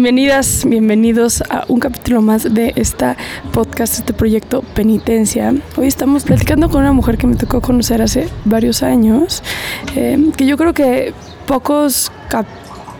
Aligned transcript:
Bienvenidas, 0.00 0.64
bienvenidos 0.64 1.42
a 1.50 1.64
un 1.66 1.80
capítulo 1.80 2.22
más 2.22 2.54
de 2.54 2.72
esta 2.76 3.16
podcast, 3.52 3.94
este 3.94 4.12
proyecto 4.12 4.62
Penitencia. 4.62 5.52
Hoy 5.76 5.88
estamos 5.88 6.22
platicando 6.22 6.70
con 6.70 6.82
una 6.82 6.92
mujer 6.92 7.18
que 7.18 7.26
me 7.26 7.34
tocó 7.34 7.60
conocer 7.60 8.00
hace 8.00 8.28
varios 8.44 8.84
años, 8.84 9.42
eh, 9.96 10.30
que 10.36 10.46
yo 10.46 10.56
creo 10.56 10.72
que 10.72 11.14
pocos 11.48 12.12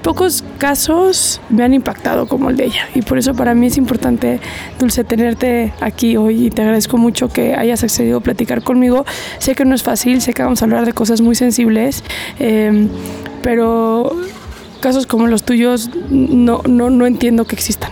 pocos 0.02 0.42
casos 0.58 1.40
me 1.50 1.62
han 1.62 1.72
impactado 1.72 2.26
como 2.26 2.50
el 2.50 2.56
de 2.56 2.64
ella 2.64 2.88
y 2.96 3.02
por 3.02 3.16
eso 3.16 3.32
para 3.32 3.54
mí 3.54 3.68
es 3.68 3.76
importante 3.76 4.40
Dulce 4.80 5.04
tenerte 5.04 5.72
aquí 5.80 6.16
hoy 6.16 6.46
y 6.46 6.50
te 6.50 6.62
agradezco 6.62 6.96
mucho 6.96 7.28
que 7.28 7.54
hayas 7.54 7.84
accedido 7.84 8.18
a 8.18 8.20
platicar 8.20 8.62
conmigo 8.62 9.04
sé 9.38 9.54
que 9.54 9.64
no 9.64 9.74
es 9.74 9.84
fácil 9.84 10.20
sé 10.20 10.32
que 10.34 10.42
vamos 10.42 10.62
a 10.62 10.64
hablar 10.64 10.86
de 10.86 10.94
cosas 10.94 11.20
muy 11.20 11.34
sensibles 11.34 12.02
eh, 12.38 12.88
pero 13.42 14.16
casos 14.78 15.06
como 15.06 15.26
los 15.26 15.42
tuyos 15.42 15.90
no, 16.10 16.62
no, 16.68 16.90
no 16.90 17.06
entiendo 17.06 17.44
que 17.44 17.54
existan. 17.54 17.90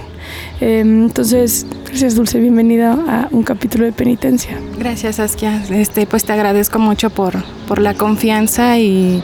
Em, 0.60 1.04
entonces, 1.04 1.66
gracias 1.86 2.14
Dulce, 2.14 2.41
bienvenida 2.41 2.92
a 2.92 3.28
un 3.30 3.42
capítulo 3.42 3.84
de 3.84 3.92
penitencia. 3.92 4.58
Gracias 4.78 5.20
Askia, 5.20 5.62
este, 5.70 6.06
pues 6.06 6.24
te 6.24 6.32
agradezco 6.32 6.78
mucho 6.78 7.10
por, 7.10 7.34
por 7.69 7.80
la 7.80 7.94
confianza 7.94 8.78
y 8.78 9.22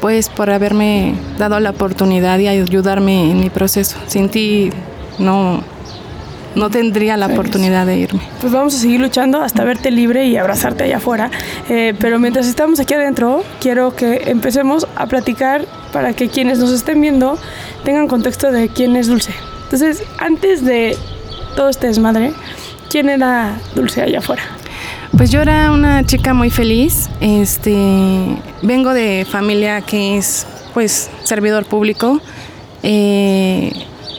pues 0.00 0.28
por 0.28 0.50
haberme 0.50 1.14
dado 1.38 1.60
la 1.60 1.70
oportunidad 1.70 2.38
y 2.38 2.48
ayudarme 2.48 3.30
en 3.30 3.40
mi 3.40 3.50
proceso. 3.50 3.96
Sin 4.06 4.28
ti 4.28 4.70
no, 5.18 5.62
no 6.54 6.70
tendría 6.70 7.16
la 7.16 7.26
oportunidad 7.26 7.86
de 7.86 7.98
irme. 7.98 8.20
Pues 8.40 8.52
vamos 8.52 8.74
a 8.74 8.78
seguir 8.78 9.00
luchando 9.00 9.42
hasta 9.42 9.64
verte 9.64 9.90
libre 9.90 10.26
y 10.26 10.36
abrazarte 10.36 10.84
allá 10.84 10.98
afuera. 10.98 11.30
Eh, 11.68 11.94
pero 11.98 12.18
mientras 12.18 12.46
estamos 12.46 12.80
aquí 12.80 12.94
adentro, 12.94 13.44
quiero 13.60 13.94
que 13.94 14.22
empecemos 14.26 14.86
a 14.96 15.06
platicar 15.06 15.66
para 15.92 16.12
que 16.12 16.28
quienes 16.28 16.58
nos 16.58 16.70
estén 16.70 17.00
viendo 17.00 17.38
tengan 17.84 18.08
contexto 18.08 18.50
de 18.52 18.68
quién 18.68 18.96
es 18.96 19.08
Dulce. 19.08 19.32
Entonces, 19.64 20.02
antes 20.18 20.64
de 20.64 20.96
todo 21.56 21.68
este 21.68 21.86
desmadre, 21.86 22.32
¿quién 22.90 23.08
era 23.08 23.58
Dulce 23.74 24.02
allá 24.02 24.18
afuera? 24.18 24.42
Pues 25.16 25.30
yo 25.30 25.42
era 25.42 25.72
una 25.72 26.04
chica 26.04 26.34
muy 26.34 26.50
feliz. 26.50 27.08
Este, 27.20 28.36
vengo 28.62 28.94
de 28.94 29.26
familia 29.28 29.80
que 29.80 30.16
es, 30.16 30.46
pues, 30.72 31.10
servidor 31.24 31.64
público. 31.64 32.20
Eh, 32.82 33.72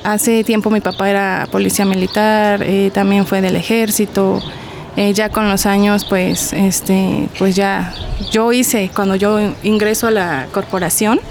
Hace 0.03 0.43
tiempo 0.43 0.69
mi 0.71 0.81
papá 0.81 1.09
era 1.09 1.47
policía 1.51 1.85
militar, 1.85 2.63
eh, 2.63 2.89
también 2.93 3.25
fue 3.25 3.41
del 3.41 3.55
ejército. 3.55 4.41
Eh, 4.97 5.13
ya 5.13 5.29
con 5.29 5.49
los 5.49 5.65
años, 5.65 6.05
pues, 6.05 6.51
este, 6.51 7.29
pues 7.39 7.55
ya 7.55 7.93
yo 8.31 8.51
hice, 8.51 8.89
cuando 8.93 9.15
yo 9.15 9.39
ingreso 9.63 10.07
a 10.07 10.11
la 10.11 10.47
corporación, 10.51 11.21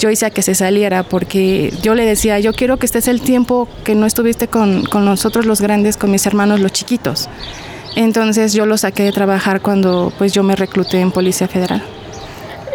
yo 0.00 0.10
hice 0.10 0.26
a 0.26 0.30
que 0.30 0.42
se 0.42 0.54
saliera 0.54 1.02
porque 1.02 1.74
yo 1.82 1.94
le 1.94 2.06
decía, 2.06 2.38
yo 2.38 2.54
quiero 2.54 2.78
que 2.78 2.86
estés 2.86 3.08
el 3.08 3.20
tiempo 3.20 3.68
que 3.84 3.94
no 3.94 4.06
estuviste 4.06 4.48
con, 4.48 4.84
con 4.84 5.04
nosotros 5.04 5.44
los 5.44 5.60
grandes, 5.60 5.96
con 5.96 6.10
mis 6.10 6.24
hermanos 6.24 6.60
los 6.60 6.72
chiquitos. 6.72 7.28
Entonces 7.94 8.52
yo 8.52 8.64
lo 8.64 8.78
saqué 8.78 9.02
de 9.02 9.12
trabajar 9.12 9.60
cuando 9.60 10.12
pues 10.16 10.32
yo 10.32 10.42
me 10.42 10.56
recluté 10.56 11.00
en 11.00 11.10
Policía 11.10 11.48
Federal 11.48 11.82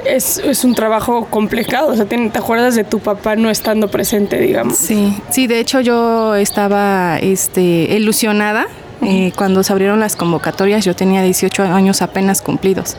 es, 0.06 0.38
es, 0.38 0.64
un 0.64 0.75
trabajo 0.75 1.25
complicado. 1.25 1.90
O 1.90 1.96
sea, 1.96 2.06
¿te, 2.06 2.16
acuerdas 2.38 2.75
de 2.75 2.84
tu 2.84 3.00
papá 3.00 3.36
no 3.36 3.50
estando 3.50 3.90
presente, 3.90 4.40
digamos? 4.40 4.78
Sí, 4.78 5.18
sí, 5.30 5.47
de 5.47 5.59
hecho 5.59 5.81
yo 5.81 6.36
estaba 6.36 7.18
este, 7.19 7.62
ilusionada 7.62 8.68
eh, 9.02 9.31
cuando 9.36 9.63
se 9.63 9.74
abrieron 9.74 10.00
las 10.00 10.16
convocatorias. 10.16 10.86
Yo 10.86 10.96
tenía 10.96 11.22
18 11.22 11.63
años 11.63 12.02
apenas 12.02 12.42
cumplidos. 12.42 12.97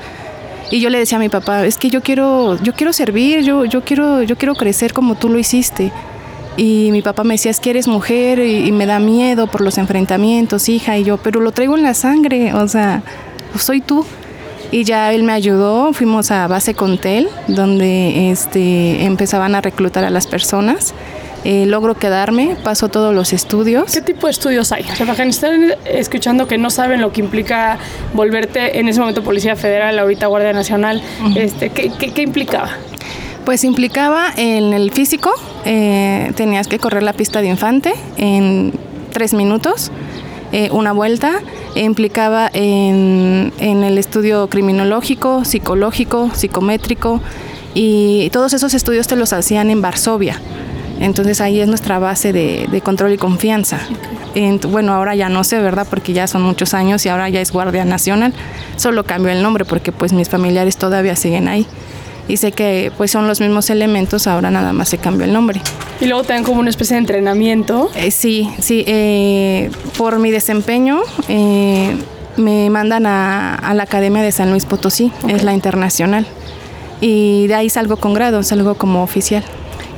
Y 0.71 0.81
yo 0.81 0.91
le 0.91 0.99
decía 0.99 1.19
a 1.19 1.21
mi 1.21 1.29
papá, 1.29 1.67
es 1.67 1.77
que 1.77 1.91
yo 1.91 2.03
quiero, 2.03 2.61
yo 2.63 2.73
quiero 2.73 2.93
servir, 2.93 3.43
yo, 3.43 3.65
yo, 3.65 3.83
quiero, 3.83 4.23
yo 4.23 4.37
quiero 4.37 4.55
crecer 4.55 4.93
como 4.93 5.15
tú 5.15 5.29
lo 5.29 5.39
hiciste. 5.39 5.93
Y 6.57 6.91
mi 6.93 7.03
papá 7.03 7.25
me 7.25 7.35
decía, 7.35 7.51
es 7.51 7.61
que 7.61 7.71
eres 7.71 7.89
mujer 7.89 8.39
y, 8.39 8.67
y 8.67 8.73
me 8.73 8.87
da 8.87 8.99
miedo 8.99 9.47
por 9.47 9.61
los 9.61 9.77
enfrentamientos, 9.77 10.69
hija. 10.69 10.97
Y 10.99 11.05
yo, 11.05 11.19
pero 11.19 11.41
lo 11.41 11.53
traigo 11.53 11.77
en 11.77 11.83
la 11.83 11.95
sangre, 11.95 12.55
o 12.55 12.67
sea, 12.69 13.03
soy 13.59 13.81
tú 13.81 14.05
y 14.75 14.83
ya 14.83 15.13
él 15.13 15.23
me 15.23 15.33
ayudó, 15.33 15.93
fuimos 15.93 16.33
a 16.33 16.49
base 16.49 16.75
Contel, 16.75 17.29
donde 17.47 18.33
este, 18.33 19.05
empezaban 19.05 19.55
a 19.55 19.61
reclutar 19.61 20.03
a 20.03 20.11
las 20.11 20.27
personas. 20.27 20.95
Eh, 21.45 21.65
logro 21.65 21.95
quedarme, 21.95 22.57
paso 22.65 22.89
todos 22.89 23.15
los 23.15 23.33
estudios. 23.33 23.93
¿Qué 23.93 24.01
tipo 24.01 24.27
de 24.27 24.33
estudios 24.33 24.73
hay? 24.73 24.83
O 24.83 24.97
sea, 24.97 25.13
están 25.13 25.75
escuchando 25.85 26.49
que 26.49 26.59
no 26.59 26.71
saben 26.71 27.01
lo 27.01 27.13
que 27.13 27.21
implica 27.21 27.79
volverte 28.15 28.81
en 28.81 28.89
ese 28.89 28.99
momento 28.99 29.23
Policía 29.23 29.55
Federal, 29.55 29.97
ahorita 29.97 30.27
Guardia 30.27 30.53
Nacional. 30.53 31.01
este, 31.37 31.71
¿qué, 31.71 31.93
qué, 32.13 32.23
implicaba? 32.23 32.71
Pues 33.45 33.63
implicaba 33.63 34.33
en 34.37 34.73
el 34.73 34.91
físico, 34.91 35.31
eh, 35.65 36.33
tenías 36.35 36.67
que 36.67 36.81
correr 36.81 37.05
la 37.05 37.13
pista 37.13 37.41
de 37.43 37.47
infante 37.47 37.95
en 38.17 38.73
tres 39.13 39.35
minutos, 39.35 39.93
eh, 40.57 40.69
una 40.71 40.93
vuelta 40.93 41.41
implicaba 41.75 42.49
en, 42.53 43.53
el 43.59 43.99
estudio 43.99 44.47
criminológico, 44.49 45.45
psicológico, 45.45 46.31
psicométrico 46.33 47.21
y 47.75 48.31
todos 48.31 48.53
esos 48.53 48.73
estudios 48.73 49.09
te 49.09 49.17
los 49.17 49.33
hacían 49.33 49.69
en 49.69 49.83
Varsovia. 49.83 50.41
Entonces 51.01 51.41
ahí 51.41 51.59
es 51.59 51.67
nuestra 51.67 51.99
base 51.99 52.33
de, 52.33 52.81
control 52.85 53.15
y 53.15 53.17
confianza. 53.17 53.81
bueno, 54.69 54.95
ahora 54.95 55.17
ya 55.17 55.29
no 55.29 55.43
sé, 55.43 55.59
¿verdad? 55.59 55.89
Porque 55.91 56.13
ya 56.13 56.29
son 56.29 56.43
muchos 56.43 56.73
años 56.73 57.05
y 57.05 57.09
ahora 57.09 57.29
ya 57.29 57.41
es 57.41 57.51
Guardia 57.51 57.85
Nacional. 57.85 58.33
Solo 58.77 59.03
cambió 59.03 59.33
el 59.33 59.43
nombre 59.43 59.65
porque 59.65 59.91
pues 59.91 60.13
mis 60.13 60.29
familiares 60.29 60.77
todavía 60.77 61.17
siguen 61.17 61.49
ahí 61.49 61.67
y 62.29 62.37
sé 62.37 62.53
que 62.53 62.93
pues 62.97 63.11
son 63.11 63.27
los 63.27 63.41
mismos 63.41 63.71
elementos, 63.71 64.29
ahora 64.29 64.53
nada 64.53 64.73
más 64.73 64.89
se 64.89 64.99
cambió 64.99 65.25
el 65.27 65.33
nombre. 65.33 65.61
Y 66.05 66.07
luego 66.07 66.23
también 66.23 66.45
como 66.45 66.61
una 66.61 66.69
especie 66.69 66.97
de 66.97 67.01
entrenamiento. 67.01 67.91
Eh, 67.95 68.11
sí, 68.11 68.51
sí, 68.59 68.85
eh, 68.87 69.71
por 69.97 70.19
mi 70.19 70.31
desempeño 70.31 71.01
eh, 71.29 71.97
me 72.37 72.69
mandan 72.69 73.07
a, 73.07 73.73
la 73.75 73.85
Academia 73.85 74.21
de 74.21 74.31
San 74.31 74.51
Luis 74.51 74.67
Potosí, 74.67 75.11
es 75.29 75.45
la 75.45 75.55
internacional, 75.55 76.27
y 77.01 77.47
de 77.47 77.55
ahí 77.55 77.71
salgo 77.71 77.97
con 77.97 78.13
grado, 78.13 78.43
salgo 78.43 78.75
como 78.75 79.03
oficial. 79.03 79.45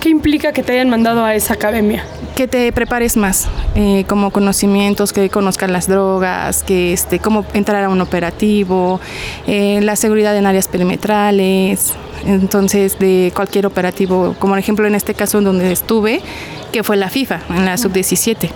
¿Qué 0.00 0.10
implica 0.10 0.52
que 0.52 0.62
te 0.62 0.74
hayan 0.74 0.88
mandado 0.88 1.24
a 1.24 1.34
esa 1.34 1.54
academia? 1.54 2.04
Que 2.36 2.46
te 2.46 2.70
prepares 2.70 3.16
más, 3.16 3.48
eh, 3.74 4.04
como 4.06 4.30
conocimientos, 4.30 5.12
que 5.12 5.28
conozcan 5.28 5.72
las 5.72 5.88
drogas, 5.88 6.62
que 6.62 6.92
este, 6.92 7.18
cómo 7.18 7.44
entrar 7.52 7.82
a 7.82 7.88
un 7.88 8.00
operativo, 8.00 9.00
eh, 9.48 9.80
la 9.82 9.96
seguridad 9.96 10.36
en 10.36 10.46
áreas 10.46 10.68
perimetrales, 10.68 11.94
entonces 12.24 12.98
de 12.98 13.32
cualquier 13.34 13.66
operativo, 13.66 14.34
como 14.38 14.52
por 14.52 14.58
ejemplo 14.58 14.86
en 14.86 14.94
este 14.94 15.14
caso 15.14 15.40
donde 15.40 15.72
estuve, 15.72 16.20
que 16.72 16.82
fue 16.82 16.96
la 16.96 17.10
FIFA, 17.10 17.40
en 17.50 17.64
la 17.64 17.76
sub-17. 17.76 18.50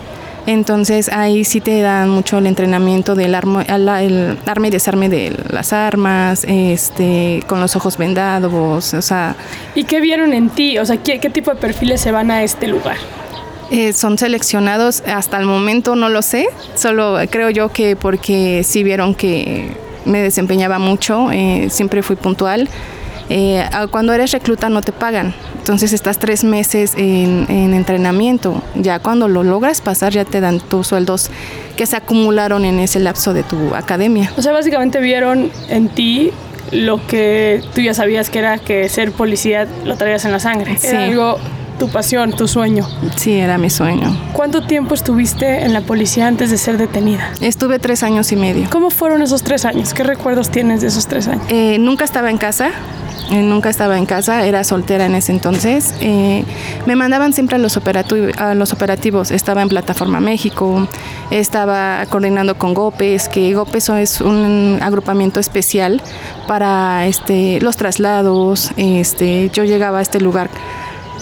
Entonces 0.46 1.10
ahí 1.10 1.44
sí 1.44 1.60
te 1.60 1.80
dan 1.80 2.08
mucho 2.08 2.38
el 2.38 2.46
entrenamiento 2.46 3.14
del 3.14 3.34
arma, 3.34 3.62
el 3.62 3.88
arma 3.88 4.68
y 4.68 4.70
desarme 4.70 5.08
de 5.08 5.36
las 5.50 5.72
armas, 5.72 6.44
este, 6.48 7.42
con 7.46 7.60
los 7.60 7.76
ojos 7.76 7.96
vendados, 7.98 8.94
o 8.94 9.02
sea. 9.02 9.36
¿Y 9.74 9.84
qué 9.84 10.00
vieron 10.00 10.32
en 10.32 10.50
ti? 10.50 10.78
O 10.78 10.86
sea, 10.86 10.96
¿qué, 10.96 11.18
tipo 11.18 11.50
de 11.52 11.60
perfiles 11.60 12.00
se 12.00 12.10
van 12.10 12.30
a 12.30 12.42
este 12.42 12.68
lugar? 12.68 12.96
Eh, 13.70 13.92
son 13.92 14.18
seleccionados 14.18 15.02
hasta 15.06 15.38
el 15.38 15.46
momento, 15.46 15.94
no 15.94 16.08
lo 16.08 16.22
sé, 16.22 16.48
solo 16.74 17.18
creo 17.30 17.50
yo 17.50 17.68
que 17.68 17.94
porque 17.94 18.62
sí 18.64 18.82
vieron 18.82 19.14
que 19.14 19.76
me 20.04 20.20
desempeñaba 20.20 20.78
mucho, 20.78 21.30
eh, 21.30 21.68
siempre 21.70 22.02
fui 22.02 22.16
puntual. 22.16 22.68
Eh, 23.30 23.64
cuando 23.90 24.12
eres 24.12 24.32
recluta 24.32 24.68
no 24.68 24.82
te 24.82 24.90
pagan, 24.90 25.32
entonces 25.56 25.92
estás 25.92 26.18
tres 26.18 26.42
meses 26.42 26.94
en, 26.96 27.46
entrenamiento. 27.48 28.60
Ya 28.74 28.98
cuando 28.98 29.28
lo 29.28 29.44
logras 29.44 29.80
pasar 29.80 30.12
ya 30.12 30.24
te 30.24 30.40
dan 30.40 30.58
tus 30.58 30.88
sueldos 30.88 31.30
que 31.76 31.86
se 31.86 31.96
acumularon 31.96 32.64
en 32.64 32.80
ese 32.80 32.98
lapso 32.98 33.32
de 33.32 33.44
tu 33.44 33.74
academia. 33.74 34.32
O 34.36 34.42
sea, 34.42 34.52
básicamente 34.52 35.00
vieron 35.00 35.50
en 35.68 35.88
ti 35.88 36.32
lo 36.72 37.06
que 37.06 37.62
tú 37.74 37.80
ya 37.80 37.94
sabías 37.94 38.30
que 38.30 38.40
era 38.40 38.58
que 38.58 38.88
ser 38.88 39.12
policía 39.12 39.66
lo 39.84 39.96
traías 39.96 40.24
en 40.24 40.32
la 40.32 40.40
sangre. 40.40 40.76
Sí. 40.76 40.88
Era 40.88 41.04
algo, 41.04 41.38
tu 41.78 41.88
pasión, 41.88 42.32
tu 42.32 42.48
sueño. 42.48 42.86
Sí, 43.16 43.32
era 43.32 43.56
mi 43.56 43.70
sueño. 43.70 44.14
¿Cuánto 44.32 44.66
tiempo 44.66 44.94
estuviste 44.94 45.64
en 45.64 45.72
la 45.72 45.80
policía 45.80 46.26
antes 46.26 46.50
de 46.50 46.58
ser 46.58 46.78
detenida? 46.78 47.32
Estuve 47.40 47.78
tres 47.78 48.02
años 48.02 48.32
y 48.32 48.36
medio. 48.36 48.68
¿Cómo 48.70 48.90
fueron 48.90 49.22
esos 49.22 49.42
tres 49.42 49.64
años? 49.64 49.94
¿Qué 49.94 50.02
recuerdos 50.02 50.50
tienes 50.50 50.80
de 50.80 50.88
esos 50.88 51.06
tres 51.06 51.28
años? 51.28 51.44
Eh, 51.48 51.78
nunca 51.78 52.04
estaba 52.04 52.30
en 52.30 52.38
casa. 52.38 52.72
Eh, 53.30 53.42
nunca 53.42 53.68
estaba 53.68 53.96
en 53.96 54.06
casa, 54.06 54.44
era 54.46 54.64
soltera 54.64 55.06
en 55.06 55.14
ese 55.14 55.32
entonces. 55.32 55.94
Eh, 56.00 56.44
me 56.86 56.96
mandaban 56.96 57.32
siempre 57.32 57.56
a 57.56 57.58
los, 57.58 57.76
operativos. 57.76 59.30
Estaba 59.30 59.62
en 59.62 59.68
Plataforma 59.68 60.20
México, 60.20 60.88
estaba 61.30 62.04
coordinando 62.08 62.56
con 62.56 62.74
GOPES, 62.74 63.28
que 63.28 63.54
GOPES 63.54 63.88
es 63.90 64.20
un 64.20 64.78
agrupamiento 64.82 65.38
especial 65.38 66.02
para 66.46 67.06
este, 67.06 67.60
los 67.60 67.76
traslados. 67.76 68.72
Este, 68.76 69.50
yo 69.50 69.64
llegaba 69.64 69.98
a 69.98 70.02
este 70.02 70.20
lugar 70.20 70.50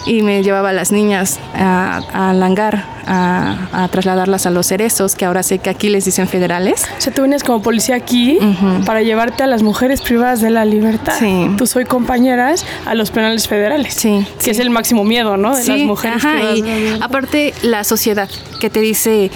y 0.09 0.23
me 0.23 0.43
llevaba 0.43 0.71
a 0.71 0.73
las 0.73 0.91
niñas 0.91 1.39
a, 1.55 2.31
a 2.31 2.33
langar, 2.33 2.85
a, 3.07 3.89
trasladarlas 3.91 4.47
a 4.47 4.51
los 4.51 4.67
cerezos, 4.67 5.15
que 5.15 5.25
ahora 5.25 5.43
sé 5.43 5.59
que 5.59 5.71
aquí 5.71 5.91
les 5.91 6.05
dicen 6.05 6.27
federales. 6.27 6.87
O 6.97 7.01
sea, 7.01 7.13
tú 7.13 7.23
venías 7.23 7.45
como 7.45 7.63
policía 7.63 7.97
aquí 7.97 8.39
para 8.87 9.03
llevarte 9.03 9.43
a 9.43 9.47
las 9.47 9.63
mujeres 9.63 10.01
privadas 10.01 10.41
de 10.41 10.51
la 10.51 10.65
libertad. 10.65 11.15
Sí. 11.19 11.51
Tú 11.57 11.67
soy 11.67 11.85
compañeras 11.85 12.65
a 12.87 12.95
los 12.95 13.11
penales 13.11 13.47
federales. 13.47 13.95
Sí. 13.95 14.27
Que 14.43 14.51
es 14.51 14.59
el 14.59 14.71
máximo 14.71 15.05
miedo, 15.05 15.37
¿no? 15.37 15.55
De 15.55 15.65
las 15.65 15.81
mujeres 15.81 16.25
ajá, 16.25 16.43
y 16.55 16.99
aparte 17.01 17.53
la 17.63 17.85
sociedad 17.85 18.29
que 18.61 18.71
te 18.71 18.81
dice 18.81 19.31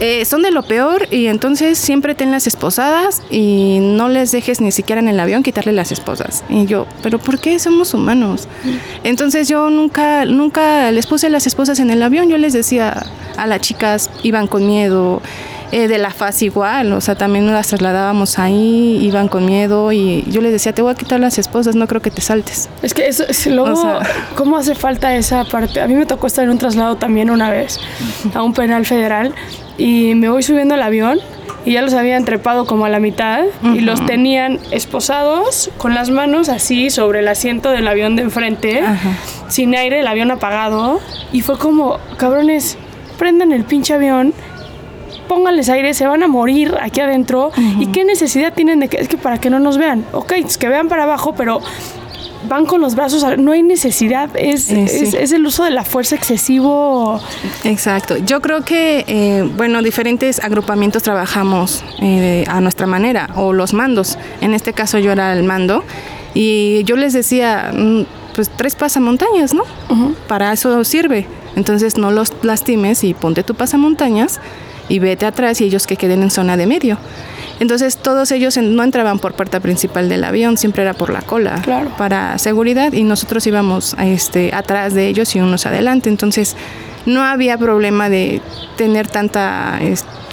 eh, 0.00 0.24
son 0.24 0.40
de 0.40 0.50
lo 0.50 0.62
peor 0.62 1.06
y 1.10 1.26
entonces 1.26 1.76
siempre 1.78 2.14
ten 2.14 2.30
las 2.30 2.46
esposadas 2.46 3.22
y 3.30 3.78
no 3.80 4.08
les 4.08 4.32
dejes 4.32 4.62
ni 4.62 4.72
siquiera 4.72 4.98
en 4.98 5.08
el 5.08 5.20
avión 5.20 5.42
quitarle 5.42 5.72
las 5.72 5.92
esposas. 5.92 6.42
Y 6.48 6.64
yo, 6.64 6.86
pero 7.02 7.18
¿por 7.18 7.38
qué 7.38 7.58
somos 7.58 7.92
humanos? 7.92 8.48
Entonces 9.04 9.46
yo 9.46 9.68
nunca, 9.68 10.24
nunca 10.24 10.90
les 10.90 11.06
puse 11.06 11.28
las 11.28 11.46
esposas 11.46 11.80
en 11.80 11.90
el 11.90 12.02
avión, 12.02 12.30
yo 12.30 12.38
les 12.38 12.54
decía 12.54 13.04
a 13.36 13.46
las 13.46 13.60
chicas, 13.60 14.08
iban 14.22 14.46
con 14.46 14.66
miedo. 14.66 15.20
Eh, 15.72 15.86
de 15.86 15.98
la 15.98 16.10
faz 16.10 16.42
igual, 16.42 16.92
o 16.92 17.00
sea, 17.00 17.14
también 17.14 17.46
las 17.46 17.68
trasladábamos 17.68 18.40
ahí, 18.40 18.98
iban 19.02 19.28
con 19.28 19.46
miedo 19.46 19.92
y 19.92 20.24
yo 20.28 20.40
les 20.40 20.50
decía, 20.50 20.72
te 20.72 20.82
voy 20.82 20.90
a 20.90 20.96
quitar 20.96 21.20
las 21.20 21.38
esposas, 21.38 21.76
no 21.76 21.86
creo 21.86 22.02
que 22.02 22.10
te 22.10 22.20
saltes. 22.20 22.68
Es 22.82 22.92
que 22.92 23.06
eso, 23.06 23.22
es, 23.28 23.46
luego, 23.46 24.00
¿cómo 24.34 24.56
hace 24.56 24.74
falta 24.74 25.14
esa 25.14 25.44
parte? 25.44 25.80
A 25.80 25.86
mí 25.86 25.94
me 25.94 26.06
tocó 26.06 26.26
estar 26.26 26.42
en 26.42 26.50
un 26.50 26.58
traslado 26.58 26.96
también 26.96 27.30
una 27.30 27.50
vez 27.50 27.78
a 28.34 28.42
un 28.42 28.52
penal 28.52 28.84
federal 28.84 29.32
y 29.80 30.14
me 30.14 30.28
voy 30.28 30.42
subiendo 30.42 30.74
al 30.74 30.82
avión 30.82 31.18
y 31.64 31.72
ya 31.72 31.82
los 31.82 31.94
habían 31.94 32.24
trepado 32.24 32.66
como 32.66 32.84
a 32.84 32.88
la 32.88 33.00
mitad 33.00 33.44
y 33.74 33.80
los 33.80 34.04
tenían 34.04 34.58
esposados 34.70 35.70
con 35.78 35.94
las 35.94 36.10
manos 36.10 36.48
así 36.48 36.90
sobre 36.90 37.20
el 37.20 37.28
asiento 37.28 37.70
del 37.70 37.88
avión 37.88 38.14
de 38.14 38.22
enfrente, 38.22 38.82
sin 39.48 39.74
aire, 39.74 40.00
el 40.00 40.06
avión 40.06 40.30
apagado 40.30 41.00
y 41.32 41.40
fue 41.40 41.58
como, 41.58 41.98
cabrones, 42.18 42.76
prendan 43.18 43.52
el 43.52 43.64
pinche 43.64 43.94
avión 43.94 44.34
pónganles 45.28 45.68
aire, 45.68 45.94
se 45.94 46.08
van 46.08 46.24
a 46.24 46.26
morir 46.26 46.74
aquí 46.80 47.00
adentro. 47.00 47.52
¿Y 47.78 47.86
qué 47.92 48.04
necesidad 48.04 48.52
tienen 48.52 48.80
de 48.80 48.88
que, 48.88 48.96
es 48.96 49.06
que 49.06 49.16
para 49.16 49.38
que 49.38 49.48
no 49.48 49.60
nos 49.60 49.78
vean? 49.78 50.04
Ok, 50.10 50.32
es 50.32 50.58
que 50.58 50.68
vean 50.68 50.88
para 50.88 51.04
abajo, 51.04 51.36
pero 51.36 51.60
van 52.48 52.66
con 52.66 52.80
los 52.80 52.94
brazos, 52.94 53.24
no 53.38 53.52
hay 53.52 53.62
necesidad, 53.62 54.30
es, 54.34 54.70
eh, 54.70 54.84
es, 55.20 55.32
el 55.32 55.44
uso 55.46 55.64
de 55.64 55.70
la 55.70 55.84
fuerza 55.84 56.16
excesivo. 56.16 57.20
Exacto, 57.64 58.16
yo 58.16 58.40
creo 58.40 58.62
que, 58.62 59.04
eh, 59.06 59.48
bueno, 59.56 59.82
diferentes 59.82 60.42
agrupamientos 60.42 61.02
trabajamos 61.02 61.84
eh, 62.00 62.44
a 62.48 62.60
nuestra 62.60 62.86
manera, 62.86 63.30
o 63.36 63.52
los 63.52 63.74
mandos, 63.74 64.18
en 64.40 64.54
este 64.54 64.72
caso 64.72 64.98
yo 64.98 65.12
era 65.12 65.32
el 65.32 65.42
mando, 65.42 65.84
y 66.34 66.84
yo 66.84 66.96
les 66.96 67.12
decía, 67.12 67.72
mm, 67.74 68.02
pues 68.34 68.48
tres 68.48 68.76
pasamontañas, 68.76 69.52
¿no? 69.52 69.64
Para 70.28 70.52
eso 70.52 70.84
sirve, 70.84 71.26
entonces 71.56 71.98
no 71.98 72.10
los 72.10 72.32
lastimes 72.42 73.04
y 73.04 73.14
ponte 73.14 73.42
tu 73.42 73.54
pasamontañas 73.54 74.40
y 74.88 74.98
vete 74.98 75.26
atrás 75.26 75.60
y 75.60 75.64
ellos 75.64 75.86
que 75.86 75.96
queden 75.96 76.22
en 76.22 76.30
zona 76.30 76.56
de 76.56 76.66
medio. 76.66 76.98
Entonces 77.60 77.98
todos 77.98 78.32
ellos 78.32 78.56
no 78.56 78.82
entraban 78.82 79.18
por 79.18 79.34
puerta 79.34 79.60
principal 79.60 80.08
del 80.08 80.24
avión, 80.24 80.56
siempre 80.56 80.82
era 80.82 80.94
por 80.94 81.10
la 81.10 81.20
cola 81.20 81.62
para 81.98 82.38
seguridad 82.38 82.92
y 82.94 83.04
nosotros 83.04 83.46
íbamos 83.46 83.94
este, 83.98 84.54
atrás 84.54 84.94
de 84.94 85.08
ellos 85.08 85.36
y 85.36 85.40
unos 85.40 85.66
adelante. 85.66 86.08
Entonces 86.08 86.56
no 87.04 87.22
había 87.22 87.58
problema 87.58 88.08
de 88.08 88.40
tener 88.76 89.06
tanta 89.08 89.78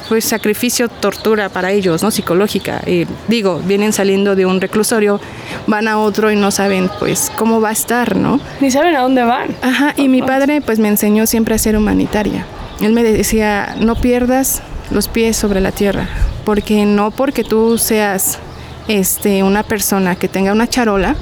pues, 0.08 0.24
sacrificio, 0.24 0.88
tortura 0.88 1.50
para 1.50 1.72
ellos, 1.72 2.02
¿no? 2.02 2.12
Psicológica. 2.12 2.82
Y 2.88 3.06
digo, 3.28 3.62
vienen 3.66 3.92
saliendo 3.92 4.36
de 4.38 4.46
un 4.46 4.62
reclusorio, 4.62 5.20
van 5.68 5.90
a 5.90 6.00
otro 6.00 6.32
y 6.32 6.38
no 6.38 6.52
saben 6.52 6.90
pues 6.98 7.30
cómo 7.36 7.60
va 7.60 7.70
a 7.70 7.74
estar, 7.74 8.16
¿no? 8.16 8.40
Ni 8.62 8.72
saben 8.72 8.96
a 8.96 9.02
dónde 9.02 9.24
van. 9.24 9.50
Ajá, 9.62 9.94
y 9.98 10.08
mi 10.08 10.22
padre 10.22 10.62
pues 10.62 10.80
me 10.80 10.88
enseñó 10.88 11.28
siempre 11.28 11.56
a 11.56 11.58
ser 11.58 11.76
humanitaria. 11.76 12.46
Él 12.80 12.94
me 12.94 13.04
decía, 13.04 13.76
no 13.80 13.96
pierdas 13.96 14.62
los 14.92 15.08
pies 15.08 15.38
sobre 15.38 15.62
la 15.62 15.72
tierra, 15.72 16.08
porque 16.46 16.86
no 16.86 17.12
porque 17.12 17.44
tú 17.44 17.78
seas 17.78 18.40
este, 18.88 19.44
una 19.44 19.64
persona 19.64 20.16
que 20.16 20.28
tenga 20.28 20.52
una 20.52 20.68
charola, 20.68 21.16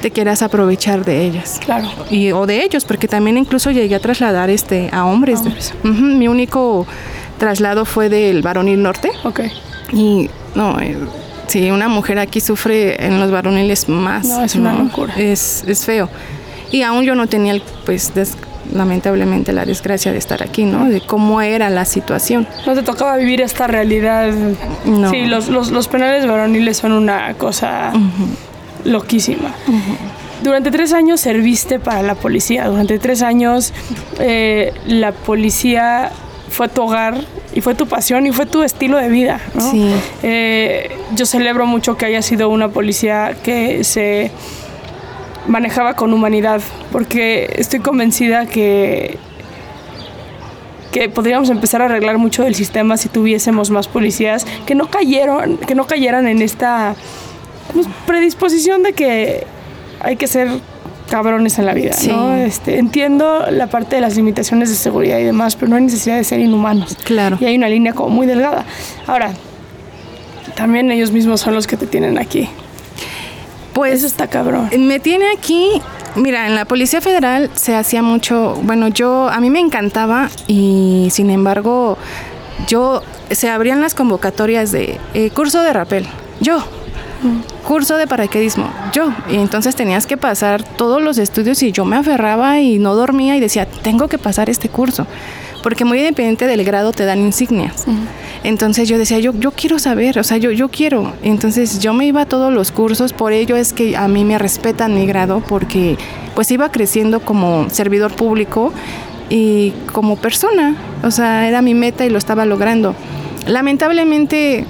te 0.00 0.10
quieras 0.10 0.42
aprovechar 0.42 1.04
de 1.04 1.24
ellas. 1.24 1.60
Claro. 1.64 1.88
Y, 2.10 2.32
o 2.32 2.46
de 2.46 2.62
ellos, 2.62 2.84
porque 2.84 3.08
también 3.08 3.38
incluso 3.38 3.70
llegué 3.70 3.94
a 3.94 4.00
trasladar 4.00 4.50
este, 4.50 4.90
a 4.92 5.06
hombres. 5.06 5.40
mi 5.82 6.28
único 6.28 6.86
traslado 7.38 7.84
fue 7.84 8.08
del 8.08 8.42
varonil 8.42 8.82
norte. 8.82 9.10
Ok. 9.24 9.40
Y 9.92 10.28
no, 10.54 10.78
eh, 10.80 10.96
si 11.46 11.70
una 11.70 11.88
mujer 11.88 12.18
aquí 12.18 12.40
sufre 12.40 13.04
en 13.04 13.20
los 13.20 13.30
varoniles 13.30 13.88
más. 13.88 14.26
No, 14.26 14.44
es 14.44 14.54
una 14.54 14.74
locura. 14.74 15.14
Es, 15.16 15.64
es 15.66 15.84
feo. 15.84 16.08
Y 16.70 16.82
aún 16.82 17.04
yo 17.04 17.14
no 17.14 17.26
tenía 17.26 17.52
el, 17.52 17.62
pues, 17.84 18.12
lamentablemente 18.72 19.52
la 19.52 19.64
desgracia 19.64 20.12
de 20.12 20.18
estar 20.18 20.42
aquí, 20.42 20.64
¿no? 20.64 20.88
De 20.88 21.00
cómo 21.00 21.40
era 21.40 21.70
la 21.70 21.84
situación. 21.84 22.46
¿No 22.66 22.74
te 22.74 22.82
tocaba 22.82 23.16
vivir 23.16 23.40
esta 23.40 23.66
realidad? 23.66 24.32
No. 24.84 25.10
Sí, 25.10 25.26
los, 25.26 25.48
los, 25.48 25.88
penales 25.88 26.26
varoniles 26.26 26.76
son 26.76 26.92
una 26.92 27.34
cosa 27.34 27.92
loquísima. 28.84 29.54
Durante 30.42 30.70
tres 30.70 30.92
años 30.92 31.20
serviste 31.20 31.78
para 31.78 32.02
la 32.02 32.14
policía, 32.14 32.66
durante 32.66 32.98
tres 32.98 33.22
años 33.22 33.72
eh, 34.18 34.72
la 34.86 35.12
policía 35.12 36.10
fue 36.50 36.68
tu 36.68 36.82
hogar 36.82 37.18
y 37.54 37.60
fue 37.60 37.74
tu 37.74 37.86
pasión 37.86 38.26
y 38.26 38.32
fue 38.32 38.46
tu 38.46 38.62
estilo 38.62 38.98
de 38.98 39.08
vida. 39.08 39.40
¿no? 39.54 39.70
Sí. 39.70 39.90
Eh, 40.22 40.90
yo 41.14 41.24
celebro 41.26 41.66
mucho 41.66 41.96
que 41.96 42.06
haya 42.06 42.22
sido 42.22 42.48
una 42.48 42.68
policía 42.68 43.36
que 43.42 43.84
se 43.84 44.30
manejaba 45.46 45.94
con 45.94 46.12
humanidad, 46.12 46.60
porque 46.92 47.54
estoy 47.58 47.80
convencida 47.80 48.46
que 48.46 49.18
que 50.94 51.08
podríamos 51.08 51.50
empezar 51.50 51.82
a 51.82 51.86
arreglar 51.86 52.18
mucho 52.18 52.44
del 52.44 52.54
sistema 52.54 52.96
si 52.96 53.08
tuviésemos 53.08 53.68
más 53.68 53.88
policías 53.88 54.46
que 54.64 54.76
no 54.76 54.86
cayeron, 54.86 55.56
que 55.56 55.74
no 55.74 55.88
cayeran 55.88 56.28
en 56.28 56.40
esta 56.40 56.94
pues, 57.72 57.88
predisposición 58.06 58.84
de 58.84 58.92
que 58.92 59.44
hay 59.98 60.14
que 60.14 60.28
ser 60.28 60.48
cabrones 61.10 61.58
en 61.58 61.66
la 61.66 61.74
vida, 61.74 61.96
¿no? 62.06 62.36
Este, 62.36 62.78
entiendo 62.78 63.44
la 63.50 63.66
parte 63.66 63.96
de 63.96 64.02
las 64.02 64.14
limitaciones 64.14 64.68
de 64.68 64.76
seguridad 64.76 65.18
y 65.18 65.24
demás, 65.24 65.56
pero 65.56 65.70
no 65.70 65.76
hay 65.76 65.82
necesidad 65.82 66.16
de 66.16 66.22
ser 66.22 66.38
inhumanos. 66.38 66.96
Claro. 67.02 67.38
Y 67.40 67.46
hay 67.46 67.56
una 67.56 67.68
línea 67.68 67.92
como 67.92 68.10
muy 68.10 68.28
delgada. 68.28 68.64
Ahora, 69.08 69.32
también 70.54 70.92
ellos 70.92 71.10
mismos 71.10 71.40
son 71.40 71.54
los 71.54 71.66
que 71.66 71.76
te 71.76 71.88
tienen 71.88 72.18
aquí. 72.18 72.48
Pues 73.74 73.94
Eso 73.94 74.06
está 74.06 74.28
cabrón. 74.28 74.70
Me 74.78 75.00
tiene 75.00 75.26
aquí 75.36 75.82
Mira, 76.16 76.46
en 76.46 76.54
la 76.54 76.64
Policía 76.64 77.00
Federal 77.00 77.50
se 77.54 77.74
hacía 77.74 78.00
mucho, 78.00 78.54
bueno, 78.62 78.86
yo, 78.86 79.28
a 79.28 79.40
mí 79.40 79.50
me 79.50 79.58
encantaba 79.58 80.30
y 80.46 81.08
sin 81.10 81.28
embargo, 81.28 81.98
yo, 82.68 83.02
se 83.32 83.50
abrían 83.50 83.80
las 83.80 83.96
convocatorias 83.96 84.70
de 84.70 85.00
eh, 85.14 85.30
curso 85.30 85.64
de 85.64 85.72
rapel, 85.72 86.06
yo, 86.40 86.62
curso 87.66 87.96
de 87.96 88.06
paraquedismo, 88.06 88.70
yo. 88.92 89.12
Y 89.28 89.36
entonces 89.36 89.74
tenías 89.74 90.06
que 90.06 90.16
pasar 90.16 90.62
todos 90.62 91.02
los 91.02 91.18
estudios 91.18 91.60
y 91.64 91.72
yo 91.72 91.84
me 91.84 91.96
aferraba 91.96 92.60
y 92.60 92.78
no 92.78 92.94
dormía 92.94 93.36
y 93.36 93.40
decía, 93.40 93.66
tengo 93.66 94.06
que 94.06 94.18
pasar 94.18 94.48
este 94.48 94.68
curso, 94.68 95.08
porque 95.64 95.86
muy 95.86 95.98
independiente 95.98 96.46
del 96.46 96.62
grado 96.62 96.92
te 96.92 97.06
dan 97.06 97.20
insignias. 97.20 97.86
Entonces 98.42 98.86
yo 98.86 98.98
decía, 98.98 99.18
yo, 99.18 99.32
yo 99.32 99.50
quiero 99.50 99.78
saber, 99.78 100.18
o 100.18 100.22
sea, 100.22 100.36
yo, 100.36 100.50
yo 100.50 100.68
quiero. 100.68 101.14
Entonces 101.22 101.78
yo 101.78 101.94
me 101.94 102.04
iba 102.04 102.20
a 102.20 102.26
todos 102.26 102.52
los 102.52 102.70
cursos, 102.70 103.14
por 103.14 103.32
ello 103.32 103.56
es 103.56 103.72
que 103.72 103.96
a 103.96 104.06
mí 104.06 104.26
me 104.26 104.38
respetan 104.38 104.94
mi 104.94 105.06
grado, 105.06 105.42
porque 105.48 105.96
pues 106.34 106.50
iba 106.50 106.70
creciendo 106.70 107.20
como 107.20 107.70
servidor 107.70 108.12
público 108.14 108.74
y 109.30 109.72
como 109.90 110.16
persona. 110.16 110.76
O 111.02 111.10
sea, 111.10 111.48
era 111.48 111.62
mi 111.62 111.72
meta 111.72 112.04
y 112.04 112.10
lo 112.10 112.18
estaba 112.18 112.44
logrando. 112.44 112.94
Lamentablemente, 113.46 114.66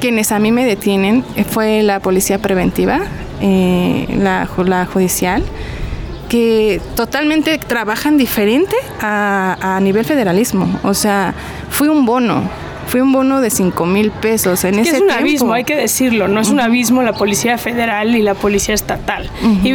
quienes 0.00 0.32
a 0.32 0.38
mí 0.38 0.52
me 0.52 0.64
detienen 0.64 1.22
eh, 1.36 1.44
fue 1.44 1.82
la 1.82 2.00
policía 2.00 2.38
preventiva, 2.38 3.00
eh, 3.42 4.06
la, 4.16 4.48
la 4.64 4.86
judicial 4.86 5.44
que 6.30 6.80
totalmente 6.94 7.58
trabajan 7.58 8.16
diferente 8.16 8.76
a, 9.00 9.76
a 9.76 9.80
nivel 9.80 10.06
federalismo. 10.06 10.80
O 10.84 10.94
sea, 10.94 11.34
fui 11.68 11.88
un 11.88 12.06
bono 12.06 12.48
fue 12.90 13.02
un 13.02 13.12
bono 13.12 13.40
de 13.40 13.50
5 13.50 13.86
mil 13.86 14.10
pesos 14.10 14.64
en 14.64 14.80
ese 14.80 14.96
Es 14.96 15.00
un 15.00 15.12
abismo, 15.12 15.52
hay 15.52 15.62
que 15.62 15.76
decirlo, 15.76 16.26
no 16.26 16.40
es 16.40 16.48
un 16.48 16.58
abismo 16.58 17.02
la 17.04 17.12
Policía 17.12 17.56
Federal 17.56 18.16
y 18.16 18.22
la 18.22 18.34
Policía 18.34 18.74
Estatal. 18.74 19.30
Y 19.62 19.72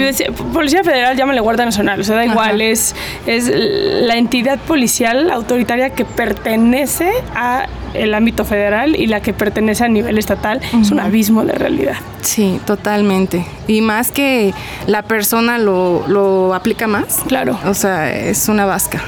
Policía 0.52 0.84
Federal, 0.84 1.16
llámale 1.16 1.40
Guardia 1.40 1.64
Nacional, 1.64 2.02
o 2.02 2.04
sea, 2.04 2.18
da 2.18 2.26
igual, 2.26 2.60
es, 2.60 2.94
es 3.26 3.50
la 3.50 4.18
entidad 4.18 4.60
policial 4.60 5.32
autoritaria 5.32 5.92
que 5.92 6.04
pertenece 6.04 7.10
a 7.34 7.68
el 8.04 8.14
ámbito 8.14 8.46
federal 8.46 8.96
y 8.96 9.08
la 9.08 9.22
que 9.22 9.34
pertenece 9.34 9.84
a 9.84 9.88
nivel 9.88 10.18
estatal 10.18 10.62
es 10.80 10.92
un 10.92 11.00
abismo 11.00 11.44
de 11.46 11.54
realidad. 11.54 11.96
Sí, 12.22 12.60
totalmente. 12.66 13.46
Y 13.68 13.82
más 13.82 14.12
que 14.12 14.54
la 14.88 15.04
persona 15.04 15.58
lo, 15.58 16.06
lo 16.08 16.54
aplica 16.54 16.88
más. 16.88 17.22
Claro. 17.28 17.58
O 17.66 17.74
sea, 17.74 18.14
es 18.14 18.48
una 18.50 18.66
vasca. 18.66 19.02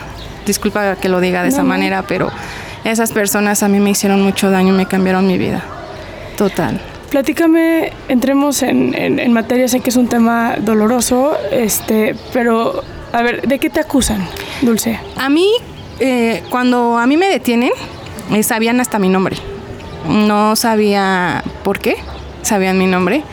Disculpa 0.46 0.96
que 0.96 1.10
lo 1.10 1.20
diga 1.20 1.44
de 1.44 1.50
esa 1.50 1.64
manera, 1.64 2.04
pero 2.08 2.30
esas 2.84 3.12
personas 3.12 3.64
a 3.64 3.68
mí 3.68 3.80
me 3.80 3.90
hicieron 3.90 4.22
mucho 4.22 4.50
daño 4.50 4.74
y 4.74 4.78
me 4.78 4.86
cambiaron 4.86 5.28
mi 5.28 5.38
vida. 5.38 5.64
Total. 6.38 6.80
Platícame, 7.10 7.94
entremos 8.10 8.62
en, 8.64 8.94
en, 8.94 9.32
materia, 9.32 9.68
sé 9.68 9.80
que 9.80 9.90
es 9.90 9.96
un 9.96 10.08
tema 10.08 10.56
doloroso, 10.60 11.38
este, 11.52 12.16
pero 12.34 12.84
a 13.14 13.22
ver, 13.22 13.48
¿de 13.48 13.60
qué 13.60 13.70
te 13.70 13.80
acusan, 13.80 14.28
Dulce? 14.62 15.00
A 15.16 15.30
mí, 15.30 15.50
eh, 16.00 16.44
cuando 16.50 16.98
a 16.98 17.08
mí 17.08 17.16
me 17.16 17.30
detienen, 17.30 17.72
eh, 18.32 18.44
sabían 18.44 18.80
hasta 18.80 19.00
mi 19.00 19.10
nombre. 19.10 19.38
No 20.08 20.56
sabía 20.56 21.44
por 21.64 21.80
qué, 21.80 21.98
sabían 22.42 22.78
mi 22.78 22.86
nombre. 22.86 23.24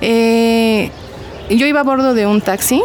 Eh, 0.00 0.90
yo 1.50 1.66
iba 1.66 1.80
a 1.80 1.84
bordo 1.84 2.14
de 2.14 2.26
un 2.26 2.40
taxi 2.40 2.82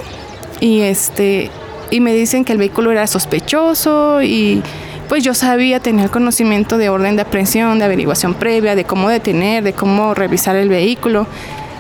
y 0.60 0.82
este 0.82 1.52
y 1.92 2.00
me 2.00 2.14
dicen 2.14 2.44
que 2.44 2.52
el 2.52 2.58
vehículo 2.58 2.92
era 2.92 3.08
sospechoso 3.08 4.22
y 4.22 4.62
pues 5.08 5.24
yo 5.24 5.34
sabía, 5.34 5.80
tenía 5.80 6.10
conocimiento 6.10 6.78
de 6.78 6.90
orden 6.90 7.16
de 7.16 7.22
aprehensión, 7.22 7.78
de 7.78 7.86
averiguación 7.86 8.34
previa, 8.34 8.76
de 8.76 8.86
cómo 8.86 9.10
detener, 9.10 9.64
de 9.64 9.74
cómo 9.74 10.14
revisar 10.14 10.56
el 10.56 10.68
vehículo. 10.68 11.28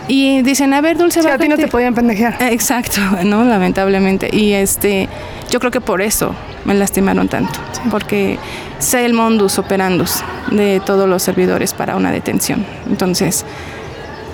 Y 0.07 0.41
dicen, 0.43 0.73
a 0.73 0.81
ver, 0.81 0.97
Dulce, 0.97 1.21
o 1.21 1.27
a 1.27 1.37
ti 1.37 1.47
no 1.47 1.57
te 1.57 1.67
podían 1.67 1.95
pendejear. 1.95 2.37
Exacto, 2.41 2.99
¿no? 3.23 3.43
Lamentablemente. 3.43 4.29
Y 4.31 4.53
este, 4.53 5.09
yo 5.49 5.59
creo 5.59 5.71
que 5.71 5.81
por 5.81 6.01
eso 6.01 6.35
me 6.65 6.73
lastimaron 6.73 7.27
tanto, 7.27 7.59
porque 7.91 8.39
sé 8.79 9.05
el 9.05 9.13
modus 9.13 9.59
operandus 9.59 10.23
de 10.51 10.81
todos 10.85 11.07
los 11.07 11.23
servidores 11.23 11.73
para 11.73 11.95
una 11.95 12.11
detención. 12.11 12.65
Entonces, 12.89 13.45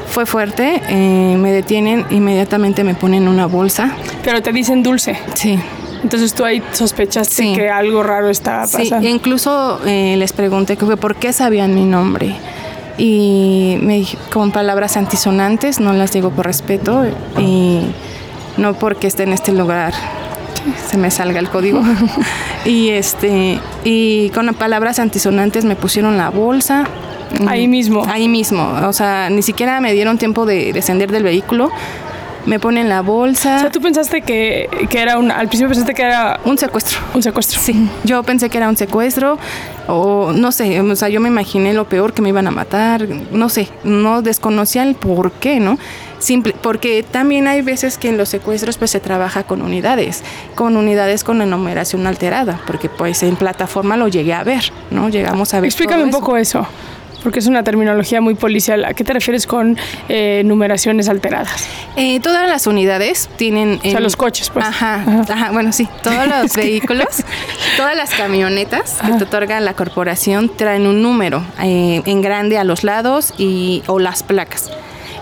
fue 0.08 0.25
fuerte, 0.25 0.82
eh, 0.90 1.38
me 1.38 1.51
detienen, 1.51 2.06
inmediatamente 2.10 2.84
me 2.84 2.96
ponen 2.96 3.28
una 3.28 3.46
bolsa. 3.46 3.96
Pero 4.24 4.42
te 4.42 4.51
dicen 4.51 4.84
dulce. 4.84 5.18
Sí. 5.36 5.58
Entonces 6.04 6.34
tú 6.34 6.44
ahí 6.44 6.63
sospechaste 6.72 7.54
que 7.54 7.70
algo 7.70 8.01
raro 8.04 8.30
estaba 8.30 8.63
pasando. 8.63 9.01
Sí, 9.01 9.08
incluso 9.08 9.80
eh, 9.86 10.16
les 10.18 10.34
pregunté 10.34 10.75
que 10.75 10.98
por 10.98 11.16
qué 11.16 11.32
sabían 11.32 11.75
mi 11.75 11.86
nombre. 11.86 12.36
Y 13.03 13.79
me 13.81 14.05
con 14.31 14.51
palabras 14.51 14.96
antisonantes, 14.96 15.79
no 15.79 15.91
las 15.91 16.12
digo 16.12 16.29
por 16.29 16.46
respeto 16.46 17.03
y 17.39 17.79
no 18.58 18.75
porque 18.75 19.08
esté 19.08 19.24
en 19.24 19.34
este 19.34 19.53
lugar 19.53 19.93
se 20.88 20.98
me 20.98 21.10
salga 21.10 21.39
el 21.39 21.50
código. 21.50 21.81
y 22.65 22.89
este 22.89 23.60
y 23.84 24.29
con 24.29 24.53
palabras 24.53 25.00
antisonantes 25.00 25.65
me 25.65 25.75
pusieron 25.75 26.15
la 26.15 26.29
bolsa. 26.29 26.86
Ahí 27.48 27.67
mismo. 27.67 28.03
Ahí 28.08 28.27
mismo. 28.27 28.72
O 28.86 28.93
sea, 28.93 29.31
ni 29.31 29.41
siquiera 29.41 29.81
me 29.81 29.93
dieron 29.93 30.20
tiempo 30.20 30.46
de 30.46 30.72
descender 30.72 31.12
del 31.12 31.24
vehículo 31.24 31.72
me 32.45 32.60
ponen 32.60 32.89
la 32.89 33.01
bolsa. 33.01 33.57
O 33.57 33.60
sea, 33.60 33.71
tú 33.71 33.81
pensaste 33.81 34.21
que, 34.21 34.69
que, 34.89 35.00
era 35.00 35.17
un, 35.17 35.31
al 35.31 35.48
principio 35.48 35.69
pensaste 35.69 35.93
que 35.93 36.01
era 36.03 36.39
un 36.45 36.57
secuestro. 36.57 37.00
Un 37.13 37.24
secuestro. 37.24 37.60
Sí, 37.60 37.89
yo 38.03 38.24
pensé 38.24 38.50
que 38.50 38.57
era 38.57 38.69
un 38.69 38.77
secuestro 38.77 39.38
o 39.88 40.31
no 40.33 40.51
sé, 40.51 40.79
o 40.79 40.95
sea, 40.95 41.10
yo 41.10 41.19
me 41.19 41.27
imaginé 41.27 41.74
lo 41.74 41.86
peor 41.86 42.13
que 42.13 42.21
me 42.21 42.29
iban 42.29 42.48
a 42.48 42.51
matar, 42.51 43.07
no 43.31 43.50
sé, 43.50 43.67
no 43.83 44.21
desconocía 44.21 44.83
el 44.83 44.95
por 44.95 45.31
qué, 45.31 45.60
¿no? 45.60 45.77
Simple, 46.19 46.55
porque 46.62 47.03
también 47.03 47.48
hay 47.48 47.62
veces 47.62 47.98
que 47.98 48.10
en 48.10 48.17
los 48.17 48.29
secuestros 48.29 48.77
pues 48.77 48.91
se 48.91 49.00
trabaja 49.00 49.43
con 49.43 49.62
unidades, 49.62 50.24
con 50.55 50.77
unidades 50.77 51.24
con 51.24 51.41
enumeración 51.41 52.05
alterada, 52.05 52.62
porque 52.67 52.89
pues 52.89 53.24
en 53.24 53.36
plataforma 53.36 53.98
lo 53.98 54.07
llegué 54.07 54.33
a 54.33 54.43
ver, 54.43 54.71
¿no? 54.91 55.10
Llegamos 55.10 55.53
a 55.53 55.60
ver. 55.60 55.67
Explícame 55.67 56.03
un 56.03 56.12
poco 56.12 56.38
eso 56.38 56.67
porque 57.24 57.40
es 57.40 57.48
una 57.48 57.63
terminología 57.63 58.22
muy 58.22 58.36
policial. 58.36 58.86
¿A 58.86 58.94
qué 58.94 59.04
te 59.04 59.13
refieres 59.13 59.48
con 59.48 59.78
eh, 60.10 60.42
numeraciones 60.46 61.10
alteradas? 61.10 61.68
Eh, 61.96 62.20
todas 62.20 62.48
las 62.48 62.68
unidades 62.68 63.30
tienen... 63.38 63.80
o 63.84 63.90
sea, 63.90 64.00
los 64.00 64.16
coches, 64.16 64.50
pues. 64.50 64.66
Ajá, 64.66 65.04
ajá, 65.30 65.51
bueno, 65.51 65.72
sí, 65.72 65.88
todos 66.04 66.28
los 66.28 66.56
vehículos, 66.56 67.24
todas 67.78 67.96
las 67.96 68.12
camionetas 68.12 69.00
que 69.06 69.12
te 69.13 69.24
otorga 69.24 69.60
la 69.60 69.74
corporación 69.74 70.50
traen 70.56 70.88
un 70.88 71.01
número 71.01 71.44
eh, 71.62 72.01
en 72.06 72.22
grande 72.22 72.58
a 72.58 72.63
los 72.63 72.84
lados 72.84 73.34
y, 73.38 73.84
o 73.88 74.00
las 74.00 74.24
placas. 74.24 74.72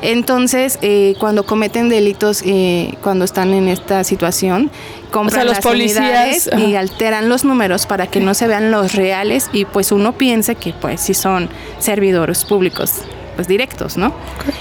Entonces, 0.02 0.80
eh, 0.82 1.16
cuando 1.20 1.46
cometen 1.46 1.90
delitos, 1.90 2.42
eh, 2.46 2.96
cuando 3.02 3.26
están 3.26 3.54
en 3.54 3.68
esta 3.68 4.04
situación, 4.04 4.72
compran 5.12 5.46
los 5.46 5.60
policías 5.60 6.50
y 6.58 6.76
alteran 6.76 7.30
los 7.30 7.44
números 7.44 7.86
para 7.86 8.08
que 8.08 8.20
no 8.20 8.34
se 8.34 8.48
vean 8.48 8.72
los 8.72 8.94
reales 8.94 9.50
y 9.52 9.66
pues 9.66 9.92
uno 9.92 10.14
piense 10.14 10.56
que 10.56 10.74
pues 10.74 11.02
si 11.02 11.14
son 11.14 11.50
servidores 11.80 12.46
públicos 12.46 13.02
pues 13.36 13.48
directos, 13.48 13.96
¿no? 13.96 14.14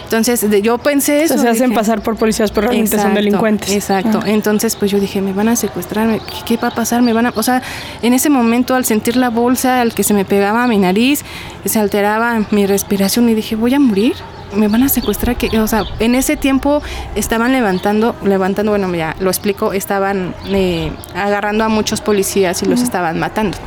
Entonces 0.05 0.47
yo 0.63 0.79
pensé 0.79 1.25
eso. 1.25 1.37
se 1.37 1.49
hacen 1.49 1.75
pasar 1.75 2.01
por 2.01 2.15
policías, 2.15 2.53
pero 2.53 2.69
realmente 2.69 2.97
son 2.97 3.13
delincuentes. 3.13 3.73
Exacto. 3.73 4.21
Entonces 4.25 4.77
pues 4.77 4.93
yo 4.93 5.01
dije, 5.01 5.21
me 5.21 5.33
van 5.33 5.49
a 5.49 5.57
secuestrar, 5.57 6.21
¿qué, 6.47 6.57
va 6.57 6.69
a 6.69 6.71
pasar? 6.71 7.03
Me 7.03 7.13
van 7.13 7.27
a, 7.27 7.33
o 7.35 7.43
sea, 7.43 7.61
en 8.03 8.15
ese 8.15 8.31
momento 8.31 8.77
al 8.77 8.85
sentir 8.85 9.17
la 9.17 9.31
bolsa, 9.31 9.81
al 9.81 9.95
que 9.95 10.05
se 10.05 10.15
me 10.15 10.25
pegaba 10.25 10.63
a 10.63 10.69
mi 10.69 10.79
nariz, 10.79 11.25
se 11.65 11.81
alteraba 11.81 12.41
mi 12.53 12.67
respiración 12.67 13.29
y 13.29 13.35
dije, 13.35 13.57
voy 13.57 13.75
a 13.75 13.81
morir 13.81 14.15
me 14.55 14.69
van 14.69 14.83
a 14.83 14.89
secuestrar, 14.89 15.37
que, 15.37 15.59
o 15.59 15.67
sea, 15.67 15.85
en 15.99 16.15
ese 16.15 16.37
tiempo 16.37 16.83
estaban 17.15 17.53
levantando, 17.53 18.15
levantando, 18.25 18.73
bueno, 18.73 18.95
ya 18.95 19.17
lo 19.21 19.31
explico, 19.31 19.73
estaban 19.73 20.35
eh, 20.47 20.91
agarrando 21.15 21.65
a 21.65 21.69
muchos 21.69 22.01
policías 22.01 22.63
y 22.63 22.67
los 22.67 22.83
estaban 22.83 23.19
matando. 23.19 23.59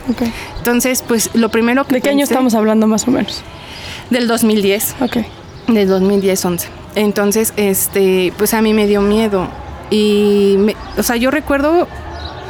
Entonces, 0.57 1.03
pues 1.07 1.29
lo 1.33 1.49
primero 1.49 1.85
que... 1.85 1.95
¿De 1.95 2.01
qué 2.01 2.09
año 2.09 2.23
estamos 2.23 2.55
hablando 2.55 2.87
más 2.87 3.07
o 3.07 3.11
menos? 3.11 3.43
Del 4.09 4.27
2010. 4.27 4.95
Ok. 5.01 5.17
Del 5.67 5.89
2010-11. 5.89 6.65
Entonces, 6.95 7.53
este, 7.55 8.33
pues 8.37 8.53
a 8.53 8.61
mí 8.61 8.73
me 8.73 8.87
dio 8.87 9.01
miedo. 9.01 9.47
Y, 9.89 10.57
o 10.97 11.03
sea, 11.03 11.15
yo 11.15 11.31
recuerdo 11.31 11.87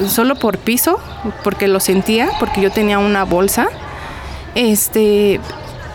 solo 0.07 0.35
por 0.35 0.57
piso, 0.57 0.99
porque 1.43 1.67
lo 1.67 1.79
sentía, 1.79 2.29
porque 2.39 2.61
yo 2.61 2.71
tenía 2.71 2.99
una 2.99 3.23
bolsa. 3.23 3.67
Este, 4.55 5.39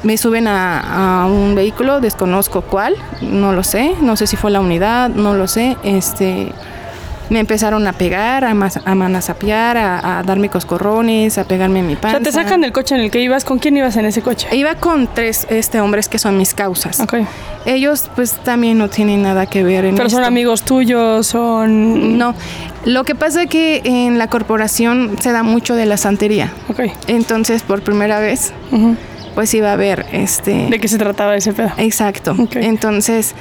me 0.07 0.17
suben 0.17 0.47
a, 0.47 1.27
un 1.29 1.57
vehículo, 1.57 2.01
desconozco 2.01 2.63
cuál, 2.63 2.95
no 3.21 3.53
lo 3.53 3.65
sé, 3.65 3.95
no 4.01 4.17
sé 4.17 4.29
si 4.29 4.37
fue 4.37 4.53
la 4.53 4.61
unidad, 4.61 5.11
no 5.11 5.35
lo 5.35 5.49
sé, 5.49 5.77
este 5.83 6.53
me 7.29 7.41
empezaron 7.41 7.85
a 7.89 7.93
pegar, 7.93 8.45
a, 8.45 8.51
a 8.51 8.95
manasapear, 8.95 9.77
a, 9.77 10.23
darme 10.25 10.49
coscorrones, 10.49 11.39
a 11.39 11.45
pegarme 11.45 11.81
en 11.81 11.89
mi 11.89 11.97
panza. 11.97 12.19
O 12.19 12.21
sea, 12.21 12.31
te 12.31 12.31
sacan 12.31 12.61
del 12.61 12.71
coche 12.71 12.95
en 12.95 13.01
el 13.01 13.11
que 13.11 13.21
ibas, 13.21 13.45
¿con 13.45 13.59
quién 13.59 13.77
ibas 13.77 13.97
en 13.97 14.07
ese 14.07 14.23
coche? 14.23 14.47
Iba 14.55 14.77
con 14.77 15.09
tres 15.13 15.45
este, 15.51 15.81
hombres 15.81 16.09
que 16.09 16.21
son 16.21 16.39
mis 16.39 16.55
causas. 16.55 17.01
Okay. 17.01 17.27
Ellos 17.65 18.09
pues 18.15 18.31
también 18.31 18.79
no 18.79 18.89
tienen 18.89 19.23
nada 19.23 19.47
que 19.47 19.65
ver 19.65 19.87
en 19.87 19.97
Pero 19.97 20.09
son 20.09 20.23
amigos 20.23 20.63
tuyos, 20.63 21.27
son... 21.27 22.17
No, 22.17 22.37
lo 22.85 23.03
que 23.03 23.17
pasa 23.17 23.43
es 23.43 23.49
que 23.49 23.83
en 23.85 24.19
la 24.19 24.29
corporación 24.29 25.17
se 25.21 25.33
da 25.33 25.43
mucho 25.43 25.75
de 25.75 25.85
la 25.85 25.97
santería. 25.97 26.53
Okay. 26.69 26.93
Entonces, 27.09 27.63
por 27.63 27.83
primera 27.83 28.21
vez 28.21 28.53
pues 29.37 29.55
iba 29.55 29.71
a 29.73 29.77
ver 29.77 30.07
este... 30.13 30.67
¿De 30.69 30.81
qué 30.81 30.89
se 30.89 30.99
trataba 30.99 31.37
ese 31.37 31.53
pedo? 31.53 31.71
Exacto. 31.77 32.35
Entonces, 32.55 33.35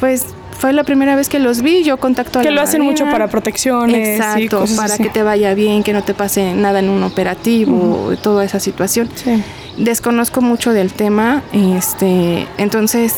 pues 0.00 0.26
fue 0.58 0.72
la 0.72 0.84
primera 0.84 1.16
vez 1.16 1.28
que 1.28 1.38
los 1.38 1.60
vi, 1.60 1.82
yo 1.82 1.98
contacto 1.98 2.38
a 2.38 2.42
Que 2.42 2.50
la 2.50 2.54
lo 2.56 2.60
hacen 2.62 2.80
Marina. 2.80 3.04
mucho 3.04 3.12
para 3.12 3.26
protecciones. 3.28 3.96
y 4.08 4.12
Exacto, 4.12 4.60
cosas 4.60 4.76
para 4.76 4.94
así. 4.94 5.02
que 5.02 5.10
te 5.10 5.22
vaya 5.22 5.52
bien, 5.54 5.82
que 5.82 5.92
no 5.92 6.02
te 6.02 6.14
pase 6.14 6.54
nada 6.54 6.78
en 6.78 6.88
un 6.88 7.02
operativo, 7.02 8.12
toda 8.22 8.44
esa 8.44 8.60
situación. 8.60 9.10
Sí. 9.16 9.42
Desconozco 9.76 10.40
mucho 10.40 10.72
del 10.72 10.92
tema, 10.92 11.42
este, 11.52 12.46
entonces 12.56 13.16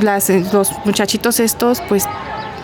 las, 0.00 0.30
los 0.52 0.70
muchachitos 0.86 1.40
estos, 1.40 1.82
pues 1.88 2.06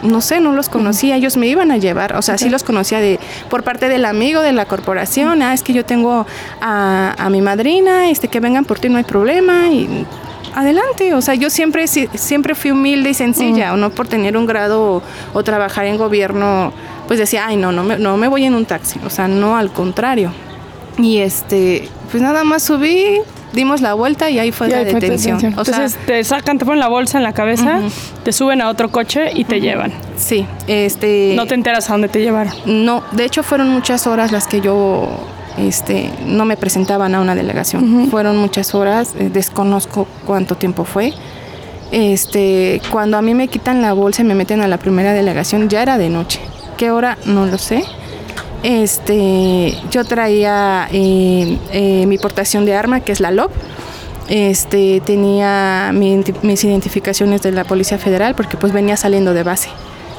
no 0.05 0.21
sé, 0.21 0.39
no 0.41 0.53
los 0.53 0.69
conocía, 0.69 1.17
ellos 1.17 1.37
me 1.37 1.47
iban 1.49 1.71
a 1.71 1.79
llevar, 1.79 2.17
o 2.17 2.23
sea, 2.23 2.39
sí 2.39 2.49
los 2.51 2.63
conocía 2.63 3.01
de 3.01 3.19
por 3.49 3.65
parte 3.65 3.89
del 3.89 4.05
amigo 4.05 4.43
de 4.43 4.53
la 4.53 4.67
corporación, 4.67 5.43
ah, 5.43 5.55
es 5.55 5.63
que 5.63 5.73
yo 5.73 5.85
tengo 5.85 6.27
a, 6.61 7.15
a 7.19 7.31
mi 7.31 7.41
madrina, 7.41 8.11
este, 8.11 8.29
que 8.29 8.41
vengan 8.41 8.65
por 8.65 8.79
ti, 8.79 8.89
no 8.89 8.99
hay 8.99 9.05
problema, 9.05 9.69
y 9.69 10.07
adelante, 10.55 11.15
o 11.15 11.23
sea, 11.23 11.35
yo 11.35 11.51
siempre, 11.51 11.87
siempre 11.89 12.55
fui 12.55 12.71
humilde 12.71 13.11
y 13.11 13.15
sencilla, 13.15 13.73
o 13.73 13.77
no 13.77 13.91
por 13.91 14.07
tener 14.07 14.37
un 14.37 14.47
grado 14.47 14.83
o, 14.83 15.03
o 15.33 15.43
trabajar 15.43 15.87
en 15.87 15.97
gobierno, 15.97 16.73
pues 17.07 17.19
decía, 17.19 17.47
ay, 17.47 17.57
no, 17.57 17.73
no 17.73 17.83
me, 17.83 17.99
no 17.99 18.17
me 18.17 18.29
voy 18.29 18.45
en 18.45 18.55
un 18.55 18.67
taxi, 18.67 19.01
o 19.05 19.11
sea, 19.11 19.27
no, 19.27 19.57
al 19.57 19.73
contrario. 19.73 20.33
Y 20.99 21.19
este, 21.19 21.89
pues 22.11 22.23
nada 22.23 22.45
más 22.45 22.63
subí, 22.63 23.21
dimos 23.55 23.81
la 23.81 23.95
vuelta 23.95 24.29
y 24.31 24.39
ahí 24.39 24.53
fue 24.53 24.69
Y 24.69 24.71
la 24.71 24.79
ahí 24.79 24.85
fue 24.85 24.95
tu 24.95 25.01
detención. 25.01 25.37
detención. 25.39 25.61
O 25.61 25.65
sea, 25.65 25.77
Entonces 25.77 26.07
te 26.07 26.23
sacan, 26.25 26.59
te 26.59 26.65
ponen 26.65 26.81
la 26.81 26.89
bolsa 26.89 27.19
en 27.19 27.25
la 27.25 27.33
cabeza, 27.33 27.81
te 28.23 28.33
suben 28.33 28.61
a 28.61 28.69
otro 28.69 28.91
coche 28.91 29.31
y 29.35 29.45
te 29.45 29.61
llevan. 29.61 29.93
sí, 30.17 30.47
este. 30.67 31.33
No 31.37 31.47
te 31.47 31.55
enteras 31.55 31.89
a 31.89 31.95
dónde 31.95 32.09
te 32.09 32.21
llevaron. 32.21 32.53
No, 32.67 33.03
de 33.13 33.25
hecho 33.25 33.43
fueron 33.43 33.69
muchas 33.71 34.07
horas 34.07 34.33
las 34.33 34.47
que 34.47 34.61
yo 34.61 35.09
este, 35.57 36.11
no 36.27 36.45
me 36.45 36.57
presentaban 36.57 37.15
a 37.15 37.21
una 37.21 37.35
delegación. 37.35 38.09
Fueron 38.11 38.37
muchas 38.37 38.75
horas, 38.75 39.15
eh, 39.19 39.31
desconozco 39.33 40.07
cuánto 40.27 40.57
tiempo 40.57 40.85
fue. 40.85 41.13
Este, 41.93 42.81
cuando 42.91 43.17
a 43.17 43.23
mí 43.23 43.35
me 43.35 43.49
quitan 43.49 43.81
la 43.83 43.93
bolsa 43.93 44.23
y 44.23 44.25
me 44.25 44.35
meten 44.35 44.61
a 44.63 44.69
la 44.69 44.79
primera 44.79 45.13
delegación, 45.13 45.69
ya 45.69 45.83
era 45.83 45.97
de 45.99 46.11
noche. 46.11 46.41
¿Qué 46.77 46.91
hora? 46.91 47.19
No 47.25 47.47
lo 47.47 47.57
sé. 47.59 47.85
Este, 48.65 49.77
yo 49.91 50.05
traía 50.05 50.89
eh, 50.91 51.59
eh, 51.71 52.07
mi 52.07 52.17
portación 52.17 52.65
de 52.65 52.75
arma, 52.75 53.01
que 53.01 53.13
es 53.13 53.21
la 53.21 53.31
LOP. 53.31 53.53
Este, 54.29 55.03
tenía 55.05 55.91
mi 55.93 56.25
mis 56.43 56.65
identificaciones 56.65 57.43
de 57.43 57.53
la 57.53 57.65
Policía 57.65 57.99
Federal, 57.99 58.35
porque 58.35 58.57
pues 58.57 58.73
venía 58.73 58.97
saliendo 58.97 59.35
de 59.35 59.43
base 59.43 59.69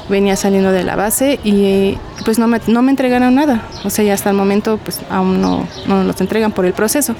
venía 0.08 0.36
saliendo 0.36 0.70
de 0.70 0.84
la 0.84 0.96
base 0.96 1.40
y 1.42 1.98
pues 2.24 2.38
no 2.38 2.46
me, 2.46 2.60
no 2.66 2.82
me 2.82 2.90
entregaron 2.90 3.34
nada. 3.34 3.62
O 3.84 3.90
sea, 3.90 4.14
hasta 4.14 4.30
el 4.30 4.36
momento 4.36 4.78
pues 4.78 5.00
aún 5.10 5.40
no, 5.40 5.66
no 5.86 6.04
los 6.04 6.20
entregan 6.20 6.52
por 6.52 6.64
el 6.66 6.72
proceso. 6.72 7.14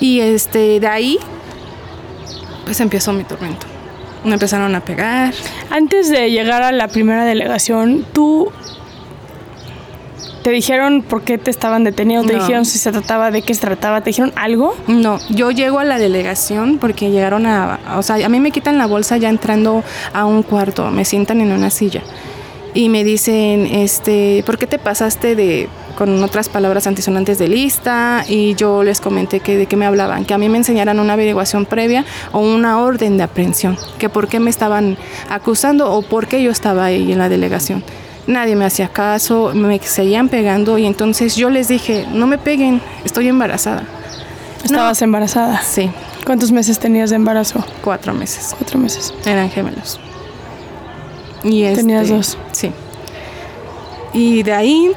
Y 0.00 0.20
este, 0.20 0.80
de 0.80 0.86
ahí 0.86 1.18
pues 2.64 2.80
empezó 2.80 3.12
mi 3.12 3.24
tormento. 3.24 3.66
Me 4.24 4.34
empezaron 4.34 4.74
a 4.74 4.80
pegar. 4.80 5.34
Antes 5.70 6.08
de 6.08 6.30
llegar 6.30 6.62
a 6.62 6.72
la 6.72 6.88
primera 6.88 7.24
delegación, 7.24 8.06
tú 8.12 8.50
te 10.44 10.50
dijeron 10.50 11.02
por 11.02 11.22
qué 11.22 11.38
te 11.38 11.50
estaban 11.50 11.84
deteniendo, 11.84 12.28
te 12.28 12.34
No. 12.34 12.40
dijeron 12.42 12.66
si 12.66 12.78
se 12.78 12.92
trataba 12.92 13.30
de 13.30 13.40
qué 13.40 13.54
se 13.54 13.62
trataba, 13.62 14.02
te 14.02 14.10
dijeron 14.10 14.30
algo. 14.36 14.76
No, 14.86 15.18
yo 15.30 15.50
llego 15.50 15.78
a 15.78 15.84
la 15.84 15.96
delegación 15.98 16.76
porque 16.78 17.10
llegaron 17.10 17.46
a, 17.46 17.80
o 17.96 18.02
sea, 18.02 18.16
a 18.24 18.28
mí 18.28 18.40
me 18.40 18.50
quitan 18.50 18.76
la 18.76 18.84
bolsa 18.86 19.16
ya 19.16 19.30
entrando 19.30 19.82
a 20.12 20.26
un 20.26 20.42
cuarto, 20.42 20.90
me 20.90 21.06
sientan 21.06 21.40
en 21.40 21.50
una 21.50 21.70
silla 21.70 22.02
y 22.74 22.90
me 22.90 23.04
dicen, 23.04 23.64
este, 23.66 24.42
¿por 24.44 24.58
qué 24.58 24.66
te 24.66 24.78
pasaste 24.78 25.34
de, 25.34 25.66
con 25.96 26.22
otras 26.22 26.50
palabras 26.50 26.86
antisonantes 26.86 27.38
de 27.38 27.48
lista? 27.48 28.24
Y 28.28 28.54
yo 28.56 28.82
les 28.82 29.00
comenté 29.00 29.40
que 29.40 29.56
de 29.56 29.64
qué 29.64 29.76
me 29.76 29.86
hablaban, 29.86 30.26
que 30.26 30.34
a 30.34 30.38
mí 30.38 30.50
me 30.50 30.58
enseñaran 30.58 31.00
una 31.00 31.14
averiguación 31.14 31.64
previa 31.64 32.04
o 32.32 32.40
una 32.40 32.80
orden 32.80 33.16
de 33.16 33.22
aprehensión, 33.22 33.78
que 33.98 34.10
por 34.10 34.28
qué 34.28 34.40
me 34.40 34.50
estaban 34.50 34.98
acusando 35.30 35.90
o 35.90 36.02
por 36.02 36.26
qué 36.26 36.42
yo 36.42 36.50
estaba 36.50 36.84
ahí 36.84 37.12
en 37.12 37.18
la 37.18 37.30
delegación. 37.30 37.82
Nadie 38.26 38.56
me 38.56 38.64
hacía 38.64 38.88
caso, 38.88 39.52
me 39.54 39.78
seguían 39.80 40.28
pegando 40.28 40.78
y 40.78 40.86
entonces 40.86 41.36
yo 41.36 41.50
les 41.50 41.68
dije, 41.68 42.06
no 42.12 42.26
me 42.26 42.38
peguen, 42.38 42.80
estoy 43.04 43.28
embarazada. 43.28 43.84
Estabas 44.64 45.02
embarazada. 45.02 45.60
Sí, 45.62 45.90
¿Cuántos 46.24 46.50
meses 46.50 46.78
tenías 46.78 47.10
de 47.10 47.16
embarazo? 47.16 47.62
cuatro 47.82 48.14
meses. 48.14 48.54
Cuatro 48.56 48.78
meses. 48.78 49.12
Eran 49.26 49.50
gemelos. 49.50 50.00
Y 51.42 51.64
este, 51.64 51.82
Tenías 51.82 52.08
dos. 52.08 52.38
Sí. 52.52 52.72
Y 54.14 54.42
de 54.42 54.52
ahí 54.54 54.92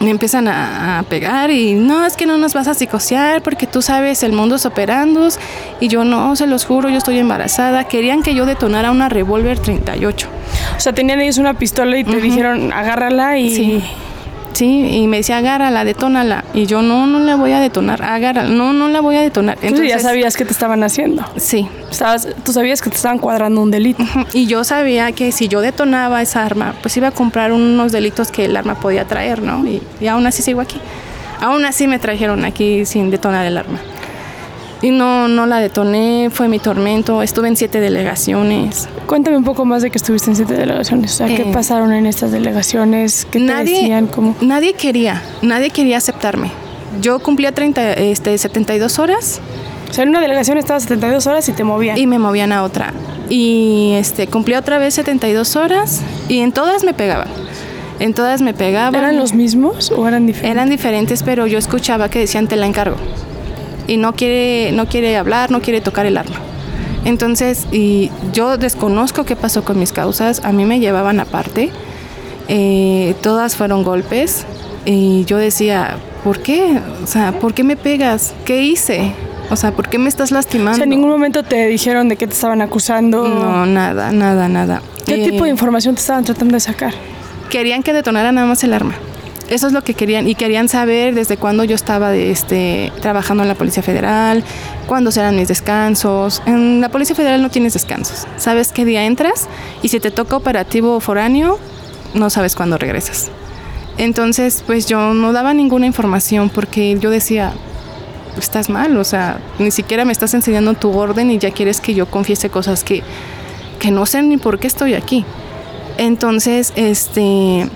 me 0.00 0.10
empiezan 0.10 0.48
a, 0.48 0.98
a 0.98 1.02
pegar 1.04 1.50
y 1.50 1.74
no, 1.74 2.06
es 2.06 2.16
que 2.16 2.24
no 2.26 2.38
nos 2.38 2.54
vas 2.54 2.66
a 2.68 2.74
psicosear 2.74 3.42
porque 3.42 3.66
tú 3.66 3.82
sabes 3.82 4.22
el 4.22 4.32
mundo 4.32 4.56
es 4.56 4.64
operandos 4.64 5.38
y 5.78 5.88
yo 5.88 6.04
no, 6.04 6.34
se 6.36 6.46
los 6.46 6.64
juro, 6.64 6.88
yo 6.88 6.96
estoy 6.96 7.18
embarazada. 7.18 7.84
Querían 7.84 8.22
que 8.22 8.34
yo 8.34 8.46
detonara 8.46 8.90
una 8.90 9.08
revólver 9.10 9.58
38. 9.58 10.28
O 10.76 10.80
sea, 10.80 10.94
tenían 10.94 11.20
ellos 11.20 11.38
una 11.38 11.54
pistola 11.54 11.98
y 11.98 12.04
te 12.04 12.20
dijeron, 12.20 12.72
agárrala 12.72 13.38
y... 13.38 13.54
Sí. 13.54 13.82
Sí, 14.52 14.88
y 14.90 15.06
me 15.06 15.18
decía, 15.18 15.38
agárrala, 15.38 15.84
detónala. 15.84 16.44
Y 16.54 16.66
yo, 16.66 16.82
no, 16.82 17.06
no 17.06 17.18
la 17.20 17.36
voy 17.36 17.52
a 17.52 17.60
detonar, 17.60 18.02
agárrala. 18.02 18.48
No, 18.50 18.72
no 18.72 18.88
la 18.88 19.00
voy 19.00 19.16
a 19.16 19.22
detonar. 19.22 19.58
Entonces 19.62 19.88
ya 19.88 19.98
sabías 19.98 20.36
qué 20.36 20.44
te 20.44 20.52
estaban 20.52 20.82
haciendo. 20.82 21.24
Sí, 21.36 21.68
Estabas, 21.90 22.28
tú 22.44 22.52
sabías 22.52 22.82
que 22.82 22.90
te 22.90 22.96
estaban 22.96 23.18
cuadrando 23.18 23.60
un 23.62 23.70
delito. 23.70 24.04
Y 24.32 24.46
yo 24.46 24.64
sabía 24.64 25.12
que 25.12 25.32
si 25.32 25.48
yo 25.48 25.60
detonaba 25.60 26.22
esa 26.22 26.44
arma, 26.44 26.74
pues 26.82 26.96
iba 26.96 27.08
a 27.08 27.10
comprar 27.10 27.52
unos 27.52 27.92
delitos 27.92 28.30
que 28.30 28.44
el 28.46 28.56
arma 28.56 28.74
podía 28.74 29.04
traer, 29.06 29.42
¿no? 29.42 29.66
Y, 29.66 29.82
y 30.00 30.06
aún 30.06 30.26
así 30.26 30.42
sigo 30.42 30.60
aquí. 30.60 30.80
Aún 31.40 31.64
así 31.64 31.86
me 31.86 31.98
trajeron 31.98 32.44
aquí 32.44 32.84
sin 32.84 33.10
detonar 33.10 33.46
el 33.46 33.56
arma. 33.56 33.80
Y 34.82 34.90
no, 34.90 35.28
no 35.28 35.46
la 35.46 35.58
detoné, 35.58 36.30
fue 36.30 36.48
mi 36.48 36.58
tormento. 36.58 37.22
Estuve 37.22 37.48
en 37.48 37.56
siete 37.56 37.80
delegaciones. 37.80 38.88
Cuéntame 39.06 39.36
un 39.36 39.44
poco 39.44 39.64
más 39.64 39.82
de 39.82 39.90
que 39.90 39.98
estuviste 39.98 40.30
en 40.30 40.36
siete 40.36 40.54
delegaciones. 40.54 41.12
O 41.12 41.16
sea, 41.16 41.26
¿qué 41.26 41.42
Eh, 41.42 41.50
pasaron 41.52 41.92
en 41.92 42.06
estas 42.06 42.32
delegaciones? 42.32 43.26
¿Qué 43.30 43.38
te 43.40 43.44
Nadie, 43.44 43.80
decían? 43.80 44.06
¿Cómo? 44.06 44.36
nadie 44.40 44.72
quería, 44.72 45.22
nadie 45.42 45.70
quería 45.70 45.98
aceptarme. 45.98 46.50
Yo 47.00 47.18
cumplía 47.18 47.52
30, 47.52 47.92
este, 47.92 48.36
72 48.36 48.98
horas 48.98 49.40
O 49.90 49.92
sea, 49.92 50.02
en 50.02 50.10
una 50.10 50.20
delegación 50.20 50.58
estabas 50.58 50.82
72 50.84 51.26
horas 51.26 51.48
y 51.48 51.52
te 51.52 51.62
movían. 51.62 51.96
y 51.98 52.06
me 52.06 52.18
movían 52.18 52.52
a 52.52 52.62
otra. 52.62 52.92
Y 53.28 53.92
este, 53.96 54.26
cumplía 54.28 54.58
otra 54.58 54.78
vez 54.78 54.94
72 54.94 55.56
horas 55.56 56.00
y 56.28 56.38
en 56.40 56.52
todas 56.52 56.82
me 56.84 56.94
pegaban. 56.94 57.28
En 58.00 58.14
todas 58.14 58.40
me 58.40 58.54
pegaban. 58.54 58.94
¿Eran 58.94 59.18
los 59.18 59.34
mismos 59.34 59.92
o 59.94 60.08
eran 60.08 60.26
diferentes? 60.26 60.50
Eran 60.56 60.70
diferentes, 60.70 61.22
pero 61.22 61.46
yo 61.46 61.58
escuchaba 61.58 62.08
que 62.08 62.18
decían 62.20 62.48
te 62.48 62.56
la 62.56 62.66
encargo. 62.66 62.96
Y 63.90 63.96
no 63.96 64.14
quiere, 64.14 64.70
no 64.72 64.86
quiere 64.86 65.16
hablar, 65.16 65.50
no 65.50 65.60
quiere 65.60 65.80
tocar 65.80 66.06
el 66.06 66.16
arma. 66.16 66.36
Entonces, 67.04 67.66
y 67.72 68.10
yo 68.32 68.56
desconozco 68.56 69.24
qué 69.24 69.34
pasó 69.36 69.64
con 69.64 69.78
mis 69.78 69.90
causas. 69.92 70.42
A 70.44 70.52
mí 70.52 70.64
me 70.64 70.78
llevaban 70.80 71.18
aparte. 71.18 71.70
Eh, 72.48 73.14
todas 73.22 73.56
fueron 73.56 73.82
golpes. 73.82 74.44
Y 74.84 75.24
yo 75.24 75.38
decía, 75.38 75.96
¿por 76.24 76.40
qué? 76.40 76.78
O 77.02 77.06
sea, 77.06 77.32
¿por 77.32 77.52
qué 77.54 77.64
me 77.64 77.76
pegas? 77.76 78.32
¿Qué 78.44 78.62
hice? 78.62 79.12
O 79.50 79.56
sea, 79.56 79.72
¿por 79.72 79.88
qué 79.88 79.98
me 79.98 80.08
estás 80.08 80.30
O 80.30 80.34
lastimando? 80.36 80.76
sea, 80.76 80.84
en 80.84 80.90
ningún 80.90 81.10
momento 81.10 81.42
te 81.42 81.66
dijeron 81.66 82.08
de 82.08 82.16
qué 82.16 82.26
te 82.26 82.34
estaban 82.34 82.62
acusando. 82.62 83.26
No, 83.26 83.66
nada, 83.66 84.12
nada, 84.12 84.48
nada. 84.48 84.82
¿Qué 85.06 85.24
Eh, 85.24 85.30
tipo 85.30 85.44
de 85.44 85.50
información 85.50 85.94
te 85.96 86.00
estaban 86.00 86.24
tratando 86.24 86.54
de 86.54 86.60
sacar? 86.60 86.94
querían 87.50 87.82
que 87.82 87.92
detonara 87.92 88.30
nada 88.30 88.46
más 88.46 88.62
el 88.62 88.72
arma. 88.72 88.94
Eso 89.50 89.66
es 89.66 89.72
lo 89.72 89.82
que 89.82 89.94
querían 89.94 90.28
y 90.28 90.36
querían 90.36 90.68
saber 90.68 91.12
desde 91.12 91.36
cuándo 91.36 91.64
yo 91.64 91.74
estaba 91.74 92.14
este, 92.14 92.92
trabajando 93.00 93.42
en 93.42 93.48
la 93.48 93.56
Policía 93.56 93.82
Federal, 93.82 94.44
cuándo 94.86 95.10
eran 95.10 95.34
mis 95.34 95.48
descansos. 95.48 96.40
En 96.46 96.80
la 96.80 96.88
Policía 96.88 97.16
Federal 97.16 97.42
no 97.42 97.50
tienes 97.50 97.72
descansos. 97.72 98.28
Sabes 98.36 98.70
qué 98.70 98.84
día 98.84 99.04
entras 99.06 99.48
y 99.82 99.88
si 99.88 99.98
te 99.98 100.12
toca 100.12 100.36
operativo 100.36 101.00
foráneo, 101.00 101.58
no 102.14 102.30
sabes 102.30 102.54
cuándo 102.54 102.78
regresas. 102.78 103.32
Entonces, 103.98 104.62
pues 104.64 104.86
yo 104.86 105.14
no 105.14 105.32
daba 105.32 105.52
ninguna 105.52 105.84
información 105.84 106.48
porque 106.48 106.96
yo 107.00 107.10
decía, 107.10 107.52
estás 108.38 108.70
mal, 108.70 108.96
o 108.96 109.04
sea, 109.04 109.40
ni 109.58 109.72
siquiera 109.72 110.04
me 110.04 110.12
estás 110.12 110.32
enseñando 110.32 110.74
tu 110.74 110.96
orden 110.96 111.28
y 111.28 111.38
ya 111.38 111.50
quieres 111.50 111.80
que 111.80 111.92
yo 111.94 112.06
confiese 112.06 112.50
cosas 112.50 112.84
que, 112.84 113.02
que 113.80 113.90
no 113.90 114.06
sé 114.06 114.22
ni 114.22 114.36
por 114.36 114.60
qué 114.60 114.68
estoy 114.68 114.94
aquí. 114.94 115.24
Entonces, 115.98 116.72
este, 116.76 117.68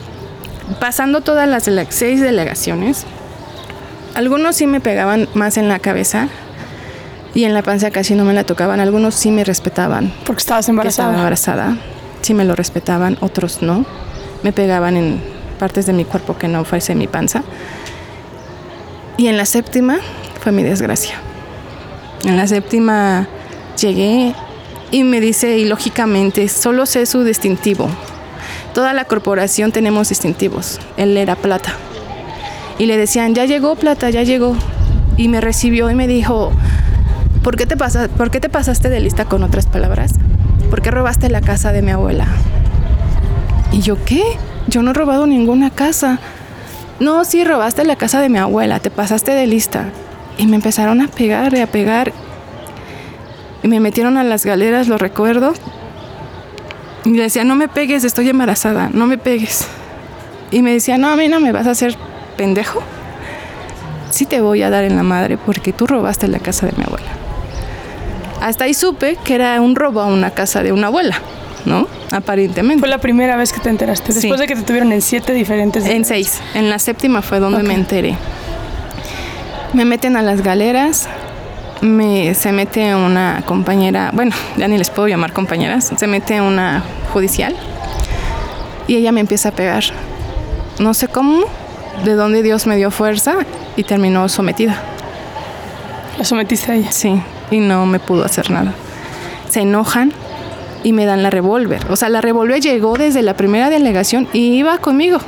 pasando 0.81 1.21
todas 1.21 1.49
las 1.49 1.69
seis 1.91 2.21
delegaciones, 2.21 3.05
algunos 4.15 4.57
sí 4.57 4.67
me 4.67 4.81
pegaban 4.81 5.29
más 5.35 5.57
en 5.57 5.69
la 5.69 5.79
cabeza 5.79 6.29
y 7.35 7.45
en 7.45 7.53
la 7.53 7.63
panza 7.63 7.91
casi 7.91 8.15
no 8.15 8.25
me 8.25 8.33
la 8.33 8.45
tocaban. 8.45 8.81
Algunos 8.81 9.15
sí 9.15 9.31
me 9.31 9.45
respetaban 9.45 10.13
Porque 10.25 10.41
estabas 10.41 10.69
embarazada. 10.69 11.09
estaba 11.09 11.19
embarazada. 11.19 11.77
Sí 12.23 12.33
me 12.33 12.45
lo 12.45 12.55
respetaban, 12.55 13.19
otros 13.21 13.61
no. 13.61 13.85
Me 14.43 14.53
pegaban 14.53 14.97
en 14.97 15.21
partes 15.59 15.87
de 15.87 15.93
mi 15.93 16.05
cuerpo 16.05 16.39
que 16.39 16.49
no 16.49 16.65
fuese 16.65 16.95
mi 16.95 17.07
panza. 17.07 17.43
Y 19.17 19.29
en 19.29 19.37
la 19.37 19.47
séptima 19.47 19.99
fue 20.41 20.53
mi 20.53 20.63
desgracia. 20.63 21.17
En 22.25 22.37
la 22.37 22.47
séptima 22.47 23.27
llegué 23.81 24.35
y 24.91 25.03
me 25.03 25.21
dice, 25.21 25.59
y 25.59 25.65
lógicamente, 25.65 26.49
solo 26.49 26.87
sé 26.87 27.05
su 27.07 27.25
distintivo. 27.25 27.89
Toda 28.75 28.93
la 28.93 29.05
corporación 29.05 29.73
tenemos 29.73 30.09
distintivos. 30.09 30.81
Él 30.97 31.17
era 31.17 31.37
plata. 31.37 31.73
Y 32.79 32.87
le 32.87 32.97
decían, 32.97 33.35
ya 33.35 33.45
llegó 33.45 33.77
plata, 33.77 34.11
ya 34.11 34.23
llegó. 34.23 34.57
Y 35.17 35.29
me 35.29 35.41
recibió 35.41 35.91
y 35.91 35.95
me 35.95 36.09
dijo, 36.09 36.51
¿por 37.43 37.57
qué 37.57 37.67
te, 37.67 37.77
¿por 37.77 38.31
qué 38.31 38.41
te 38.41 38.49
pasaste 38.49 38.91
de 38.91 39.01
lista 39.01 39.25
con 39.25 39.43
otras 39.45 39.67
palabras? 39.67 40.15
¿por 40.75 40.83
qué 40.83 40.91
robaste 40.91 41.29
la 41.31 41.41
casa 41.41 41.71
de 41.71 41.83
mi 41.83 41.93
abuela? 41.93 42.27
Y 43.71 43.81
yo, 43.81 44.05
¿qué? 44.05 44.25
Yo 44.67 44.83
no 44.83 44.91
he 44.91 44.95
robado 44.95 45.25
ninguna 45.25 45.71
casa. 45.71 46.19
No, 46.99 47.25
sí, 47.25 47.45
robaste 47.45 47.85
la 47.85 47.95
casa 47.95 48.21
de 48.21 48.29
mi 48.29 48.39
abuela, 48.39 48.81
te 48.81 48.91
pasaste 48.91 49.31
de 49.31 49.47
lista. 49.47 49.91
Y 50.37 50.49
me 50.49 50.57
empezaron 50.57 51.01
a 51.01 51.07
pegar 51.07 51.55
y 51.55 51.61
a 51.61 51.69
pegar. 51.69 52.13
Y 53.63 53.69
me 53.69 53.79
metieron 53.79 54.17
a 54.17 54.25
las 54.25 54.45
galeras, 54.45 54.89
lo 54.89 54.99
recuerdo. 54.99 55.55
Y 57.05 57.11
le 57.11 57.23
decía, 57.25 57.45
no 57.45 57.55
me 57.55 57.69
pegues, 57.69 58.05
estoy 58.05 58.29
embarazada, 58.31 58.89
no 58.93 59.07
me 59.07 59.19
pegues. 59.19 59.67
Y 60.51 60.63
me 60.63 60.73
decía, 60.73 60.97
no, 60.99 61.09
a 61.09 61.17
mí 61.17 61.29
no 61.29 61.41
me 61.41 61.53
vas 61.53 61.67
a 61.67 61.71
hacer 61.73 61.97
pendejo. 62.37 62.83
Sí 64.11 64.27
te 64.27 64.41
voy 64.41 64.63
a 64.63 64.71
dar 64.71 64.85
en 64.85 64.97
la 64.97 65.03
madre 65.03 65.37
porque 65.37 65.73
tú 65.73 65.87
robaste 65.87 66.29
la 66.29 66.39
casa 66.39 66.67
de 66.67 66.73
mi 66.77 66.85
abuela. 66.85 67.09
Hasta 68.41 68.65
ahí 68.65 68.75
supe 68.75 69.17
que 69.25 69.35
era 69.35 69.61
un 69.61 69.75
robo 69.75 70.01
a 70.01 70.07
una 70.07 70.31
casa 70.31 70.63
de 70.63 70.73
una 70.73 70.87
abuela, 70.87 71.17
¿no? 71.65 71.89
Aparentemente. 72.11 72.79
Fue 72.81 72.89
la 72.89 72.99
primera 72.99 73.37
vez 73.37 73.53
que 73.53 73.61
te 73.61 73.71
enteraste, 73.71 74.13
Sí. 74.13 74.21
después 74.21 74.41
de 74.41 74.47
que 74.47 74.55
te 74.55 74.63
tuvieron 74.63 74.93
en 74.93 75.03
siete 75.03 75.33
diferentes... 75.33 75.85
En 75.87 76.05
seis. 76.05 76.41
En 76.55 76.71
la 76.71 76.79
séptima 76.79 77.23
fue 77.23 77.41
donde 77.41 77.63
me 77.63 77.75
enteré. 77.75 78.17
Me 79.73 79.85
meten 79.85 80.17
a 80.17 80.23
las 80.23 80.43
galeras. 80.43 81.09
Me, 81.85 82.35
se 82.35 82.51
mete 82.51 82.95
una 82.95 83.43
compañera, 83.45 84.11
bueno, 84.15 84.35
ya 84.57 84.67
ni 84.69 84.79
les 84.79 84.89
puedo 84.89 85.07
llamar 85.07 85.35
compañeras, 85.35 85.93
se 85.95 86.07
mete 86.07 86.41
una 86.41 86.83
judicial 87.13 87.55
y 88.87 88.97
ella 88.97 89.13
me 89.13 89.21
empieza 89.21 89.51
a 89.51 89.53
pegar. 89.53 89.85
No 90.79 90.95
sé 90.95 91.09
cómo, 91.09 91.45
de 92.03 92.15
dónde 92.15 92.43
Dios 92.43 92.67
me 92.67 92.77
dio 92.77 92.91
fuerza 92.91 93.37
y 93.77 93.83
terminó 93.85 94.31
sometida. 94.31 94.81
La 96.17 96.25
sometiste 96.25 96.73
a 96.73 96.75
ella. 96.77 96.91
Sí, 96.91 97.21
y 97.51 97.59
no 97.59 97.85
me 97.85 97.99
pudo 97.99 98.25
hacer 98.25 98.51
nada. 98.51 98.73
Se 99.51 99.61
enojan 99.61 100.11
y 100.85 100.95
me 100.95 101.05
dan 101.05 101.23
la 101.23 101.29
revólver. 101.29 101.85
O 101.91 101.97
sea, 101.97 102.09
la 102.09 102.23
revólver 102.23 102.61
llegó 102.61 102.97
desde 102.97 103.21
la 103.21 103.35
primera 103.35 103.69
delegación 103.69 104.27
y 104.33 104.55
iba 104.57 104.79
conmigo. 104.79 105.19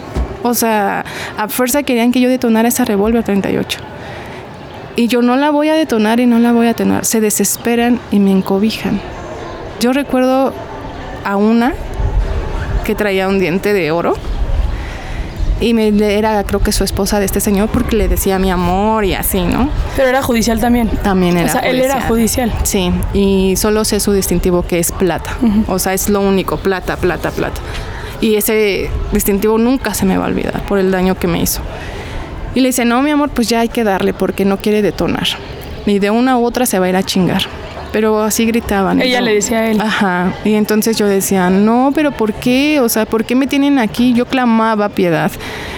O 0.42 0.55
sea, 0.55 1.05
a 1.37 1.49
fuerza 1.49 1.83
querían 1.83 2.12
que 2.12 2.21
yo 2.21 2.31
detonara 2.31 2.69
esa 2.69 2.87
revólver 2.87 3.25
38. 3.25 3.79
Y 4.97 5.09
yo 5.09 5.21
no 5.21 5.37
la 5.37 5.51
voy 5.51 5.69
a 5.69 5.75
detonar 5.75 6.21
y 6.21 6.27
no 6.27 6.39
la 6.39 6.53
voy 6.53 6.67
a 6.67 6.69
detonar. 6.71 7.05
Se 7.05 7.21
desesperan 7.21 8.01
y 8.11 8.19
me 8.19 8.33
encobijan. 8.33 9.01
Yo 9.79 9.93
recuerdo 9.93 10.55
a 11.25 11.37
una 11.37 11.75
que 12.85 12.95
traía 12.95 13.29
un 13.29 13.39
diente 13.39 13.75
de 13.75 13.91
oro 13.91 14.15
y 15.61 15.75
me 15.75 15.89
era 16.17 16.43
creo 16.45 16.61
que 16.61 16.71
su 16.73 16.85
esposa 16.85 17.19
de 17.19 17.25
este 17.25 17.41
señor 17.41 17.69
porque 17.69 17.97
le 17.97 18.09
decía 18.09 18.39
mi 18.39 18.51
amor 18.51 19.05
y 19.05 19.15
así, 19.15 19.41
¿no? 19.43 19.71
Pero 19.97 20.09
era 20.09 20.23
judicial 20.23 20.61
también. 20.61 20.89
También 20.89 21.37
era 21.37 21.49
O 21.49 21.53
sea, 21.53 21.61
él 21.63 21.81
era 21.81 22.01
judicial. 22.03 22.53
Sí, 22.63 22.93
y 23.13 23.55
solo 23.57 23.85
sé 23.85 24.01
su 24.01 24.13
distintivo 24.13 24.63
que 24.63 24.79
es 24.79 24.93
plata. 24.93 25.37
O 25.69 25.79
sea, 25.79 25.95
es 25.95 26.09
lo 26.09 26.21
único, 26.21 26.59
plata, 26.59 26.97
plata, 26.97 27.31
plata. 27.31 27.61
Y 28.21 28.37
ese 28.37 28.91
distintivo 29.13 29.59
nunca 29.59 29.95
se 29.95 30.07
me 30.07 30.17
va 30.17 30.25
a 30.25 30.29
olvidar 30.29 30.63
por 30.67 30.79
el 30.79 30.91
daño 30.91 31.17
que 31.17 31.27
me 31.27 31.41
hizo. 31.41 31.61
Y 32.57 32.61
le 32.62 32.71
dice, 32.71 32.87
no, 32.87 33.03
mi 33.03 33.11
amor, 33.11 33.29
pues 33.29 33.51
ya 33.51 33.61
hay 33.61 33.69
que 33.69 33.85
darle 33.85 34.14
porque 34.14 34.47
no 34.47 34.57
quiere 34.57 34.81
detonar. 34.81 35.27
Y 35.85 35.99
de 35.99 36.09
una 36.09 36.38
u 36.38 36.45
otra 36.47 36.64
se 36.64 36.79
va 36.79 36.87
a 36.87 36.88
ir 36.88 36.97
a 36.97 37.03
chingar. 37.03 37.42
Pero 37.92 38.23
así 38.23 38.47
gritaban. 38.47 39.03
Ella 39.03 39.21
le 39.21 39.35
decía 39.35 39.59
a 39.59 39.71
él. 39.71 39.79
Ajá. 39.79 40.33
Y 40.42 40.55
entonces 40.55 40.97
yo 40.97 41.07
decía, 41.07 41.51
no, 41.51 41.92
pero 41.95 42.12
¿por 42.12 42.33
qué? 42.33 42.81
O 42.81 42.88
sea, 42.88 43.05
¿por 43.05 43.27
qué 43.27 43.35
me 43.35 43.47
tienen 43.47 43.79
aquí? 43.79 44.14
Yo 44.14 44.25
clamaba 44.25 44.88
piedad. 44.88 45.31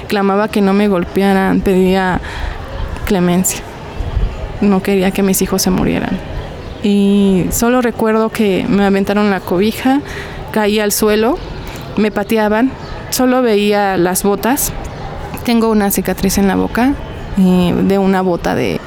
Clamaba 0.06 0.46
que 0.46 0.60
no 0.60 0.72
me 0.72 0.86
golpearan. 0.86 1.62
Pedía 1.62 2.20
clemencia. 3.06 3.60
No 4.60 4.80
quería 4.80 5.10
que 5.10 5.24
mis 5.24 5.42
hijos 5.42 5.60
se 5.60 5.70
murieran. 5.70 6.16
Y 6.84 7.46
solo 7.50 7.82
recuerdo 7.82 8.28
que 8.28 8.66
me 8.68 8.84
aventaron 8.84 9.30
la 9.30 9.40
cobija, 9.40 10.00
caí 10.52 10.78
al 10.78 10.92
suelo, 10.92 11.38
me 11.96 12.12
pateaban, 12.12 12.70
solo 13.10 13.42
veía 13.42 13.96
las 13.96 14.22
botas. 14.22 14.72
Tengo 15.48 15.70
una 15.70 15.90
cicatriz 15.90 16.36
en 16.36 16.46
la 16.46 16.56
boca 16.56 16.92
eh, 17.38 17.74
de 17.74 17.96
una 17.96 18.20
bota 18.20 18.54
de 18.54 18.82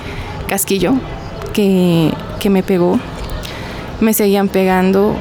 casquillo 0.48 0.94
que, 1.54 2.14
que 2.40 2.52
me 2.52 2.62
pegó. 2.62 3.00
Me 4.00 4.14
seguían 4.14 4.48
pegando. 4.48 5.16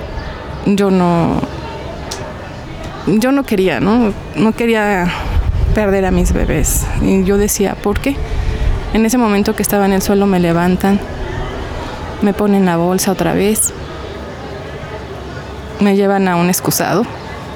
Yo 0.66 0.90
no. 0.90 1.40
Yo 3.06 3.32
no 3.32 3.44
quería, 3.44 3.80
¿no? 3.80 4.12
No 4.36 4.52
quería 4.52 5.10
perder 5.74 6.04
a 6.04 6.10
mis 6.10 6.34
bebés. 6.34 6.84
Y 7.00 7.24
yo 7.24 7.38
decía, 7.38 7.74
¿por 7.74 8.00
qué? 8.00 8.16
En 8.92 9.06
ese 9.06 9.16
momento 9.16 9.56
que 9.56 9.62
estaba 9.62 9.86
en 9.86 9.94
el 9.94 10.02
suelo 10.02 10.26
me 10.26 10.40
levantan, 10.40 11.00
me 12.20 12.34
ponen 12.34 12.66
la 12.66 12.76
bolsa 12.76 13.12
otra 13.12 13.32
vez, 13.32 13.72
me 15.80 15.96
llevan 15.96 16.28
a 16.28 16.36
un 16.36 16.50
excusado, 16.50 17.06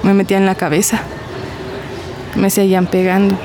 me 0.03 0.15
metían 0.15 0.47
la 0.47 0.55
cabeza, 0.55 1.03
me 2.35 2.49
seguían 2.49 2.87
pegando. 2.87 3.37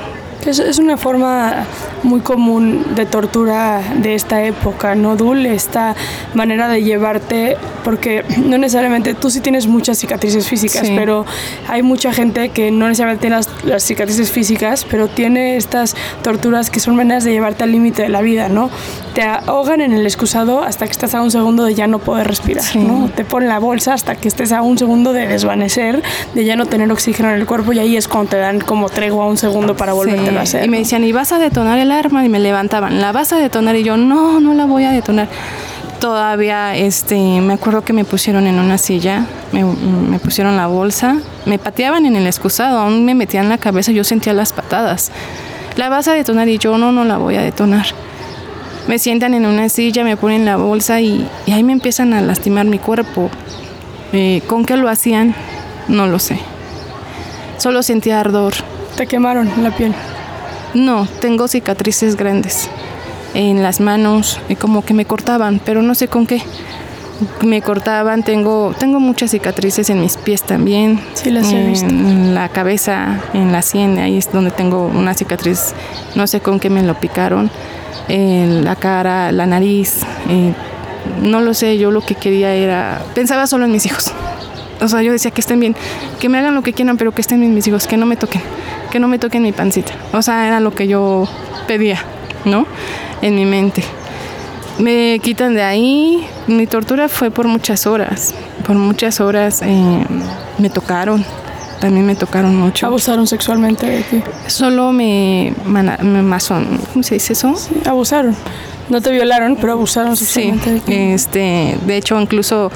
Es, 0.46 0.58
es 0.58 0.78
una 0.78 0.96
forma 0.96 1.66
muy 2.02 2.20
común 2.20 2.94
de 2.94 3.04
tortura 3.04 3.82
de 3.96 4.14
esta 4.14 4.42
época, 4.42 4.94
¿no, 4.94 5.16
Dul? 5.16 5.44
Esta 5.44 5.94
manera 6.34 6.68
de 6.68 6.82
llevarte, 6.82 7.56
porque 7.84 8.24
no 8.44 8.58
necesariamente, 8.58 9.14
tú 9.14 9.30
sí 9.30 9.40
tienes 9.40 9.66
muchas 9.66 9.98
cicatrices 9.98 10.46
físicas, 10.48 10.86
Sí. 10.86 10.94
pero 10.96 11.24
hay 11.68 11.82
mucha 11.82 12.12
gente 12.12 12.48
que 12.50 12.70
no 12.70 12.86
necesariamente 12.88 13.22
tiene 13.22 13.36
las, 13.36 13.48
las 13.64 13.82
cicatrices 13.82 14.30
físicas, 14.30 14.86
pero 14.90 15.08
tiene 15.08 15.56
estas 15.56 15.94
torturas 16.22 16.70
que 16.70 16.80
son 16.80 16.96
maneras 16.96 17.24
de 17.24 17.32
llevarte 17.32 17.64
al 17.64 17.72
límite 17.72 18.02
de 18.02 18.08
la 18.08 18.20
vida, 18.20 18.48
¿no? 18.48 18.70
Te 19.14 19.22
ahogan 19.22 19.80
en 19.80 19.92
el 19.92 20.04
excusado 20.06 20.62
hasta 20.62 20.86
que 20.86 20.92
estás 20.92 21.14
a 21.14 21.22
un 21.22 21.30
segundo 21.30 21.64
de 21.64 21.74
ya 21.74 21.86
no 21.86 21.98
poder 21.98 22.26
respirar, 22.26 22.64
Sí. 22.64 22.78
¿no? 22.78 23.10
Te 23.14 23.24
ponen 23.24 23.48
la 23.48 23.58
bolsa 23.58 23.94
hasta 23.94 24.14
que 24.14 24.28
estés 24.28 24.52
a 24.52 24.62
un 24.62 24.78
segundo 24.78 25.12
de 25.12 25.26
desvanecer, 25.26 26.02
de 26.34 26.44
ya 26.44 26.56
no 26.56 26.66
tener 26.66 26.90
oxígeno 26.92 27.28
en 27.30 27.36
el 27.36 27.46
cuerpo 27.46 27.72
y 27.72 27.78
ahí 27.78 27.96
es 27.96 28.08
cuando 28.08 28.30
te 28.30 28.36
dan 28.36 28.60
como 28.60 28.88
tregua 28.88 29.26
un 29.26 29.36
segundo 29.36 29.76
para 29.76 29.92
volvértelo 29.92 30.38
a 30.40 30.46
Sí, 30.46 30.56
hacer. 30.56 30.66
Y 30.66 30.68
me 30.68 30.78
decían, 30.78 31.04
¿y 31.04 31.12
vas 31.12 31.32
a 31.32 31.38
detonar 31.38 31.78
el 31.78 31.90
arma? 31.92 32.24
Y 32.24 32.28
me 32.28 32.38
levantaban, 32.38 33.00
¿la 33.00 33.12
vas 33.12 33.32
a 33.32 33.38
detonar? 33.38 33.76
Y 33.76 33.82
yo, 33.82 33.96
no, 33.96 34.40
no 34.40 34.54
la 34.54 34.64
voy 34.66 34.84
a 34.84 34.90
detonar. 34.92 35.28
Todavía, 36.00 36.74
este, 36.76 37.14
me 37.42 37.52
acuerdo 37.52 37.82
que 37.82 37.92
me 37.92 38.06
pusieron 38.06 38.46
en 38.46 38.58
una 38.58 38.78
silla, 38.78 39.26
me, 39.52 39.64
me 39.64 40.18
pusieron 40.18 40.56
la 40.56 40.66
bolsa, 40.66 41.18
me 41.44 41.58
pateaban 41.58 42.06
en 42.06 42.16
el 42.16 42.26
excusado, 42.26 42.78
aún 42.78 43.04
me 43.04 43.14
metían 43.14 43.50
la 43.50 43.58
cabeza, 43.58 43.92
yo 43.92 44.02
sentía 44.02 44.32
las 44.32 44.54
patadas. 44.54 45.12
¿La 45.76 45.90
vas 45.90 46.08
a 46.08 46.14
detonar? 46.14 46.48
Y 46.48 46.56
yo, 46.56 46.78
no, 46.78 46.90
no 46.90 47.04
la 47.04 47.18
voy 47.18 47.36
a 47.36 47.42
detonar. 47.42 47.84
Me 48.88 48.98
sientan 48.98 49.34
en 49.34 49.44
una 49.44 49.68
silla, 49.68 50.02
me 50.02 50.16
ponen 50.16 50.46
la 50.46 50.56
bolsa 50.56 51.02
y, 51.02 51.28
y 51.44 51.52
ahí 51.52 51.62
me 51.62 51.74
empiezan 51.74 52.14
a 52.14 52.22
lastimar 52.22 52.64
mi 52.64 52.78
cuerpo. 52.78 53.28
Eh, 54.14 54.40
¿Con 54.46 54.64
qué 54.64 54.78
lo 54.78 54.88
hacían? 54.88 55.34
No 55.86 56.06
lo 56.06 56.18
sé. 56.18 56.38
Solo 57.58 57.82
sentía 57.82 58.20
ardor. 58.20 58.54
Te 58.96 59.06
quemaron 59.06 59.50
la 59.62 59.70
piel. 59.76 59.94
No, 60.72 61.06
tengo 61.20 61.46
cicatrices 61.46 62.16
grandes 62.16 62.70
en 63.34 63.62
las 63.62 63.80
manos, 63.80 64.40
y 64.48 64.56
como 64.56 64.84
que 64.84 64.94
me 64.94 65.04
cortaban, 65.04 65.60
pero 65.64 65.82
no 65.82 65.94
sé 65.94 66.08
con 66.08 66.26
qué. 66.26 66.42
Me 67.42 67.60
cortaban, 67.60 68.22
tengo, 68.22 68.74
tengo 68.78 68.98
muchas 68.98 69.32
cicatrices 69.32 69.90
en 69.90 70.00
mis 70.00 70.16
pies 70.16 70.42
también. 70.42 71.00
Sí, 71.12 71.30
las 71.30 71.52
he 71.52 71.60
en 71.60 71.70
visto. 71.70 71.88
la 71.90 72.48
cabeza, 72.48 73.20
en 73.34 73.52
la 73.52 73.60
sien, 73.60 73.98
ahí 73.98 74.16
es 74.16 74.32
donde 74.32 74.50
tengo 74.50 74.86
una 74.86 75.12
cicatriz, 75.12 75.74
no 76.14 76.26
sé 76.26 76.40
con 76.40 76.58
qué 76.58 76.70
me 76.70 76.82
lo 76.82 76.94
picaron. 76.94 77.50
En 78.08 78.64
la 78.64 78.74
cara, 78.74 79.32
la 79.32 79.46
nariz, 79.46 80.00
eh, 80.30 80.54
no 81.22 81.40
lo 81.40 81.54
sé, 81.54 81.78
yo 81.78 81.90
lo 81.90 82.00
que 82.00 82.14
quería 82.14 82.54
era, 82.54 83.02
pensaba 83.14 83.46
solo 83.46 83.66
en 83.66 83.72
mis 83.72 83.86
hijos. 83.86 84.12
O 84.80 84.88
sea, 84.88 85.02
yo 85.02 85.12
decía 85.12 85.30
que 85.30 85.42
estén 85.42 85.60
bien, 85.60 85.76
que 86.18 86.28
me 86.28 86.38
hagan 86.38 86.54
lo 86.54 86.62
que 86.62 86.72
quieran, 86.72 86.96
pero 86.96 87.12
que 87.12 87.20
estén 87.20 87.38
bien 87.40 87.54
mis 87.54 87.66
hijos, 87.68 87.86
que 87.86 87.98
no 87.98 88.06
me 88.06 88.16
toquen, 88.16 88.40
que 88.90 88.98
no 88.98 89.08
me 89.08 89.18
toquen 89.18 89.42
mi 89.42 89.52
pancita. 89.52 89.92
O 90.12 90.22
sea, 90.22 90.46
era 90.46 90.58
lo 90.60 90.74
que 90.74 90.88
yo 90.88 91.28
pedía, 91.66 92.02
¿no? 92.46 92.66
En 93.22 93.34
mi 93.34 93.44
mente. 93.44 93.82
Me 94.78 95.18
quitan 95.22 95.54
de 95.54 95.62
ahí. 95.62 96.26
Mi 96.46 96.66
tortura 96.66 97.08
fue 97.08 97.30
por 97.30 97.46
muchas 97.46 97.86
horas. 97.86 98.34
Por 98.66 98.76
muchas 98.76 99.20
horas 99.20 99.60
eh, 99.62 100.04
me 100.58 100.70
tocaron. 100.70 101.24
También 101.80 102.06
me 102.06 102.14
tocaron 102.14 102.56
mucho. 102.56 102.86
Abusaron 102.86 103.26
sexualmente 103.26 103.86
de 103.86 104.02
ti. 104.02 104.22
Solo 104.46 104.92
me, 104.92 105.54
mana- 105.64 105.98
me 106.02 106.22
mason, 106.22 106.78
¿cómo 106.92 107.02
se 107.02 107.14
dice 107.14 107.32
eso? 107.32 107.54
Sí, 107.56 107.74
abusaron. 107.86 108.34
No 108.90 109.00
te 109.00 109.10
violaron, 109.12 109.56
pero 109.56 109.72
abusaron 109.72 110.16
Sí, 110.16 110.24
sexualmente 110.26 110.72
de 110.74 110.80
ti. 110.80 110.92
este, 110.94 111.78
de 111.86 111.96
hecho 111.96 112.20
incluso 112.20 112.70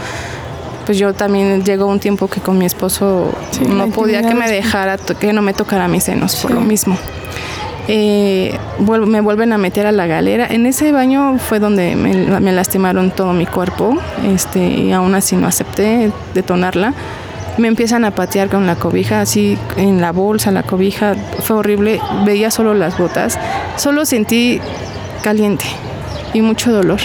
pues 0.87 0.98
yo 0.98 1.12
también 1.14 1.64
llegó 1.64 1.87
un 1.87 1.98
tiempo 1.98 2.28
que 2.28 2.40
con 2.40 2.57
mi 2.59 2.66
esposo 2.66 3.33
Sí, 3.52 3.61
no 3.66 3.88
podía 3.88 4.22
que 4.22 4.35
me 4.35 4.48
dejara, 4.50 4.96
que 4.98 5.33
no 5.33 5.40
me 5.42 5.54
tocara 5.54 5.88
mis 5.88 6.04
senos 6.04 6.37
por 6.37 6.50
Sí. 6.50 6.54
lo 6.54 6.61
mismo. 6.61 6.96
Eh, 7.87 8.59
me 9.07 9.20
vuelven 9.20 9.53
a 9.53 9.59
meter 9.59 9.87
a 9.87 9.92
la 9.92 10.07
galera. 10.07 10.47
En 10.47 10.66
ese 10.66 10.92
baño 10.92 11.38
fue 11.38 11.59
donde 11.59 11.97
me, 11.97 12.40
me 12.40 12.53
lastimaron 12.53 13.11
todo 13.11 13.33
mi 13.33 13.47
cuerpo 13.47 13.99
este, 14.27 14.66
y 14.66 14.92
aún 14.92 15.14
así 15.14 15.37
no 15.37 15.47
acepté 15.47 16.11
detonarla. 16.33 16.94
Me 17.59 17.68
empiezan 17.68 18.05
a 18.05 18.11
patear 18.11 18.49
con 18.49 18.66
la 18.66 18.75
cobija, 18.75 19.20
así 19.20 19.57
en 19.77 20.01
la 20.01 20.12
bolsa, 20.12 20.51
la 20.51 20.62
cobija. 20.64 21.14
Fue 21.40 21.57
horrible. 21.57 22.01
Veía 22.25 22.51
solo 22.51 22.75
las 22.75 22.99
botas. 22.99 23.38
Solo 23.77 24.05
sentí 24.07 24.61
caliente 25.23 25.64
y 26.33 26.42
mucho 26.42 26.73
dolor. 26.73 27.01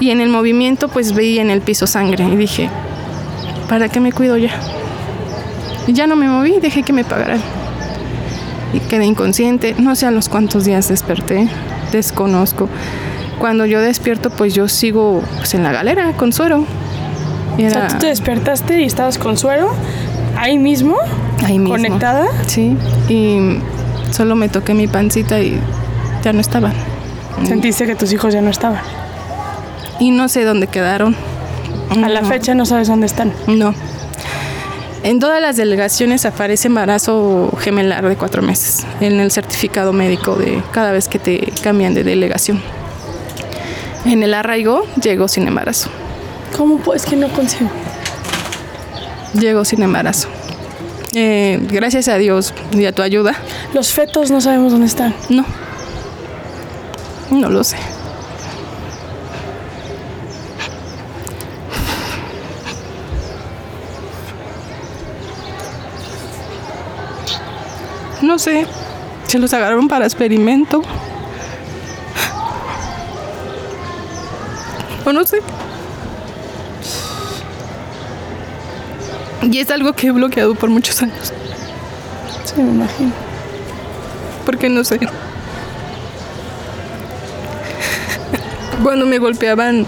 Y 0.00 0.10
en 0.10 0.20
el 0.20 0.28
movimiento 0.28 0.88
pues 0.88 1.14
veía 1.14 1.40
en 1.40 1.50
el 1.50 1.60
piso 1.60 1.86
sangre 1.86 2.24
y 2.24 2.36
dije, 2.36 2.68
¿para 3.68 3.88
qué 3.88 4.00
me 4.00 4.12
cuido 4.12 4.36
ya? 4.36 4.50
Y 5.86 5.92
ya 5.92 6.06
no 6.06 6.16
me 6.16 6.28
moví, 6.28 6.58
dejé 6.60 6.82
que 6.82 6.92
me 6.92 7.04
pagaran. 7.04 7.40
Y 8.74 8.80
quedé 8.80 9.04
inconsciente, 9.04 9.74
no 9.78 9.94
sé 9.94 10.06
a 10.06 10.10
los 10.10 10.28
cuántos 10.28 10.64
días 10.64 10.88
desperté, 10.88 11.48
desconozco. 11.92 12.68
Cuando 13.38 13.66
yo 13.66 13.80
despierto, 13.80 14.30
pues 14.30 14.52
yo 14.54 14.68
sigo 14.68 15.22
pues, 15.36 15.54
en 15.54 15.62
la 15.62 15.72
galera 15.72 16.12
con 16.16 16.32
suero. 16.32 16.64
Y 17.56 17.66
O 17.66 17.70
sea, 17.70 17.86
tú 17.86 17.98
te 17.98 18.06
despertaste 18.06 18.80
y 18.80 18.84
estabas 18.84 19.16
con 19.16 19.36
suero 19.36 19.70
ahí 20.36 20.58
mismo, 20.58 20.96
ahí 21.44 21.58
mismo. 21.58 21.74
conectada. 21.76 22.26
Sí, 22.48 22.76
y 23.08 23.58
solo 24.10 24.34
me 24.34 24.48
toqué 24.48 24.74
mi 24.74 24.88
pancita 24.88 25.38
y 25.40 25.60
ya 26.24 26.32
no 26.32 26.40
estaban. 26.40 26.72
Sentiste 27.46 27.86
que 27.86 27.94
tus 27.94 28.12
hijos 28.12 28.32
ya 28.34 28.40
no 28.40 28.50
estaban. 28.50 28.80
Y 30.00 30.10
no 30.10 30.28
sé 30.28 30.44
dónde 30.44 30.66
quedaron. 30.66 31.14
A 32.02 32.08
la 32.08 32.22
fecha 32.24 32.54
no 32.54 32.66
sabes 32.66 32.88
dónde 32.88 33.06
están. 33.06 33.32
No. 33.46 33.72
En 35.04 35.18
todas 35.20 35.38
las 35.38 35.58
delegaciones 35.58 36.24
aparece 36.24 36.68
embarazo 36.68 37.52
gemelar 37.60 38.08
de 38.08 38.16
cuatro 38.16 38.40
meses 38.40 38.86
en 39.02 39.20
el 39.20 39.30
certificado 39.30 39.92
médico 39.92 40.34
de 40.34 40.62
cada 40.72 40.92
vez 40.92 41.08
que 41.08 41.18
te 41.18 41.52
cambian 41.62 41.92
de 41.92 42.04
delegación. 42.04 42.62
En 44.06 44.22
el 44.22 44.32
arraigo 44.32 44.86
llegó 45.02 45.28
sin 45.28 45.46
embarazo. 45.46 45.90
¿Cómo 46.56 46.78
pues 46.78 47.04
que 47.04 47.16
no 47.16 47.28
consigo? 47.28 47.68
Llegó 49.38 49.66
sin 49.66 49.82
embarazo. 49.82 50.28
Eh, 51.12 51.60
gracias 51.60 52.08
a 52.08 52.16
Dios 52.16 52.54
y 52.72 52.86
a 52.86 52.92
tu 52.92 53.02
ayuda. 53.02 53.34
Los 53.74 53.92
fetos 53.92 54.30
no 54.30 54.40
sabemos 54.40 54.72
dónde 54.72 54.86
están. 54.86 55.14
No. 55.28 55.44
No 57.30 57.50
lo 57.50 57.62
sé. 57.62 57.76
No 68.34 68.38
sé. 68.40 68.66
Se 69.28 69.38
los 69.38 69.54
agarraron 69.54 69.86
para 69.86 70.06
experimento. 70.06 70.82
O 75.04 75.12
no 75.12 75.24
sé. 75.24 75.38
Y 79.42 79.60
es 79.60 79.70
algo 79.70 79.92
que 79.92 80.08
he 80.08 80.10
bloqueado 80.10 80.56
por 80.56 80.68
muchos 80.68 81.00
años. 81.00 81.32
Sí, 82.42 82.60
me 82.60 82.70
imagino. 82.72 83.12
Porque 84.44 84.68
no 84.68 84.82
sé. 84.82 84.98
Cuando 88.82 89.06
me 89.06 89.18
golpeaban, 89.20 89.86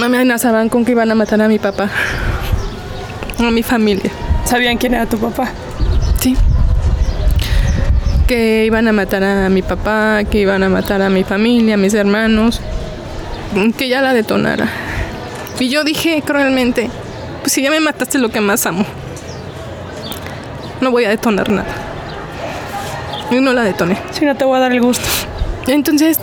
me 0.00 0.06
amenazaban 0.06 0.68
con 0.68 0.84
que 0.84 0.90
iban 0.90 1.12
a 1.12 1.14
matar 1.14 1.40
a 1.42 1.46
mi 1.46 1.60
papá, 1.60 1.88
a 3.38 3.50
mi 3.52 3.62
familia. 3.62 4.10
¿Sabían 4.44 4.78
quién 4.78 4.94
era 4.94 5.06
tu 5.06 5.16
papá? 5.16 5.52
Que 8.30 8.64
iban 8.64 8.86
a 8.86 8.92
matar 8.92 9.24
a 9.24 9.48
mi 9.48 9.60
papá, 9.60 10.22
que 10.22 10.38
iban 10.38 10.62
a 10.62 10.68
matar 10.68 11.02
a 11.02 11.10
mi 11.10 11.24
familia, 11.24 11.74
a 11.74 11.76
mis 11.76 11.94
hermanos, 11.94 12.60
que 13.76 13.88
ya 13.88 14.02
la 14.02 14.14
detonara. 14.14 14.68
Y 15.58 15.68
yo 15.68 15.82
dije 15.82 16.22
cruelmente, 16.24 16.90
pues 17.40 17.52
si 17.52 17.60
ya 17.60 17.72
me 17.72 17.80
mataste 17.80 18.20
lo 18.20 18.28
que 18.28 18.40
más 18.40 18.66
amo, 18.66 18.86
no 20.80 20.92
voy 20.92 21.06
a 21.06 21.08
detonar 21.08 21.50
nada. 21.50 21.74
Y 23.32 23.40
no 23.40 23.52
la 23.52 23.64
detoné. 23.64 23.98
Sí, 24.12 24.24
no 24.24 24.36
te 24.36 24.44
voy 24.44 24.58
a 24.58 24.60
dar 24.60 24.70
el 24.70 24.80
gusto. 24.80 25.08
Entonces, 25.66 26.20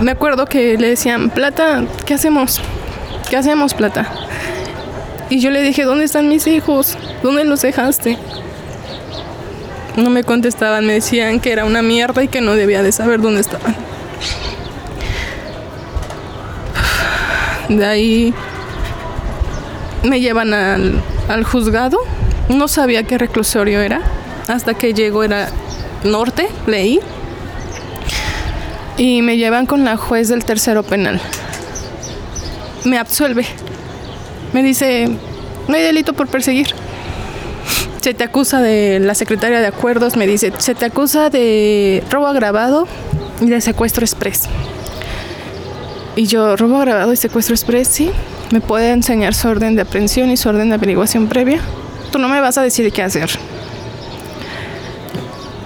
me 0.00 0.12
acuerdo 0.12 0.46
que 0.46 0.78
le 0.78 0.88
decían, 0.88 1.28
Plata, 1.28 1.84
¿qué 2.06 2.14
hacemos? 2.14 2.58
¿Qué 3.28 3.36
hacemos, 3.36 3.74
Plata? 3.74 4.10
Y 5.28 5.40
yo 5.40 5.50
le 5.50 5.60
dije, 5.60 5.82
¿dónde 5.82 6.06
están 6.06 6.30
mis 6.30 6.46
hijos? 6.46 6.96
¿Dónde 7.22 7.44
los 7.44 7.60
dejaste? 7.60 8.16
No 9.96 10.10
me 10.10 10.24
contestaban, 10.24 10.86
me 10.86 10.92
decían 10.92 11.40
que 11.40 11.52
era 11.52 11.64
una 11.64 11.80
mierda 11.80 12.22
y 12.22 12.28
que 12.28 12.40
no 12.42 12.54
debía 12.54 12.82
de 12.82 12.92
saber 12.92 13.20
dónde 13.20 13.40
estaban. 13.40 13.74
De 17.70 17.84
ahí 17.84 18.34
me 20.04 20.20
llevan 20.20 20.52
al, 20.52 21.02
al 21.28 21.44
juzgado. 21.44 21.98
No 22.48 22.68
sabía 22.68 23.04
qué 23.04 23.18
reclusorio 23.18 23.80
era. 23.80 24.02
Hasta 24.48 24.74
que 24.74 24.94
llegó 24.94 25.24
era 25.24 25.48
norte, 26.04 26.48
leí. 26.66 27.00
Y 28.98 29.22
me 29.22 29.36
llevan 29.36 29.66
con 29.66 29.84
la 29.84 29.96
juez 29.96 30.28
del 30.28 30.44
tercero 30.44 30.82
penal. 30.82 31.20
Me 32.84 32.98
absuelve. 32.98 33.46
Me 34.52 34.62
dice, 34.62 35.08
no 35.68 35.74
hay 35.74 35.82
delito 35.82 36.12
por 36.12 36.28
perseguir. 36.28 36.68
Se 38.06 38.14
te 38.14 38.22
acusa 38.22 38.62
de 38.62 39.00
la 39.00 39.16
secretaria 39.16 39.58
de 39.58 39.66
acuerdos, 39.66 40.16
me 40.16 40.28
dice, 40.28 40.52
se 40.58 40.76
te 40.76 40.84
acusa 40.84 41.28
de 41.28 42.04
robo 42.08 42.28
agravado 42.28 42.86
y 43.40 43.46
de 43.48 43.60
secuestro 43.60 44.04
express. 44.04 44.44
Y 46.14 46.26
yo, 46.26 46.54
robo 46.54 46.76
agravado 46.76 47.12
y 47.12 47.16
secuestro 47.16 47.56
express, 47.56 47.88
sí. 47.88 48.12
Me 48.52 48.60
puede 48.60 48.92
enseñar 48.92 49.34
su 49.34 49.48
orden 49.48 49.74
de 49.74 49.82
aprehensión 49.82 50.30
y 50.30 50.36
su 50.36 50.48
orden 50.48 50.68
de 50.68 50.76
averiguación 50.76 51.26
previa. 51.26 51.58
Tú 52.12 52.20
no 52.20 52.28
me 52.28 52.40
vas 52.40 52.56
a 52.58 52.62
decir 52.62 52.92
qué 52.92 53.02
hacer. 53.02 53.28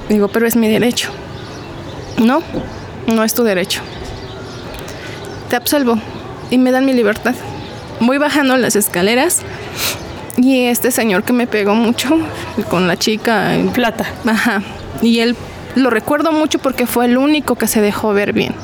Digo, 0.09 0.29
pero 0.29 0.47
es 0.47 0.57
mi 0.57 0.69
derecho. 0.69 1.11
No, 2.17 2.43
no 3.07 3.23
es 3.23 3.35
tu 3.35 3.45
derecho. 3.45 3.83
Te 5.51 5.57
absuelvo 5.57 5.99
y 6.51 6.57
me 6.57 6.71
dan 6.71 6.87
mi 6.87 6.95
libertad. 6.95 7.35
Voy 8.01 8.17
bajando 8.17 8.57
las 8.57 8.77
escaleras 8.77 9.43
y 10.37 10.67
este 10.67 10.91
señor 10.91 11.23
que 11.23 11.33
me 11.33 11.47
pegó 11.47 11.75
mucho 11.75 12.19
con 12.69 12.89
la 12.89 12.97
chica 12.97 13.55
en 13.55 13.71
plata. 13.71 14.07
Ajá. 14.27 14.63
Y 15.03 15.21
él 15.21 15.37
lo 15.75 15.91
recuerdo 15.91 16.33
mucho 16.33 16.59
porque 16.59 16.87
fue 16.87 17.07
el 17.07 17.19
único 17.19 17.57
que 17.57 17.67
se 17.67 17.81
dejó 17.81 18.13
ver 18.13 18.33
bien. 18.33 18.55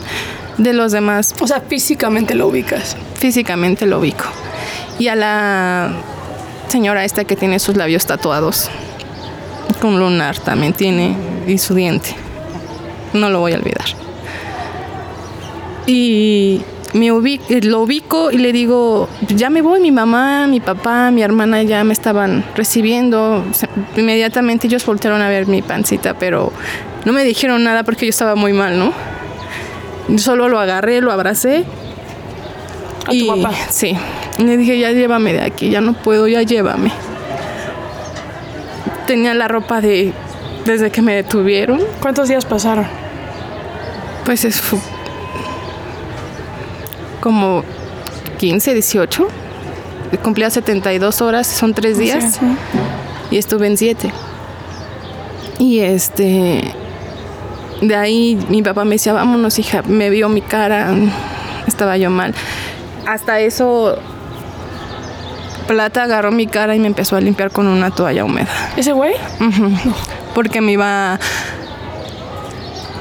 De 0.59 0.73
los 0.73 0.93
demás. 0.93 1.35
O 1.41 1.47
sea, 1.47 1.61
físicamente 1.61 2.35
lo 2.35 2.47
ubicas. 2.47 2.97
Físicamente 3.15 3.87
lo 3.87 3.99
ubico. 3.99 4.25
Y 4.99 5.09
a 5.09 5.15
la 5.15 5.91
señora 6.69 7.05
esta 7.05 7.25
que 7.25 7.37
tiene 7.37 7.59
sus 7.59 7.77
labios 7.77 8.07
tatuados. 8.07 8.71
Con 9.81 9.99
lunar 9.99 10.39
también 10.39 10.73
tiene. 10.73 11.15
Y 11.47 11.59
su 11.59 11.75
diente. 11.75 12.15
No 13.13 13.29
lo 13.29 13.41
voy 13.41 13.53
a 13.53 13.57
olvidar. 13.57 13.87
Y 15.87 16.63
me 16.97 17.13
ubico, 17.13 17.45
lo 17.63 17.83
ubico 17.83 18.31
y 18.31 18.39
le 18.39 18.53
digo, 18.53 19.09
ya 19.29 19.51
me 19.51 19.61
voy, 19.61 19.81
mi 19.81 19.93
mamá, 19.93 20.47
mi 20.47 20.61
papá, 20.61 21.11
mi 21.11 21.23
hermana 21.23 21.63
ya 21.63 21.85
me 21.85 21.93
estaban 21.93 22.45
recibiendo. 22.55 23.45
Inmediatamente 23.97 24.67
ellos 24.67 24.85
voltearon 24.85 25.21
a 25.21 25.29
ver 25.29 25.47
mi 25.47 25.63
pancita, 25.63 26.15
pero 26.19 26.53
no 27.05 27.13
me 27.13 27.25
dijeron 27.25 27.63
nada 27.63 27.83
porque 27.83 28.07
yo 28.07 28.11
estaba 28.11 28.35
muy 28.35 28.53
mal, 28.53 28.79
¿no? 28.79 28.93
Solo 30.19 30.49
lo 30.49 30.59
agarré, 30.59 31.01
lo 31.01 31.13
abracé. 31.13 31.65
¿A 33.07 33.13
y, 33.13 33.27
tu 33.27 33.43
papá? 33.43 33.55
Sí. 33.69 33.97
Le 34.39 34.57
dije, 34.57 34.79
ya 34.79 34.91
llévame 34.93 35.33
de 35.35 35.43
aquí, 35.43 35.71
ya 35.71 35.81
no 35.81 35.93
puedo, 35.93 36.27
ya 36.27 36.43
llévame. 36.43 36.91
Tenía 39.07 39.35
la 39.35 39.49
ropa 39.49 39.81
de 39.81 40.13
desde 40.65 40.91
que 40.91 41.03
me 41.03 41.15
detuvieron. 41.15 41.81
¿Cuántos 42.01 42.29
días 42.29 42.45
pasaron? 42.45 42.87
Pues 44.25 44.45
es 44.45 44.61
como 47.27 47.65
15, 48.39 48.73
18. 48.73 49.27
Cumplía 50.23 50.49
72 50.49 51.21
horas, 51.23 51.49
son 51.49 51.75
tres 51.75 51.99
días. 51.99 52.23
Sí, 52.23 52.39
sí. 52.39 52.47
Y 53.33 53.39
estuve 53.39 53.67
en 53.67 53.77
siete. 53.77 54.13
Y 55.59 55.81
este. 55.81 56.73
De 57.83 57.97
ahí 57.97 58.39
mi 58.49 58.63
papá 58.63 58.85
me 58.85 58.95
decía, 58.95 59.13
vámonos, 59.13 59.59
hija. 59.59 59.83
Me 59.83 60.09
vio 60.09 60.29
mi 60.29 60.41
cara, 60.41 60.95
estaba 61.67 61.97
yo 61.97 62.11
mal. 62.11 62.33
Hasta 63.09 63.41
eso, 63.41 63.99
Plata 65.67 66.05
agarró 66.05 66.31
mi 66.31 66.47
cara 66.47 66.77
y 66.77 66.79
me 66.79 66.87
empezó 66.87 67.17
a 67.17 67.21
limpiar 67.21 67.51
con 67.51 67.67
una 67.67 67.91
toalla 67.91 68.25
húmeda. 68.25 68.47
¿Ese 68.77 68.93
güey? 68.93 69.15
Uh 69.41 69.45
-huh. 69.47 69.85
no. 69.85 69.95
Porque 70.33 70.61
me 70.61 70.71
iba. 70.71 71.19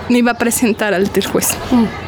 Me 0.09 0.17
iba 0.17 0.31
a 0.31 0.35
presentar 0.35 0.95
al 0.95 1.11
juez. 1.31 1.55
Mm. 1.69 2.04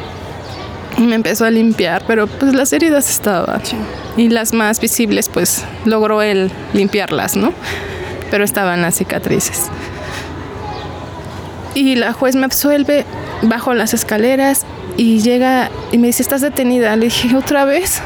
Y 0.98 1.02
me 1.02 1.14
empezó 1.14 1.44
a 1.44 1.50
limpiar, 1.50 2.02
pero 2.06 2.26
pues 2.26 2.54
las 2.54 2.72
heridas 2.72 3.08
estaban. 3.08 3.64
Sí. 3.64 3.76
Y 4.16 4.28
las 4.28 4.52
más 4.52 4.80
visibles, 4.80 5.28
pues 5.28 5.64
logró 5.84 6.22
él 6.22 6.50
limpiarlas, 6.72 7.36
¿no? 7.36 7.52
Pero 8.30 8.44
estaban 8.44 8.82
las 8.82 8.96
cicatrices. 8.96 9.68
Y 11.74 11.94
la 11.94 12.12
juez 12.12 12.34
me 12.34 12.44
absuelve, 12.44 13.04
bajo 13.42 13.74
las 13.74 13.94
escaleras 13.94 14.64
y 14.96 15.20
llega 15.20 15.70
y 15.92 15.98
me 15.98 16.08
dice, 16.08 16.22
¿estás 16.22 16.40
detenida? 16.40 16.96
Le 16.96 17.06
dije, 17.06 17.34
¿otra 17.36 17.64
vez? 17.64 18.02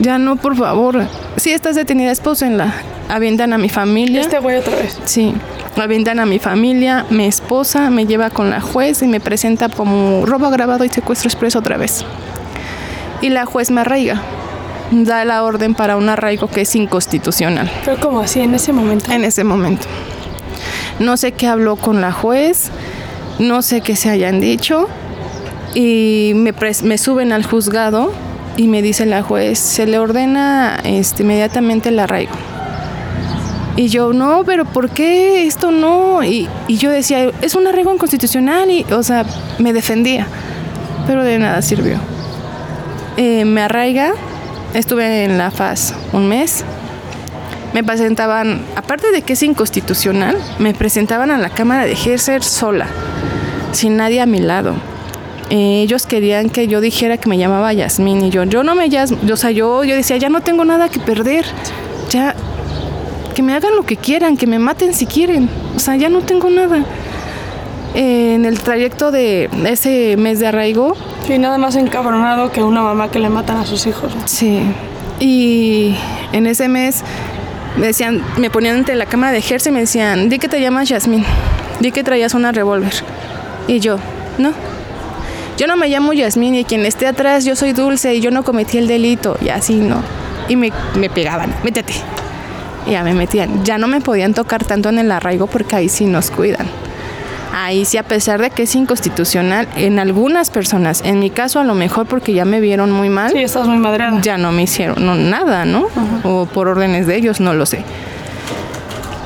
Ya 0.00 0.18
no, 0.18 0.36
por 0.36 0.56
favor. 0.56 1.06
Sí, 1.36 1.52
estás 1.52 1.76
detenida, 1.76 2.10
espósenla. 2.10 2.74
Avientan 3.08 3.52
a 3.52 3.58
mi 3.58 3.68
familia. 3.68 4.20
¿Este 4.20 4.38
güey 4.38 4.56
otra 4.58 4.76
vez? 4.76 4.98
Sí. 5.04 5.34
Avientan 5.76 6.18
a 6.18 6.26
mi 6.26 6.38
familia, 6.38 7.06
mi 7.10 7.24
esposa 7.24 7.90
me 7.90 8.06
lleva 8.06 8.30
con 8.30 8.50
la 8.50 8.60
juez 8.60 9.02
y 9.02 9.06
me 9.06 9.20
presenta 9.20 9.68
como 9.68 10.26
robo 10.26 10.46
agravado 10.46 10.84
y 10.84 10.88
secuestro 10.88 11.28
expreso 11.28 11.60
otra 11.60 11.76
vez. 11.76 12.04
Y 13.22 13.30
la 13.30 13.46
juez 13.46 13.70
me 13.70 13.80
arraiga. 13.80 14.20
da 14.90 15.24
la 15.24 15.44
orden 15.44 15.74
para 15.74 15.96
un 15.96 16.08
arraigo 16.08 16.48
que 16.48 16.62
es 16.62 16.74
inconstitucional. 16.74 17.70
Pero 17.84 18.00
como 18.00 18.20
así 18.20 18.40
en 18.40 18.54
ese 18.54 18.72
momento. 18.72 19.12
En 19.12 19.24
ese 19.24 19.44
momento. 19.44 19.86
No 20.98 21.16
sé 21.16 21.32
qué 21.32 21.46
habló 21.46 21.76
con 21.76 22.00
la 22.00 22.12
juez, 22.12 22.70
no 23.38 23.62
sé 23.62 23.80
qué 23.80 23.96
se 23.96 24.10
hayan 24.10 24.40
dicho 24.40 24.88
y 25.74 26.32
me, 26.34 26.52
me 26.82 26.98
suben 26.98 27.32
al 27.32 27.44
juzgado 27.46 28.12
y 28.56 28.68
me 28.68 28.82
dice 28.82 29.06
la 29.06 29.22
juez, 29.22 29.58
se 29.58 29.86
le 29.86 29.98
ordena 29.98 30.78
este, 30.84 31.22
inmediatamente 31.22 31.88
el 31.88 31.98
arraigo. 31.98 32.32
Y 33.76 33.88
yo, 33.88 34.12
no, 34.12 34.42
pero 34.44 34.64
¿por 34.64 34.90
qué 34.90 35.46
esto 35.46 35.70
no? 35.70 36.22
Y, 36.22 36.48
y, 36.68 36.76
yo 36.76 36.90
decía, 36.90 37.30
es 37.40 37.54
un 37.54 37.66
arraigo 37.66 37.92
inconstitucional 37.92 38.70
y, 38.70 38.84
o 38.92 39.02
sea, 39.02 39.24
me 39.58 39.72
defendía, 39.72 40.26
pero 41.06 41.24
de 41.24 41.38
nada 41.38 41.62
sirvió. 41.62 41.98
Eh, 43.16 43.44
me 43.44 43.62
arraiga, 43.62 44.12
estuve 44.74 45.24
en 45.24 45.38
la 45.38 45.50
FAS 45.50 45.94
un 46.12 46.28
mes, 46.28 46.64
me 47.72 47.84
presentaban, 47.84 48.62
aparte 48.76 49.12
de 49.12 49.22
que 49.22 49.34
es 49.34 49.42
inconstitucional, 49.42 50.36
me 50.58 50.74
presentaban 50.74 51.30
a 51.30 51.38
la 51.38 51.50
Cámara 51.50 51.84
de 51.84 51.92
Ejercer 51.92 52.42
sola, 52.42 52.86
sin 53.72 53.96
nadie 53.96 54.20
a 54.20 54.26
mi 54.26 54.40
lado. 54.40 54.74
Eh, 55.50 55.82
ellos 55.82 56.06
querían 56.06 56.48
que 56.48 56.68
yo 56.68 56.80
dijera 56.80 57.16
que 57.16 57.28
me 57.28 57.36
llamaba 57.36 57.72
Yasmín 57.72 58.24
y 58.24 58.30
yo, 58.30 58.44
yo 58.44 58.62
no 58.62 58.74
me 58.74 58.88
llamo, 58.88 59.16
o 59.32 59.36
sea, 59.36 59.50
yo, 59.50 59.84
yo 59.84 59.96
decía, 59.96 60.16
ya 60.16 60.28
no 60.28 60.40
tengo 60.40 60.64
nada 60.64 60.88
que 60.88 61.00
perder, 61.00 61.44
ya, 62.08 62.34
que 63.40 63.44
me 63.46 63.54
hagan 63.54 63.74
lo 63.74 63.84
que 63.84 63.96
quieran, 63.96 64.36
que 64.36 64.46
me 64.46 64.58
maten 64.58 64.92
si 64.92 65.06
quieren, 65.06 65.48
o 65.74 65.78
sea, 65.78 65.96
ya 65.96 66.10
no 66.10 66.20
tengo 66.20 66.50
nada. 66.50 66.84
Eh, 67.94 68.34
en 68.34 68.44
el 68.44 68.60
trayecto 68.60 69.10
de 69.10 69.48
ese 69.64 70.18
mes 70.18 70.40
de 70.40 70.48
arraigo. 70.48 70.94
Sí, 71.26 71.38
nada 71.38 71.56
más 71.56 71.74
encabronado 71.76 72.52
que 72.52 72.62
una 72.62 72.82
mamá 72.82 73.10
que 73.10 73.18
le 73.18 73.30
matan 73.30 73.56
a 73.56 73.64
sus 73.64 73.86
hijos. 73.86 74.12
Sí, 74.26 74.60
y 75.20 75.96
en 76.34 76.46
ese 76.46 76.68
mes 76.68 77.02
me 77.78 77.86
decían, 77.86 78.22
me 78.36 78.50
ponían 78.50 78.76
ante 78.76 78.94
la 78.94 79.06
cámara 79.06 79.32
de 79.32 79.38
ejército 79.38 79.70
y 79.70 79.72
me 79.72 79.80
decían, 79.80 80.28
di 80.28 80.38
que 80.38 80.48
te 80.48 80.60
llamas 80.60 80.90
Yasmín, 80.90 81.24
di 81.80 81.92
que 81.92 82.04
traías 82.04 82.34
una 82.34 82.52
revólver. 82.52 82.92
Y 83.68 83.80
yo, 83.80 83.96
no, 84.36 84.52
yo 85.56 85.66
no 85.66 85.78
me 85.78 85.88
llamo 85.88 86.12
Yasmín 86.12 86.56
y 86.56 86.64
quien 86.64 86.84
esté 86.84 87.06
atrás 87.06 87.46
yo 87.46 87.56
soy 87.56 87.72
Dulce 87.72 88.14
y 88.14 88.20
yo 88.20 88.30
no 88.30 88.42
cometí 88.42 88.76
el 88.76 88.86
delito 88.86 89.38
y 89.40 89.48
así 89.48 89.76
no. 89.76 90.02
Y 90.46 90.56
me, 90.56 90.70
me 90.94 91.08
pegaban, 91.08 91.54
métete. 91.64 91.94
Ya 92.88 93.02
me 93.04 93.14
metían. 93.14 93.64
Ya 93.64 93.78
no 93.78 93.86
me 93.86 94.00
podían 94.00 94.34
tocar 94.34 94.64
tanto 94.64 94.88
en 94.88 94.98
el 94.98 95.10
arraigo 95.12 95.46
porque 95.46 95.76
ahí 95.76 95.88
sí 95.88 96.06
nos 96.06 96.30
cuidan. 96.30 96.66
Ahí 97.52 97.84
sí, 97.84 97.96
a 97.96 98.04
pesar 98.04 98.40
de 98.40 98.50
que 98.50 98.62
es 98.62 98.74
inconstitucional 98.76 99.66
en 99.76 99.98
algunas 99.98 100.50
personas, 100.50 101.02
en 101.04 101.18
mi 101.18 101.30
caso 101.30 101.58
a 101.58 101.64
lo 101.64 101.74
mejor 101.74 102.06
porque 102.06 102.32
ya 102.32 102.44
me 102.44 102.60
vieron 102.60 102.92
muy 102.92 103.08
mal. 103.08 103.32
Sí, 103.32 103.38
estás 103.38 103.66
muy 103.66 103.78
madreada. 103.78 104.20
Ya 104.20 104.38
no 104.38 104.52
me 104.52 104.62
hicieron 104.62 105.30
nada, 105.30 105.64
¿no? 105.64 105.86
O 106.22 106.46
por 106.46 106.68
órdenes 106.68 107.08
de 107.08 107.16
ellos, 107.16 107.40
no 107.40 107.52
lo 107.52 107.66
sé. 107.66 107.84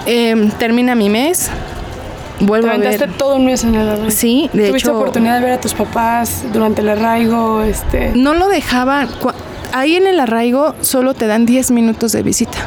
Eh, 0.06 0.50
termina 0.58 0.94
mi 0.94 1.10
mes, 1.10 1.50
vuelvo 2.40 2.68
Te 2.68 2.74
a 2.74 2.78
ver. 2.78 3.12
todo 3.12 3.36
un 3.36 3.46
mes 3.46 3.62
en 3.64 3.74
el 3.74 3.88
arraigo. 3.88 4.10
Sí, 4.10 4.48
de 4.52 4.68
¿Tuviste 4.68 4.88
hecho. 4.88 4.96
oportunidad 4.98 5.34
de 5.38 5.44
ver 5.44 5.52
a 5.52 5.60
tus 5.60 5.74
papás 5.74 6.44
durante 6.52 6.80
el 6.80 6.88
arraigo? 6.88 7.62
Este... 7.62 8.12
No 8.14 8.34
lo 8.34 8.48
dejaban. 8.48 9.08
Ahí 9.72 9.96
en 9.96 10.06
el 10.06 10.20
arraigo 10.20 10.74
solo 10.80 11.14
te 11.14 11.26
dan 11.26 11.44
10 11.46 11.70
minutos 11.72 12.12
de 12.12 12.22
visita. 12.22 12.58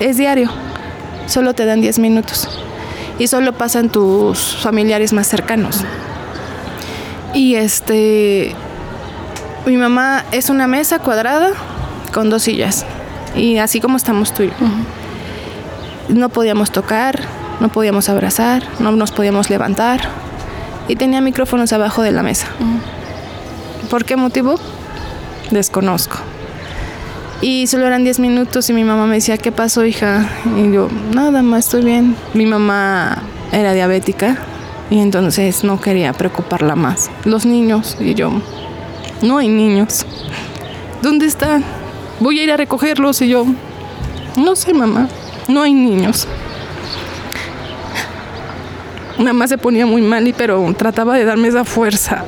Es 0.00 0.16
diario. 0.16 0.50
Solo 1.26 1.54
te 1.54 1.64
dan 1.64 1.80
10 1.80 1.98
minutos. 1.98 2.48
Y 3.18 3.28
solo 3.28 3.52
pasan 3.52 3.88
tus 3.88 4.56
familiares 4.56 5.12
más 5.12 5.26
cercanos. 5.26 5.84
Y 7.34 7.54
este. 7.54 8.54
Mi 9.64 9.76
mamá 9.76 10.24
es 10.32 10.50
una 10.50 10.66
mesa 10.66 10.98
cuadrada 10.98 11.50
con 12.12 12.30
dos 12.30 12.42
sillas. 12.42 12.84
Y 13.34 13.58
así 13.58 13.80
como 13.80 13.96
estamos 13.96 14.32
tú 14.32 14.44
y 14.44 14.48
yo. 14.48 14.54
No 16.08 16.28
podíamos 16.28 16.70
tocar, 16.70 17.20
no 17.60 17.68
podíamos 17.68 18.08
abrazar, 18.08 18.62
no 18.78 18.92
nos 18.92 19.12
podíamos 19.12 19.50
levantar. 19.50 20.00
Y 20.88 20.96
tenía 20.96 21.20
micrófonos 21.20 21.72
abajo 21.72 22.02
de 22.02 22.12
la 22.12 22.22
mesa. 22.22 22.46
¿Por 23.90 24.04
qué 24.04 24.16
motivo? 24.16 24.56
Desconozco. 25.50 26.18
Y 27.42 27.66
solo 27.66 27.86
eran 27.86 28.02
10 28.02 28.18
minutos 28.20 28.68
y 28.70 28.72
mi 28.72 28.84
mamá 28.84 29.06
me 29.06 29.16
decía, 29.16 29.36
¿qué 29.36 29.52
pasó, 29.52 29.84
hija? 29.84 30.28
Y 30.56 30.72
yo, 30.72 30.88
nada 31.12 31.42
más, 31.42 31.66
estoy 31.66 31.84
bien. 31.84 32.16
Mi 32.32 32.46
mamá 32.46 33.22
era 33.52 33.74
diabética 33.74 34.38
y 34.90 35.00
entonces 35.00 35.62
no 35.62 35.80
quería 35.80 36.12
preocuparla 36.12 36.76
más. 36.76 37.10
Los 37.24 37.44
niños 37.44 37.96
y 38.00 38.14
yo, 38.14 38.32
no 39.22 39.38
hay 39.38 39.48
niños. 39.48 40.06
¿Dónde 41.02 41.26
están? 41.26 41.62
Voy 42.20 42.40
a 42.40 42.44
ir 42.44 42.52
a 42.52 42.56
recogerlos 42.56 43.20
y 43.20 43.28
yo, 43.28 43.44
no 44.36 44.56
sé, 44.56 44.72
mamá, 44.72 45.08
no 45.48 45.62
hay 45.62 45.74
niños. 45.74 46.26
Mamá 49.18 49.46
se 49.48 49.58
ponía 49.58 49.86
muy 49.86 50.02
mal 50.02 50.26
y 50.26 50.32
pero 50.32 50.74
trataba 50.76 51.16
de 51.16 51.24
darme 51.24 51.48
esa 51.48 51.64
fuerza 51.64 52.24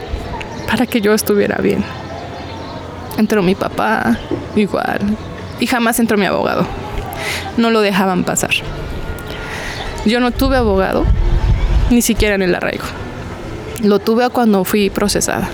para 0.67 0.87
que 0.87 1.01
yo 1.01 1.13
estuviera 1.15 1.57
bien. 1.63 1.85
Entró 3.19 3.43
mi 3.43 3.57
papá, 3.57 4.17
igual. 4.55 5.01
Y 5.59 5.67
jamás 5.67 5.99
entró 5.99 6.17
mi 6.17 6.25
abogado. 6.25 6.67
No 7.57 7.71
lo 7.71 7.81
dejaban 7.81 8.23
pasar. 8.23 8.53
Yo 10.07 10.21
no 10.21 10.31
tuve 10.31 10.57
abogado, 10.57 11.05
ni 11.91 12.01
siquiera 12.01 12.37
en 12.37 12.43
el 12.43 12.55
arraigo. 12.55 12.85
Lo 13.83 13.99
tuve 13.99 14.31
cuando 14.31 14.65
fui 14.65 14.89
procesada. 14.89 15.51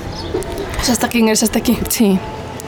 O 0.78 0.84
sea, 0.84 0.92
hasta 0.92 1.08
que 1.08 1.18
ingresaste 1.18 1.58
aquí. 1.58 1.78
Sí. 1.88 2.18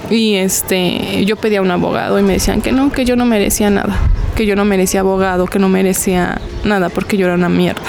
Y 0.09 0.37
este, 0.37 1.27
yo 1.27 1.37
pedía 1.37 1.61
un 1.61 1.71
abogado 1.71 2.19
y 2.19 2.23
me 2.23 2.33
decían 2.33 2.63
que 2.63 2.73
no, 2.73 2.91
que 2.91 3.05
yo 3.05 3.17
no 3.17 3.27
merecía 3.27 3.69
nada, 3.69 3.99
que 4.35 4.47
yo 4.47 4.57
no 4.57 4.65
merecía 4.65 5.01
abogado, 5.01 5.47
que 5.47 5.59
no 5.59 5.69
merecía 5.69 6.41
nada 6.65 6.89
porque 6.89 7.19
yo 7.19 7.27
era 7.27 7.35
una 7.35 7.51
mierda. 7.51 7.83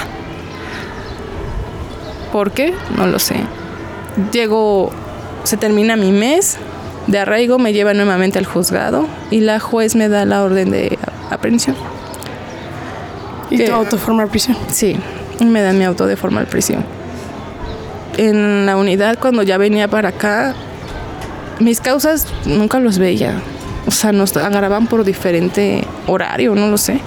¿Por 2.32 2.50
qué? 2.50 2.74
No 2.98 3.06
lo 3.06 3.18
sé. 3.18 3.36
Llego, 4.30 4.90
se 5.44 5.56
termina 5.56 5.96
mi 5.96 6.12
mes 6.12 6.58
de 7.08 7.18
arraigo, 7.18 7.58
me 7.58 7.72
lleva 7.72 7.94
nuevamente 7.94 8.38
al 8.38 8.46
juzgado 8.46 9.08
y 9.30 9.40
la 9.40 9.58
juez 9.58 9.96
me 9.96 10.08
da 10.08 10.24
la 10.24 10.42
orden 10.42 10.70
de 10.70 10.98
aprehensión. 11.30 11.74
Y 13.50 13.64
tu 13.64 13.72
autoformar 13.72 14.28
prisión. 14.28 14.56
Sí, 14.70 14.96
me 15.40 15.62
dan 15.62 15.78
mi 15.78 15.84
auto 15.84 16.06
de 16.06 16.16
formal 16.16 16.46
prisión. 16.46 16.84
En 18.18 18.66
la 18.66 18.76
unidad, 18.76 19.18
cuando 19.18 19.42
ya 19.42 19.56
venía 19.56 19.88
para 19.88 20.10
acá, 20.10 20.54
mis 21.60 21.80
causas 21.80 22.26
nunca 22.44 22.78
los 22.78 22.98
veía. 22.98 23.40
O 23.86 23.90
sea, 23.90 24.12
nos 24.12 24.36
agarraban 24.36 24.86
por 24.86 25.02
diferente 25.02 25.84
horario, 26.06 26.54
no 26.54 26.68
lo 26.68 26.76
sé. 26.76 27.00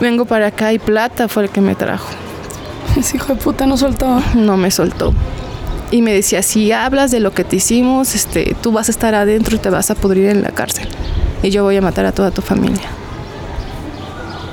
Vengo 0.00 0.24
para 0.24 0.48
acá 0.48 0.72
y 0.72 0.80
Plata 0.80 1.28
fue 1.28 1.44
el 1.44 1.50
que 1.50 1.60
me 1.60 1.76
trajo. 1.76 2.08
Ese 2.96 3.16
hijo 3.16 3.34
de 3.34 3.40
puta 3.40 3.66
no 3.66 3.76
soltó. 3.76 4.20
No 4.34 4.56
me 4.56 4.70
soltó. 4.70 5.14
Y 5.90 6.02
me 6.02 6.12
decía, 6.12 6.42
si 6.42 6.72
hablas 6.72 7.10
de 7.10 7.20
lo 7.20 7.32
que 7.32 7.44
te 7.44 7.56
hicimos, 7.56 8.14
este, 8.14 8.56
tú 8.60 8.72
vas 8.72 8.88
a 8.88 8.90
estar 8.90 9.14
adentro 9.14 9.56
y 9.56 9.58
te 9.58 9.70
vas 9.70 9.90
a 9.90 9.94
pudrir 9.94 10.26
en 10.26 10.42
la 10.42 10.50
cárcel. 10.50 10.88
Y 11.42 11.50
yo 11.50 11.62
voy 11.62 11.76
a 11.76 11.80
matar 11.80 12.06
a 12.06 12.12
toda 12.12 12.32
tu 12.32 12.42
familia. 12.42 12.88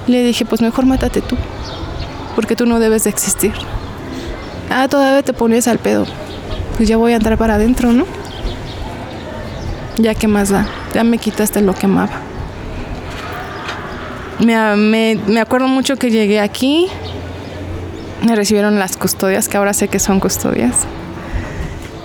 Le 0.05 0.23
dije, 0.23 0.45
pues 0.45 0.61
mejor 0.61 0.85
mátate 0.85 1.21
tú, 1.21 1.35
porque 2.35 2.55
tú 2.55 2.65
no 2.65 2.79
debes 2.79 3.05
de 3.05 3.09
existir. 3.09 3.53
Ah, 4.69 4.87
todavía 4.87 5.23
te 5.23 5.33
pones 5.33 5.67
al 5.67 5.79
pedo. 5.79 6.05
Pues 6.77 6.87
ya 6.87 6.97
voy 6.97 7.13
a 7.13 7.15
entrar 7.15 7.37
para 7.37 7.55
adentro, 7.55 7.93
¿no? 7.93 8.05
Ya 9.97 10.13
qué 10.13 10.27
más 10.27 10.49
da, 10.49 10.67
ya 10.93 11.03
me 11.03 11.17
quitaste 11.17 11.61
lo 11.61 11.73
que 11.73 11.85
amaba. 11.85 12.21
Me, 14.39 14.75
me, 14.75 15.19
me 15.27 15.39
acuerdo 15.39 15.67
mucho 15.67 15.95
que 15.95 16.09
llegué 16.11 16.39
aquí, 16.39 16.87
me 18.23 18.35
recibieron 18.35 18.77
las 18.77 18.97
custodias, 18.97 19.47
que 19.47 19.57
ahora 19.57 19.73
sé 19.73 19.87
que 19.87 19.99
son 19.99 20.19
custodias. 20.19 20.85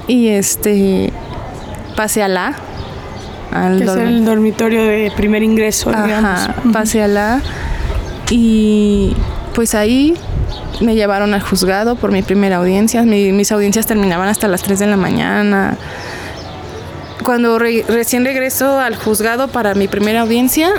Y 0.08 0.28
este, 0.28 1.12
pasé 1.96 2.22
a 2.24 2.28
la, 2.28 2.54
al 3.52 3.78
Que 3.78 3.84
es 3.84 3.90
el 3.96 4.24
dormitorio 4.24 4.82
de 4.82 5.12
primer 5.16 5.42
ingreso, 5.44 5.90
digamos. 5.90 6.40
Ajá, 6.40 6.54
pasé 6.72 7.02
a 7.02 7.08
la 7.08 7.40
y 8.30 9.14
pues 9.54 9.74
ahí 9.74 10.14
me 10.80 10.94
llevaron 10.94 11.32
al 11.34 11.42
juzgado 11.42 11.94
por 11.96 12.10
mi 12.12 12.22
primera 12.22 12.56
audiencia. 12.56 13.02
Mi- 13.02 13.32
mis 13.32 13.52
audiencias 13.52 13.86
terminaban 13.86 14.28
hasta 14.28 14.48
las 14.48 14.62
3 14.62 14.78
de 14.80 14.86
la 14.86 14.96
mañana. 14.96 15.76
Cuando 17.24 17.58
re- 17.58 17.84
recién 17.88 18.24
regreso 18.24 18.78
al 18.78 18.96
juzgado 18.96 19.48
para 19.48 19.74
mi 19.74 19.88
primera 19.88 20.22
audiencia, 20.22 20.70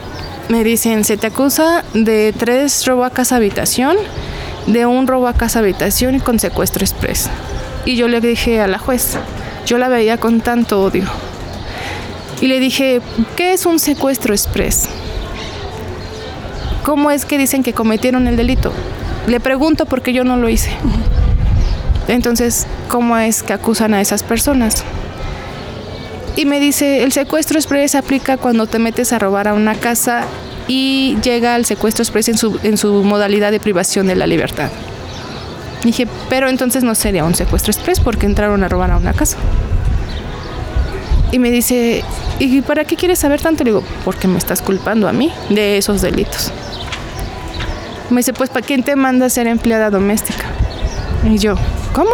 me 0.48 0.64
dicen, 0.64 1.04
se 1.04 1.18
te 1.18 1.28
acusa 1.28 1.84
de 1.94 2.34
tres 2.36 2.86
robo 2.88 3.04
a 3.04 3.10
casa 3.12 3.36
habitación, 3.36 3.96
de 4.66 4.86
un 4.88 5.06
robo 5.06 5.28
a 5.28 5.34
casa 5.34 5.60
habitación 5.60 6.16
y 6.16 6.20
con 6.20 6.40
secuestro 6.40 6.84
express. 6.84 7.30
Y 7.86 7.96
yo 7.96 8.08
le 8.08 8.22
dije 8.22 8.62
a 8.62 8.68
la 8.68 8.80
juez, 8.80 9.18
yo 9.66 9.78
la 9.78 9.88
veía 9.88 10.18
con 10.18 10.42
tanto 10.42 10.82
odio. 10.82 11.06
Y 12.42 12.48
le 12.48 12.60
dije, 12.60 13.02
¿qué 13.36 13.54
es 13.54 13.66
un 13.66 13.80
secuestro 13.80 14.34
express? 14.34 14.90
¿Cómo 16.84 17.12
es 17.12 17.26
que 17.26 17.38
dicen 17.38 17.64
que 17.64 17.74
cometieron 17.74 18.28
el 18.28 18.38
delito? 18.38 18.72
Le 19.28 19.40
pregunto 19.40 19.86
porque 19.86 20.14
yo 20.14 20.24
no 20.24 20.38
lo 20.38 20.50
hice. 20.50 20.72
Entonces, 22.08 22.66
¿cómo 22.88 23.18
es 23.18 23.44
que 23.44 23.54
acusan 23.54 23.94
a 23.94 24.02
esas 24.02 24.24
personas? 24.24 24.84
y 26.40 26.46
me 26.46 26.62
dice, 26.62 27.04
el 27.04 27.12
secuestro 27.12 27.60
express 27.60 27.96
aplica 27.96 28.38
cuando 28.38 28.66
te 28.66 28.80
metes 28.80 29.12
a 29.12 29.20
robar 29.20 29.50
a 29.50 29.54
una 29.54 29.76
casa 29.76 30.24
y 30.70 31.18
llega 31.22 31.54
el 31.58 31.66
secuestro 31.66 32.02
express 32.02 32.30
en 32.30 32.38
su, 32.38 32.58
en 32.64 32.78
su 32.78 33.04
modalidad 33.04 33.52
de 33.52 33.60
privación 33.60 34.08
de 34.08 34.16
la 34.16 34.26
libertad. 34.26 34.70
Dije, 35.84 36.08
pero 36.30 36.50
entonces 36.50 36.84
no 36.84 36.94
sería 36.94 37.24
un 37.24 37.36
secuestro 37.36 37.72
express 37.72 38.00
porque 38.00 38.26
entraron 38.26 38.64
a 38.64 38.68
robar 38.68 38.92
a 38.92 38.98
una 38.98 39.14
casa. 39.14 39.38
Y 41.32 41.40
me 41.40 41.52
dice, 41.52 42.04
¿y 42.40 42.62
para 42.62 42.86
qué 42.86 42.96
quieres 42.96 43.20
saber 43.20 43.42
tanto? 43.42 43.64
Le 43.64 43.72
digo, 43.72 43.84
porque 44.04 44.28
me 44.28 44.38
estás 44.38 44.62
culpando 44.62 45.08
a 45.08 45.14
mí 45.14 45.32
de 45.50 45.78
esos 45.78 46.02
delitos. 46.02 46.52
Me 48.10 48.18
dice, 48.18 48.34
pues 48.34 48.50
¿para 48.50 48.66
quién 48.66 48.84
te 48.84 48.96
manda 48.96 49.28
a 49.28 49.30
ser 49.30 49.48
empleada 49.48 49.90
doméstica? 49.90 50.46
Y 51.24 51.38
yo, 51.38 51.56
¿cómo? 51.94 52.12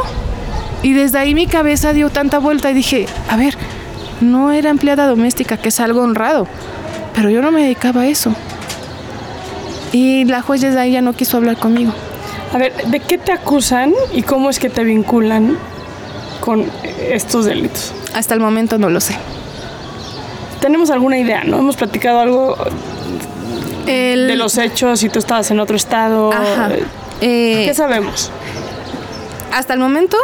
Y 0.83 0.93
desde 0.93 1.17
ahí 1.17 1.33
mi 1.33 1.47
cabeza 1.47 1.93
dio 1.93 2.09
tanta 2.09 2.39
vuelta 2.39 2.69
y 2.69 2.73
dije, 2.73 3.05
a 3.29 3.37
ver, 3.37 3.57
no 4.21 4.51
era 4.51 4.69
empleada 4.69 5.07
doméstica, 5.07 5.57
que 5.57 5.69
es 5.69 5.79
algo 5.79 6.01
honrado, 6.01 6.47
pero 7.15 7.29
yo 7.29 7.41
no 7.41 7.51
me 7.51 7.63
dedicaba 7.63 8.01
a 8.01 8.07
eso. 8.07 8.35
Y 9.93 10.25
la 10.25 10.41
juez 10.41 10.61
desde 10.61 10.79
ahí 10.79 10.91
ya 10.91 11.01
no 11.01 11.13
quiso 11.13 11.37
hablar 11.37 11.57
conmigo. 11.57 11.93
A 12.55 12.57
ver, 12.57 12.73
¿de 12.87 12.99
qué 13.01 13.17
te 13.17 13.33
acusan 13.33 13.93
y 14.13 14.21
cómo 14.21 14.49
es 14.49 14.59
que 14.59 14.69
te 14.69 14.85
vinculan 14.85 15.57
con 16.39 16.65
estos 17.09 17.43
delitos? 17.43 17.93
Hasta 18.13 18.33
el 18.33 18.39
momento 18.39 18.77
no 18.77 18.89
lo 18.89 19.01
sé. 19.01 19.17
Tenemos 20.61 20.89
alguna 20.89 21.17
idea, 21.17 21.43
¿no? 21.43 21.57
Hemos 21.57 21.75
platicado 21.75 22.19
algo 22.21 22.55
El- 23.87 24.27
de 24.27 24.35
los 24.37 24.57
hechos 24.57 25.03
y 25.03 25.09
tú 25.09 25.19
estabas 25.19 25.51
en 25.51 25.59
otro 25.59 25.75
estado. 25.75 26.31
Ajá. 26.31 26.69
Eh, 27.19 27.63
¿Qué 27.67 27.73
sabemos? 27.73 28.31
hasta 29.51 29.73
el 29.73 29.79
momento, 29.81 30.15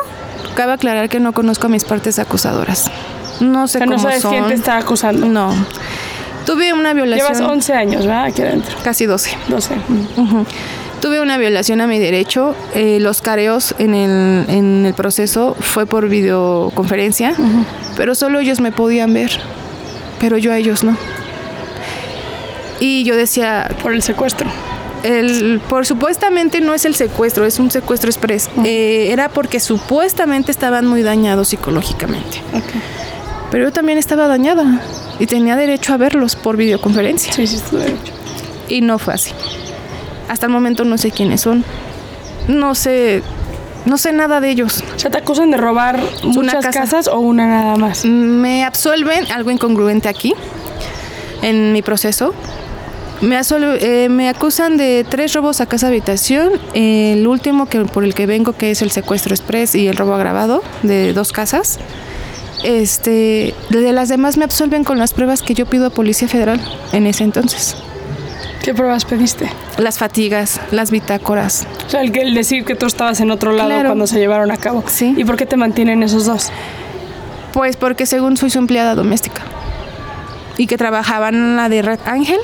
cabe 0.56 0.72
aclarar 0.72 1.10
que 1.10 1.20
no 1.20 1.34
conozco 1.34 1.68
a 1.68 1.70
mis 1.70 1.84
partes 1.84 2.18
acusadoras. 2.18 2.90
No 3.42 3.68
sé 3.68 3.78
O 3.78 3.80
sea, 3.80 3.86
no 3.88 3.96
cómo 3.98 4.04
sabes 4.04 4.22
son. 4.22 4.32
quién 4.32 4.48
te 4.48 4.54
está 4.54 4.78
acusando. 4.78 5.26
No. 5.28 5.54
Tuve 6.46 6.72
una 6.72 6.94
violación. 6.94 7.34
Llevas 7.34 7.42
11 7.50 7.74
años, 7.74 8.06
¿verdad? 8.08 8.24
Aquí 8.26 8.42
adentro. 8.42 8.78
Casi 8.86 9.06
12. 9.06 9.38
12. 9.50 9.76
Ujú. 10.18 10.46
Tuve 11.02 11.20
una 11.20 11.38
violación 11.38 11.82
a 11.82 11.88
mi 11.88 11.98
derecho. 12.00 12.56
eh, 12.76 13.00
los 13.00 13.22
careos 13.22 13.74
en 13.80 13.96
el, 13.96 14.46
en 14.50 14.86
el 14.86 14.94
proceso 14.94 15.56
fue 15.60 15.86
por 15.86 16.08
videoconferencia, 16.08 17.34
pero 17.98 18.14
solo 18.16 18.40
ellos 18.40 18.60
me 18.62 18.72
podían 18.72 19.12
ver, 19.14 19.32
pero 20.20 20.38
yo 20.38 20.52
a 20.52 20.58
ellos 20.58 20.84
no. 20.84 20.96
Y 22.80 23.04
yo 23.04 23.16
decía, 23.16 23.70
Por 23.82 23.94
el 23.94 24.02
secuestro. 24.04 24.48
el, 25.04 25.60
por 25.68 25.86
supuestamente 25.88 26.62
no 26.62 26.74
es 26.76 26.86
el 26.86 26.94
secuestro, 26.96 27.46
es 27.46 27.60
un 27.60 27.72
secuestro 27.72 28.10
express. 28.10 28.50
Eh, 28.64 29.10
era 29.12 29.30
porque 29.30 29.60
supuestamente 29.60 30.52
estaban 30.52 30.86
muy 30.86 31.02
dañados 31.02 31.50
psicológicamente. 31.50 32.42
Pero 33.50 33.66
yo 33.66 33.72
también 33.74 33.98
estaba 33.98 34.28
dañada 34.28 34.82
y 35.20 35.26
tenía 35.26 35.56
derecho 35.56 35.94
a 35.94 35.98
verlos 35.98 36.36
por 36.36 36.58
videoconferencia. 36.58 37.34
Sí, 37.34 37.46
sí, 37.48 37.60
tu 37.70 37.78
derecho. 37.78 38.14
Y 38.70 38.82
no 38.82 38.98
fue 38.98 39.16
así. 39.16 39.32
Hasta 40.28 40.46
el 40.46 40.52
momento 40.52 40.84
no 40.86 40.98
sé 40.98 41.12
quiénes 41.12 41.42
son. 41.42 41.64
No 42.48 42.76
sé, 42.76 43.22
no 43.86 43.98
sé 43.98 44.14
nada 44.14 44.40
de 44.40 44.50
ellos. 44.50 44.84
O 44.96 45.00
sea, 45.00 45.12
te 45.12 45.18
acusan 45.18 45.52
de 45.52 45.58
robar 45.58 46.00
muchas 46.24 46.66
casa. 46.66 46.72
casas 46.72 47.08
o 47.08 47.20
una 47.20 47.48
nada 47.48 47.76
más. 47.78 48.06
Me 48.06 48.64
absuelven, 48.64 49.32
algo 49.32 49.52
incongruente 49.52 50.10
aquí, 50.10 50.34
en 51.42 51.74
mi 51.74 51.82
proceso. 51.82 52.34
Me, 53.22 53.40
eh, 53.40 54.10
me 54.10 54.30
acusan 54.30 54.78
de 54.78 55.06
tres 55.08 55.34
robos 55.34 55.62
a 55.62 55.68
casa 55.68 55.88
habitación. 55.88 56.54
El 56.74 57.28
último 57.28 57.68
que, 57.68 57.86
por 57.86 58.04
el 58.04 58.16
que 58.16 58.26
vengo, 58.26 58.54
que 58.54 58.72
es 58.72 58.82
el 58.82 58.92
secuestro 58.92 59.34
express 59.34 59.76
y 59.76 59.88
el 59.88 59.96
robo 59.96 60.14
agravado 60.16 60.64
de 60.84 61.14
dos 61.14 61.32
casas. 61.32 61.80
Este, 62.64 63.56
de 63.70 63.92
las 63.92 64.10
demás 64.10 64.38
me 64.38 64.44
absuelven 64.44 64.84
con 64.84 65.00
las 65.00 65.14
pruebas 65.14 65.42
que 65.42 65.56
yo 65.56 65.66
pido 65.66 65.88
a 65.88 65.90
Policía 65.90 66.28
Federal 66.28 66.62
en 66.94 67.08
ese 67.08 67.24
entonces. 67.24 67.76
¿Qué 68.64 68.74
pruebas 68.76 69.06
pediste? 69.06 69.50
Las 69.78 69.98
fatigas, 69.98 70.60
las 70.72 70.92
bitácoras. 70.92 71.66
O 71.88 71.90
sea, 71.90 72.02
el, 72.02 72.16
el 72.18 72.34
decir 72.36 72.64
que 72.64 72.76
tú 72.76 72.86
estabas 72.86 73.20
en 73.20 73.32
otro 73.32 73.52
lado 73.54 73.70
Claro. 73.70 73.90
cuando 73.90 74.06
se 74.08 74.20
llevaron 74.20 74.52
a 74.52 74.58
cabo. 74.58 74.84
Sí. 74.88 75.16
¿Y 75.18 75.24
por 75.26 75.36
qué 75.36 75.46
te 75.46 75.58
mantienen 75.58 76.04
esos 76.04 76.26
dos? 76.26 76.50
Pues 77.54 77.76
porque 77.76 78.06
según 78.06 78.38
soy 78.38 78.50
su 78.52 78.60
empleada 78.60 78.94
doméstica. 78.96 79.42
Y 80.58 80.68
que 80.68 80.78
trabajaba 80.78 81.30
en 81.30 81.56
la 81.56 81.70
de 81.70 81.82
Red 81.82 82.00
Ángel 82.06 82.40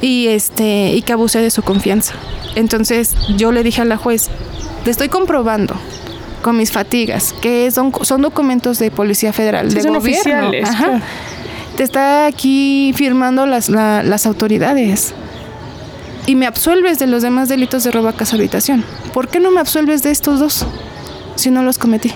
y 0.00 0.28
este 0.28 0.92
y 0.94 1.02
que 1.02 1.12
abusé 1.12 1.40
de 1.40 1.50
su 1.50 1.62
confianza. 1.62 2.14
Entonces 2.54 3.14
yo 3.36 3.52
le 3.52 3.62
dije 3.62 3.82
a 3.82 3.84
la 3.84 3.96
juez, 3.98 4.28
te 4.84 4.90
estoy 4.90 5.08
comprobando 5.08 5.74
con 6.42 6.56
mis 6.56 6.72
fatigas, 6.72 7.34
que 7.42 7.70
son, 7.70 7.92
son 8.02 8.22
documentos 8.22 8.78
de 8.78 8.90
Policía 8.90 9.32
Federal, 9.32 9.68
Sí, 9.70 9.76
de 9.76 9.82
son 9.82 9.94
gobierno. 9.94 10.48
oficiales, 10.48 10.68
Ajá. 10.70 10.84
claro. 10.84 11.00
Te 11.78 11.84
está 11.84 12.26
aquí 12.26 12.92
firmando 12.96 13.46
las, 13.46 13.68
la- 13.68 14.02
las 14.02 14.26
autoridades. 14.26 15.14
Y 16.26 16.34
me 16.34 16.46
absuelves 16.46 16.98
de 16.98 17.06
los 17.06 17.22
demás 17.22 17.48
delitos 17.48 17.84
de 17.84 17.90
robo 17.92 18.08
a 18.08 18.12
casa 18.12 18.36
habitación. 18.36 18.84
¿Por 19.14 19.28
qué 19.28 19.40
no 19.40 19.50
me 19.50 19.60
absuelves 19.60 20.02
de 20.02 20.10
estos 20.10 20.40
dos 20.40 20.66
si 21.36 21.50
no 21.50 21.62
los 21.62 21.78
cometí? 21.78 22.12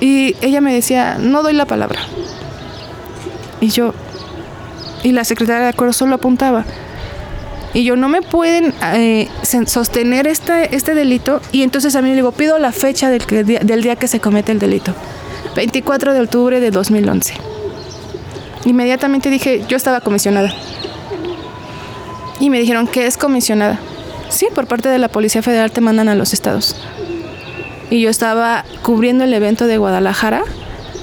Y 0.00 0.36
ella 0.42 0.60
me 0.60 0.74
decía, 0.74 1.16
no 1.18 1.42
doy 1.42 1.54
la 1.54 1.64
palabra. 1.64 2.00
Y 3.60 3.68
yo, 3.68 3.94
y 5.02 5.12
la 5.12 5.24
secretaria 5.24 5.62
de 5.62 5.68
acuerdo 5.70 5.92
solo 5.94 6.16
apuntaba. 6.16 6.64
Y 7.72 7.84
yo, 7.84 7.96
no 7.96 8.08
me 8.08 8.20
pueden 8.22 8.74
eh, 8.94 9.28
sostener 9.66 10.26
este, 10.26 10.74
este 10.74 10.94
delito. 10.94 11.40
Y 11.52 11.62
entonces 11.62 11.94
a 11.96 12.02
mí 12.02 12.08
le 12.10 12.16
digo, 12.16 12.32
pido 12.32 12.58
la 12.58 12.72
fecha 12.72 13.08
del, 13.08 13.24
del 13.62 13.82
día 13.82 13.96
que 13.96 14.08
se 14.08 14.20
comete 14.20 14.50
el 14.52 14.58
delito. 14.58 14.92
24 15.56 16.12
de 16.12 16.20
octubre 16.20 16.60
de 16.60 16.70
2011. 16.70 17.34
Inmediatamente 18.66 19.30
dije, 19.30 19.64
yo 19.68 19.76
estaba 19.76 20.00
comisionada. 20.00 20.52
Y 22.38 22.50
me 22.50 22.60
dijeron, 22.60 22.86
¿qué 22.86 23.06
es 23.06 23.16
comisionada? 23.16 23.80
Sí, 24.28 24.48
por 24.54 24.66
parte 24.66 24.88
de 24.90 24.98
la 24.98 25.08
Policía 25.08 25.42
Federal 25.42 25.72
te 25.72 25.80
mandan 25.80 26.08
a 26.08 26.14
los 26.14 26.32
estados. 26.34 26.76
Y 27.90 28.00
yo 28.02 28.10
estaba 28.10 28.64
cubriendo 28.82 29.24
el 29.24 29.32
evento 29.32 29.66
de 29.66 29.78
Guadalajara 29.78 30.42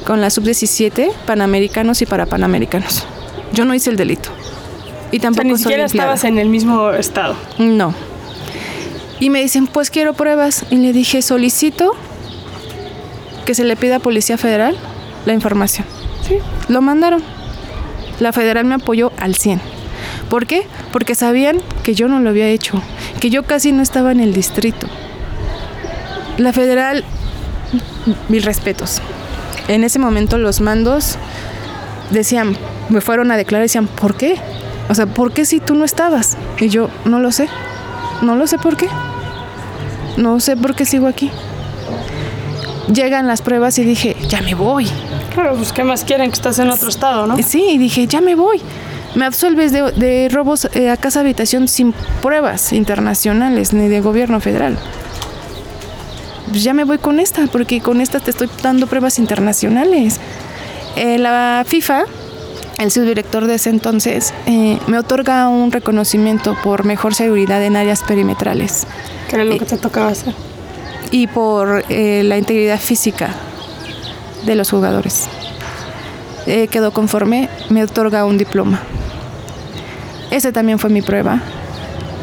con 0.06 0.22
la 0.22 0.30
sub-17, 0.30 1.12
panamericanos 1.26 2.02
y 2.02 2.06
para 2.06 2.26
panamericanos. 2.28 3.08
Yo 3.54 3.66
no 3.66 3.74
hice 3.74 3.90
el 3.90 3.96
delito. 3.96 4.30
Y 5.12 5.18
O 5.18 5.22
sea, 5.22 5.32
tampoco 5.32 5.44
ni 5.48 5.52
soy 5.54 5.58
siquiera 5.64 5.84
empleada. 5.86 6.14
estabas 6.14 6.30
en 6.32 6.38
el 6.38 6.50
mismo 6.50 6.92
estado. 6.92 7.36
No. 7.58 7.96
Y 9.20 9.30
me 9.30 9.42
dicen, 9.42 9.66
pues 9.68 9.90
quiero 9.90 10.14
pruebas. 10.14 10.66
Y 10.70 10.76
le 10.76 10.92
dije, 10.92 11.22
solicito 11.22 11.96
que 13.46 13.56
se 13.56 13.64
le 13.64 13.76
pida 13.76 13.98
a 13.98 14.00
Policía 14.00 14.38
Federal 14.38 14.76
la 15.26 15.34
información. 15.34 15.86
Sí. 16.28 16.38
Lo 16.68 16.82
mandaron. 16.82 17.24
La 18.20 18.32
federal 18.32 18.66
me 18.66 18.76
apoyó 18.76 19.12
al 19.18 19.36
100. 19.36 19.60
¿Por 20.30 20.46
qué? 20.46 20.66
Porque 20.92 21.16
sabían 21.16 21.62
que 21.84 21.96
yo 21.96 22.08
no 22.08 22.20
lo 22.20 22.30
había 22.30 22.48
hecho, 22.48 22.82
que 23.20 23.30
yo 23.30 23.44
casi 23.44 23.72
no 23.72 23.82
estaba 23.82 24.12
en 24.12 24.20
el 24.20 24.34
distrito. 24.34 24.88
La 26.38 26.54
federal, 26.54 27.04
mil 28.30 28.44
respetos. 28.44 29.02
En 29.68 29.84
ese 29.84 30.00
momento 30.00 30.38
los 30.38 30.62
mandos 30.62 31.18
decían, 32.10 32.58
me 32.90 33.02
fueron 33.02 33.32
a 33.32 33.38
declarar 33.38 33.64
y 33.64 33.70
decían, 33.70 33.88
¿por 33.88 34.16
qué? 34.16 34.36
O 34.90 34.96
sea, 34.96 35.06
¿por 35.06 35.32
qué 35.32 35.46
si 35.46 35.60
tú 35.60 35.76
no 35.76 35.86
estabas? 35.86 36.38
Y 36.60 36.70
yo, 36.70 36.90
no 37.06 37.20
lo 37.20 37.32
sé. 37.32 37.48
No 38.22 38.36
lo 38.36 38.48
sé 38.48 38.58
por 38.58 38.78
qué. 38.78 38.88
No 40.18 40.40
sé 40.40 40.58
por 40.58 40.76
qué 40.76 40.86
sigo 40.86 41.08
aquí. 41.08 41.32
Llegan 42.92 43.28
las 43.28 43.42
pruebas 43.42 43.78
y 43.80 43.84
dije, 43.84 44.16
ya 44.28 44.42
me 44.42 44.56
voy. 44.56 44.88
Claro, 45.34 45.56
pues 45.56 45.72
¿qué 45.72 45.84
más 45.84 46.04
quieren 46.04 46.30
que 46.30 46.36
estás 46.36 46.60
en 46.60 46.70
otro 46.70 46.90
estado, 46.90 47.28
no? 47.28 47.38
Sí, 47.42 47.66
y 47.72 47.78
dije, 47.78 48.08
ya 48.08 48.22
me 48.22 48.36
voy. 48.36 48.62
Me 49.16 49.26
absuelves 49.26 49.72
de, 49.72 49.92
de 49.92 50.28
robos 50.30 50.68
eh, 50.74 50.90
a 50.90 50.98
casa 50.98 51.22
habitación 51.22 51.68
sin 51.68 51.94
pruebas 52.22 52.74
internacionales 52.74 53.72
ni 53.72 53.88
de 53.88 54.02
gobierno 54.02 54.40
federal. 54.40 54.78
Pues 56.50 56.64
ya 56.64 56.74
me 56.74 56.84
voy 56.84 56.98
con 56.98 57.20
esta, 57.20 57.48
porque 57.48 57.80
con 57.80 58.02
esta 58.02 58.20
te 58.20 58.32
estoy 58.32 58.50
dando 58.62 58.88
pruebas 58.88 59.18
internacionales. 59.20 60.20
Eh, 60.96 61.18
la 61.18 61.64
FIFA, 61.66 62.04
el 62.80 62.92
subdirector 62.92 63.48
de 63.48 63.56
ese 63.56 63.70
entonces, 63.70 64.34
eh, 64.46 64.78
me 64.88 65.00
otorga 65.00 65.48
un 65.48 65.72
reconocimiento 65.72 66.56
por 66.64 66.84
mejor 66.86 67.16
seguridad 67.16 67.64
en 67.64 67.76
áreas 67.76 68.04
perimetrales 68.04 68.86
Que 69.30 69.36
era 69.38 69.46
lo 69.46 69.58
que 69.58 69.66
te 69.66 69.78
tocaba 69.78 70.10
hacer. 70.10 70.34
Y 71.14 71.28
por 71.28 71.86
eh, 71.90 72.24
la 72.26 72.40
integridad 72.40 72.80
física 72.80 73.30
de 74.48 74.56
los 74.56 74.72
jugadores. 74.72 75.30
Eh, 76.48 76.68
quedó 76.70 76.92
conforme, 76.92 77.50
me 77.70 77.84
otorga 77.84 78.26
un 78.26 78.40
diploma. 78.40 78.80
Ese 80.32 80.52
también 80.52 80.80
fue 80.80 80.90
mi 80.90 81.04
prueba. 81.04 81.40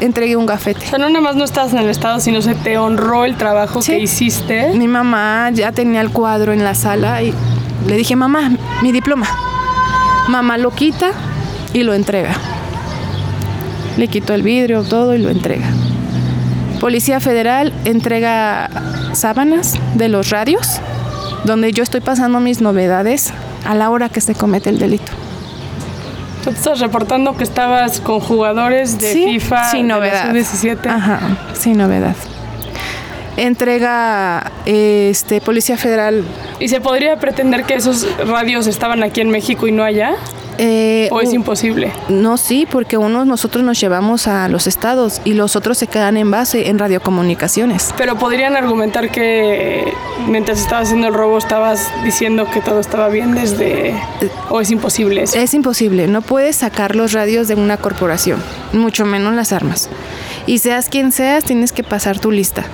Entregué 0.00 0.34
un 0.34 0.42
O 0.42 0.46
gafete. 0.46 0.84
sea, 0.86 0.98
no 0.98 1.08
nada 1.08 1.20
más 1.20 1.36
no 1.36 1.44
estabas 1.44 1.72
en 1.72 1.78
el 1.78 1.88
estado, 1.88 2.18
sino 2.18 2.42
se 2.42 2.54
te 2.56 2.78
honró 2.78 3.24
el 3.24 3.36
trabajo 3.36 3.80
Sí. 3.80 3.92
que 3.92 3.98
hiciste. 4.00 4.72
Mi 4.74 4.88
mamá 4.88 5.50
ya 5.52 5.70
tenía 5.70 6.00
el 6.00 6.10
cuadro 6.10 6.52
en 6.52 6.64
la 6.64 6.74
sala 6.74 7.22
y 7.22 7.32
le 7.86 7.96
dije, 7.96 8.16
mamá, 8.16 8.50
mi 8.82 8.90
diploma. 8.90 9.28
Mamá 10.28 10.58
lo 10.58 10.72
quita 10.72 11.12
y 11.72 11.84
lo 11.84 11.94
entrega. 11.94 12.34
Le 13.96 14.08
quitó 14.08 14.34
el 14.34 14.42
vidrio, 14.42 14.82
todo 14.82 15.14
y 15.14 15.18
lo 15.18 15.30
entrega. 15.30 15.68
Policía 16.80 17.20
Federal 17.20 17.72
entrega 17.84 18.70
sábanas 19.12 19.74
de 19.94 20.08
los 20.08 20.30
radios 20.30 20.80
donde 21.44 21.72
yo 21.72 21.82
estoy 21.82 22.00
pasando 22.00 22.40
mis 22.40 22.60
novedades 22.60 23.32
a 23.66 23.74
la 23.74 23.90
hora 23.90 24.08
que 24.08 24.20
se 24.20 24.34
comete 24.34 24.70
el 24.70 24.78
delito. 24.78 25.12
Tú 26.42 26.50
estás 26.50 26.80
reportando 26.80 27.36
que 27.36 27.44
estabas 27.44 28.00
con 28.00 28.20
jugadores 28.20 28.98
de 28.98 29.12
Sí, 29.12 29.24
FIFA 29.26 29.70
sin 29.70 29.88
de 29.88 29.94
novedad. 29.94 30.26
sub-17. 30.30 30.86
Ajá, 30.86 31.20
sin 31.52 31.76
novedad. 31.76 32.16
Entrega 33.36 34.50
este 34.64 35.40
Policía 35.40 35.76
Federal. 35.76 36.24
¿Y 36.58 36.68
se 36.68 36.80
podría 36.80 37.16
pretender 37.18 37.64
que 37.64 37.74
esos 37.74 38.06
radios 38.26 38.66
estaban 38.66 39.02
aquí 39.02 39.20
en 39.20 39.30
México 39.30 39.66
y 39.66 39.72
no 39.72 39.84
allá? 39.84 40.14
Eh, 40.62 41.08
¿O 41.10 41.20
es 41.22 41.32
imposible? 41.32 41.90
No, 42.10 42.36
sí, 42.36 42.66
porque 42.70 42.98
unos 42.98 43.26
nosotros 43.26 43.64
nos 43.64 43.80
llevamos 43.80 44.28
a 44.28 44.46
los 44.48 44.66
estados 44.66 45.22
y 45.24 45.32
los 45.32 45.56
otros 45.56 45.78
se 45.78 45.86
quedan 45.86 46.18
en 46.18 46.30
base 46.30 46.68
en 46.68 46.78
radiocomunicaciones. 46.78 47.94
Pero 47.96 48.16
podrían 48.16 48.56
argumentar 48.56 49.10
que 49.10 49.92
mientras 50.28 50.60
estabas 50.60 50.88
haciendo 50.88 51.08
el 51.08 51.14
robo 51.14 51.38
estabas 51.38 51.88
diciendo 52.04 52.46
que 52.52 52.60
todo 52.60 52.80
estaba 52.80 53.08
bien 53.08 53.34
desde... 53.34 53.94
¿O 54.50 54.60
es 54.60 54.70
imposible 54.70 55.22
eso? 55.22 55.38
Es 55.38 55.54
imposible, 55.54 56.06
no 56.08 56.20
puedes 56.20 56.56
sacar 56.56 56.94
los 56.94 57.12
radios 57.12 57.48
de 57.48 57.54
una 57.54 57.78
corporación, 57.78 58.42
mucho 58.74 59.06
menos 59.06 59.34
las 59.34 59.52
armas. 59.52 59.88
Y 60.46 60.58
seas 60.58 60.90
quien 60.90 61.10
seas, 61.10 61.44
tienes 61.44 61.72
que 61.72 61.82
pasar 61.82 62.18
tu 62.18 62.30
lista. 62.30 62.64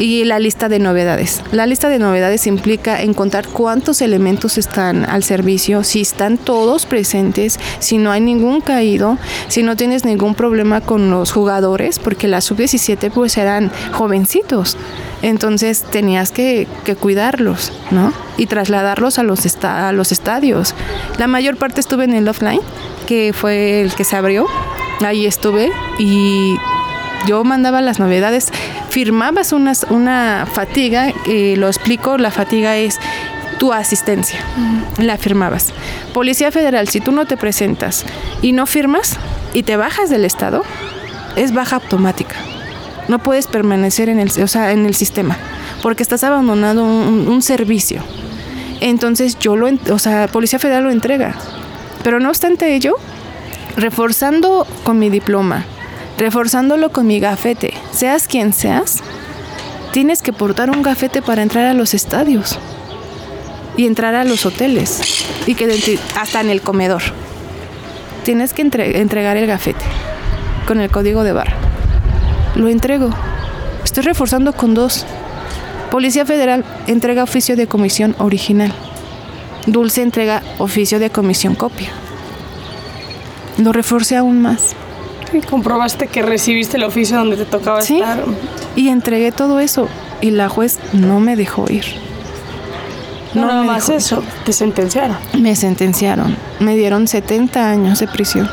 Y 0.00 0.24
la 0.24 0.38
lista 0.38 0.70
de 0.70 0.78
novedades. 0.78 1.42
La 1.52 1.66
lista 1.66 1.90
de 1.90 1.98
novedades 1.98 2.46
implica 2.46 3.02
encontrar 3.02 3.46
cuántos 3.48 4.00
elementos 4.00 4.56
están 4.56 5.04
al 5.04 5.22
servicio, 5.22 5.84
si 5.84 6.00
están 6.00 6.38
todos 6.38 6.86
presentes, 6.86 7.60
si 7.80 7.98
no 7.98 8.10
hay 8.10 8.22
ningún 8.22 8.62
caído, 8.62 9.18
si 9.48 9.62
no 9.62 9.76
tienes 9.76 10.06
ningún 10.06 10.34
problema 10.34 10.80
con 10.80 11.10
los 11.10 11.32
jugadores, 11.32 11.98
porque 11.98 12.28
la 12.28 12.40
sub-17 12.40 13.10
pues 13.10 13.36
eran 13.36 13.70
jovencitos. 13.92 14.78
Entonces 15.20 15.82
tenías 15.82 16.32
que, 16.32 16.66
que 16.84 16.96
cuidarlos, 16.96 17.70
¿no? 17.90 18.14
Y 18.38 18.46
trasladarlos 18.46 19.18
a 19.18 19.22
los, 19.22 19.62
a 19.62 19.92
los 19.92 20.12
estadios. 20.12 20.74
La 21.18 21.26
mayor 21.26 21.58
parte 21.58 21.78
estuve 21.78 22.04
en 22.04 22.14
el 22.14 22.26
offline, 22.26 22.62
que 23.06 23.34
fue 23.34 23.82
el 23.82 23.92
que 23.92 24.04
se 24.04 24.16
abrió. 24.16 24.46
Ahí 25.04 25.26
estuve 25.26 25.70
y 25.98 26.56
yo 27.26 27.44
mandaba 27.44 27.80
las 27.80 27.98
novedades, 27.98 28.48
firmabas 28.88 29.52
unas- 29.52 29.86
una 29.90 30.46
fatiga, 30.50 31.12
eh, 31.26 31.54
lo 31.56 31.66
explico, 31.68 32.18
la 32.18 32.30
fatiga 32.30 32.76
es 32.76 32.98
tu 33.58 33.72
asistencia, 33.72 34.40
la 34.98 35.16
firmabas. 35.18 35.72
Policía 36.14 36.50
Federal, 36.50 36.88
si 36.88 37.00
tú 37.00 37.12
no 37.12 37.26
te 37.26 37.36
presentas 37.36 38.04
y 38.42 38.52
no 38.52 38.64
firmas 38.66 39.16
y 39.52 39.62
te 39.64 39.76
bajas 39.76 40.08
del 40.08 40.24
estado, 40.24 40.62
es 41.36 41.52
baja 41.52 41.76
automática. 41.76 42.36
No 43.08 43.18
puedes 43.18 43.46
permanecer 43.48 44.08
en 44.08 44.18
el, 44.18 44.28
o 44.42 44.46
sea, 44.46 44.72
en 44.72 44.86
el 44.86 44.94
sistema 44.94 45.36
porque 45.82 46.02
estás 46.02 46.24
abandonando 46.24 46.84
un, 46.84 47.26
un 47.28 47.42
servicio. 47.42 48.02
Entonces 48.80 49.38
yo 49.38 49.56
lo, 49.56 49.68
o 49.92 49.98
sea, 49.98 50.26
Policía 50.28 50.58
Federal 50.58 50.84
lo 50.84 50.90
entrega. 50.90 51.34
Pero 52.02 52.18
no 52.18 52.28
obstante 52.30 52.74
ello, 52.74 52.94
reforzando 53.76 54.66
con 54.84 54.98
mi 54.98 55.10
diploma, 55.10 55.64
reforzándolo 56.20 56.92
con 56.92 57.06
mi 57.06 57.18
gafete, 57.18 57.72
seas 57.92 58.28
quien 58.28 58.52
seas, 58.52 58.98
tienes 59.90 60.20
que 60.20 60.34
portar 60.34 60.68
un 60.70 60.82
gafete 60.82 61.22
para 61.22 61.42
entrar 61.42 61.64
a 61.64 61.72
los 61.72 61.94
estadios 61.94 62.58
y 63.76 63.86
entrar 63.86 64.14
a 64.14 64.24
los 64.24 64.44
hoteles 64.44 65.24
y 65.46 65.54
que 65.54 65.98
hasta 66.20 66.42
en 66.42 66.50
el 66.50 66.60
comedor. 66.60 67.00
Tienes 68.22 68.52
que 68.52 68.60
entre- 68.60 69.00
entregar 69.00 69.38
el 69.38 69.46
gafete 69.46 69.84
con 70.66 70.78
el 70.80 70.90
código 70.90 71.24
de 71.24 71.32
barra. 71.32 71.56
Lo 72.54 72.68
entrego. 72.68 73.08
Estoy 73.82 74.02
reforzando 74.04 74.52
con 74.52 74.74
dos. 74.74 75.06
Policía 75.90 76.26
Federal 76.26 76.66
entrega 76.86 77.22
oficio 77.22 77.56
de 77.56 77.66
comisión 77.66 78.14
original. 78.18 78.74
Dulce 79.66 80.02
entrega 80.02 80.42
oficio 80.58 80.98
de 80.98 81.08
comisión 81.08 81.54
copia. 81.54 81.88
Lo 83.56 83.72
reforcé 83.72 84.16
aún 84.16 84.42
más. 84.42 84.74
Y 85.32 85.40
comprobaste 85.40 86.06
que 86.08 86.22
recibiste 86.22 86.76
el 86.76 86.84
oficio 86.84 87.16
donde 87.18 87.36
te 87.36 87.44
tocaba 87.44 87.82
Sí. 87.82 87.98
estar. 87.98 88.24
Y 88.76 88.88
entregué 88.88 89.32
todo 89.32 89.60
eso. 89.60 89.88
Y 90.20 90.30
la 90.30 90.48
juez 90.48 90.78
no 90.92 91.20
me 91.20 91.36
dejó 91.36 91.70
ir. 91.70 91.84
No, 93.34 93.46
nada 93.46 93.62
más 93.62 93.86
dejó 93.86 93.92
ir. 93.92 93.98
eso, 93.98 94.22
te 94.44 94.52
sentenciaron. 94.52 95.16
Me 95.38 95.54
sentenciaron. 95.54 96.36
Me 96.58 96.76
dieron 96.76 97.06
70 97.06 97.70
años 97.70 98.00
de 98.00 98.08
prisión. 98.08 98.50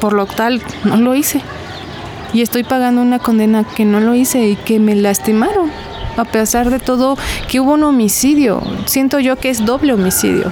Por 0.00 0.12
lo 0.12 0.26
tal, 0.26 0.60
no 0.84 0.96
lo 0.96 1.14
hice. 1.14 1.40
Y 2.32 2.42
estoy 2.42 2.64
pagando 2.64 3.00
una 3.00 3.20
condena 3.20 3.62
que 3.64 3.84
no 3.84 4.00
lo 4.00 4.14
hice 4.14 4.44
y 4.48 4.56
que 4.56 4.80
me 4.80 4.96
lastimaron. 4.96 5.70
A 6.16 6.24
pesar 6.24 6.70
de 6.70 6.78
todo, 6.80 7.16
que 7.48 7.60
hubo 7.60 7.74
un 7.74 7.84
homicidio. 7.84 8.60
Siento 8.86 9.20
yo 9.20 9.36
que 9.36 9.50
es 9.50 9.64
doble 9.64 9.92
homicidio. 9.94 10.50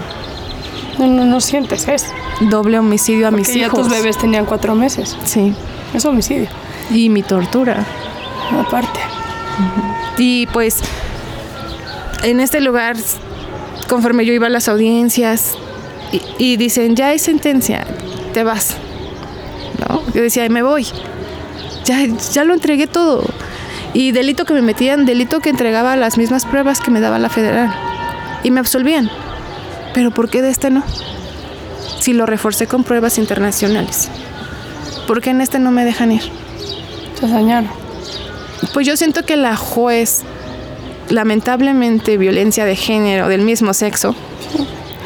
No, 0.99 1.07
no, 1.09 1.25
no 1.25 1.41
sientes 1.41 1.89
eso. 1.89 2.07
Doble 2.41 2.79
homicidio 2.79 3.29
a 3.29 3.31
mis 3.31 3.47
Porque 3.49 3.61
ya 3.61 3.67
hijos. 3.67 3.83
tus 3.83 3.91
bebés 3.91 4.19
tenían 4.19 4.45
cuatro 4.47 4.75
meses. 4.75 5.17
Sí. 5.25 5.55
Es 5.95 6.05
homicidio, 6.05 6.49
Y 6.91 7.09
mi 7.09 7.23
tortura. 7.23 7.85
aparte. 8.67 9.01
Y 10.19 10.47
pues 10.49 10.81
en 12.23 12.41
este 12.41 12.61
lugar, 12.61 12.97
conforme 13.89 14.25
yo 14.25 14.33
iba 14.33 14.47
a 14.47 14.51
las 14.51 14.69
audiencias, 14.69 15.55
y, 16.13 16.21
y 16.39 16.57
dicen, 16.57 16.95
ya 16.97 17.09
hay 17.09 17.19
sentencia, 17.19 17.87
te 18.35 18.45
vas. 18.45 18.77
¿No? 19.89 20.03
Yo 20.15 20.23
decía, 20.23 20.49
me 20.49 20.63
voy. 20.63 20.87
Ya, 21.85 22.07
ya 22.07 22.45
lo 22.45 22.55
entregué 22.55 22.87
todo. 22.87 23.25
Y 23.95 24.13
delito 24.13 24.45
que 24.45 24.55
me 24.55 24.63
metían, 24.63 25.05
delito 25.05 25.41
que 25.41 25.51
entregaba 25.51 25.97
las 25.97 26.17
mismas 26.19 26.47
pruebas 26.47 26.81
que 26.81 26.91
me 26.91 27.01
daba 27.01 27.19
la 27.19 27.29
federal. 27.29 27.75
Y 28.43 28.51
me 28.51 28.61
absolvían. 28.61 29.11
Pero 29.95 30.11
¿por 30.11 30.29
qué 30.31 30.43
de 30.43 30.51
este 30.51 30.71
no? 30.71 30.83
Si 32.03 32.13
lo 32.13 32.27
reforcé 32.27 32.67
con 32.67 32.83
pruebas 32.83 33.17
internacionales. 33.17 34.09
¿Por 35.07 35.21
qué 35.21 35.31
en 35.31 35.41
este 35.41 35.61
no 35.61 35.71
me 35.71 35.85
dejan 35.85 36.11
ir? 36.11 36.23
Se 37.21 37.29
dañaron. 37.29 37.71
Pues 38.75 38.89
yo 38.89 38.97
siento 38.97 39.25
que 39.25 39.37
la 39.37 39.55
juez, 39.55 40.23
lamentablemente, 41.11 42.17
violencia 42.19 42.65
de 42.65 42.75
género 42.75 43.29
del 43.29 43.43
mismo 43.43 43.73
sexo, 43.73 44.17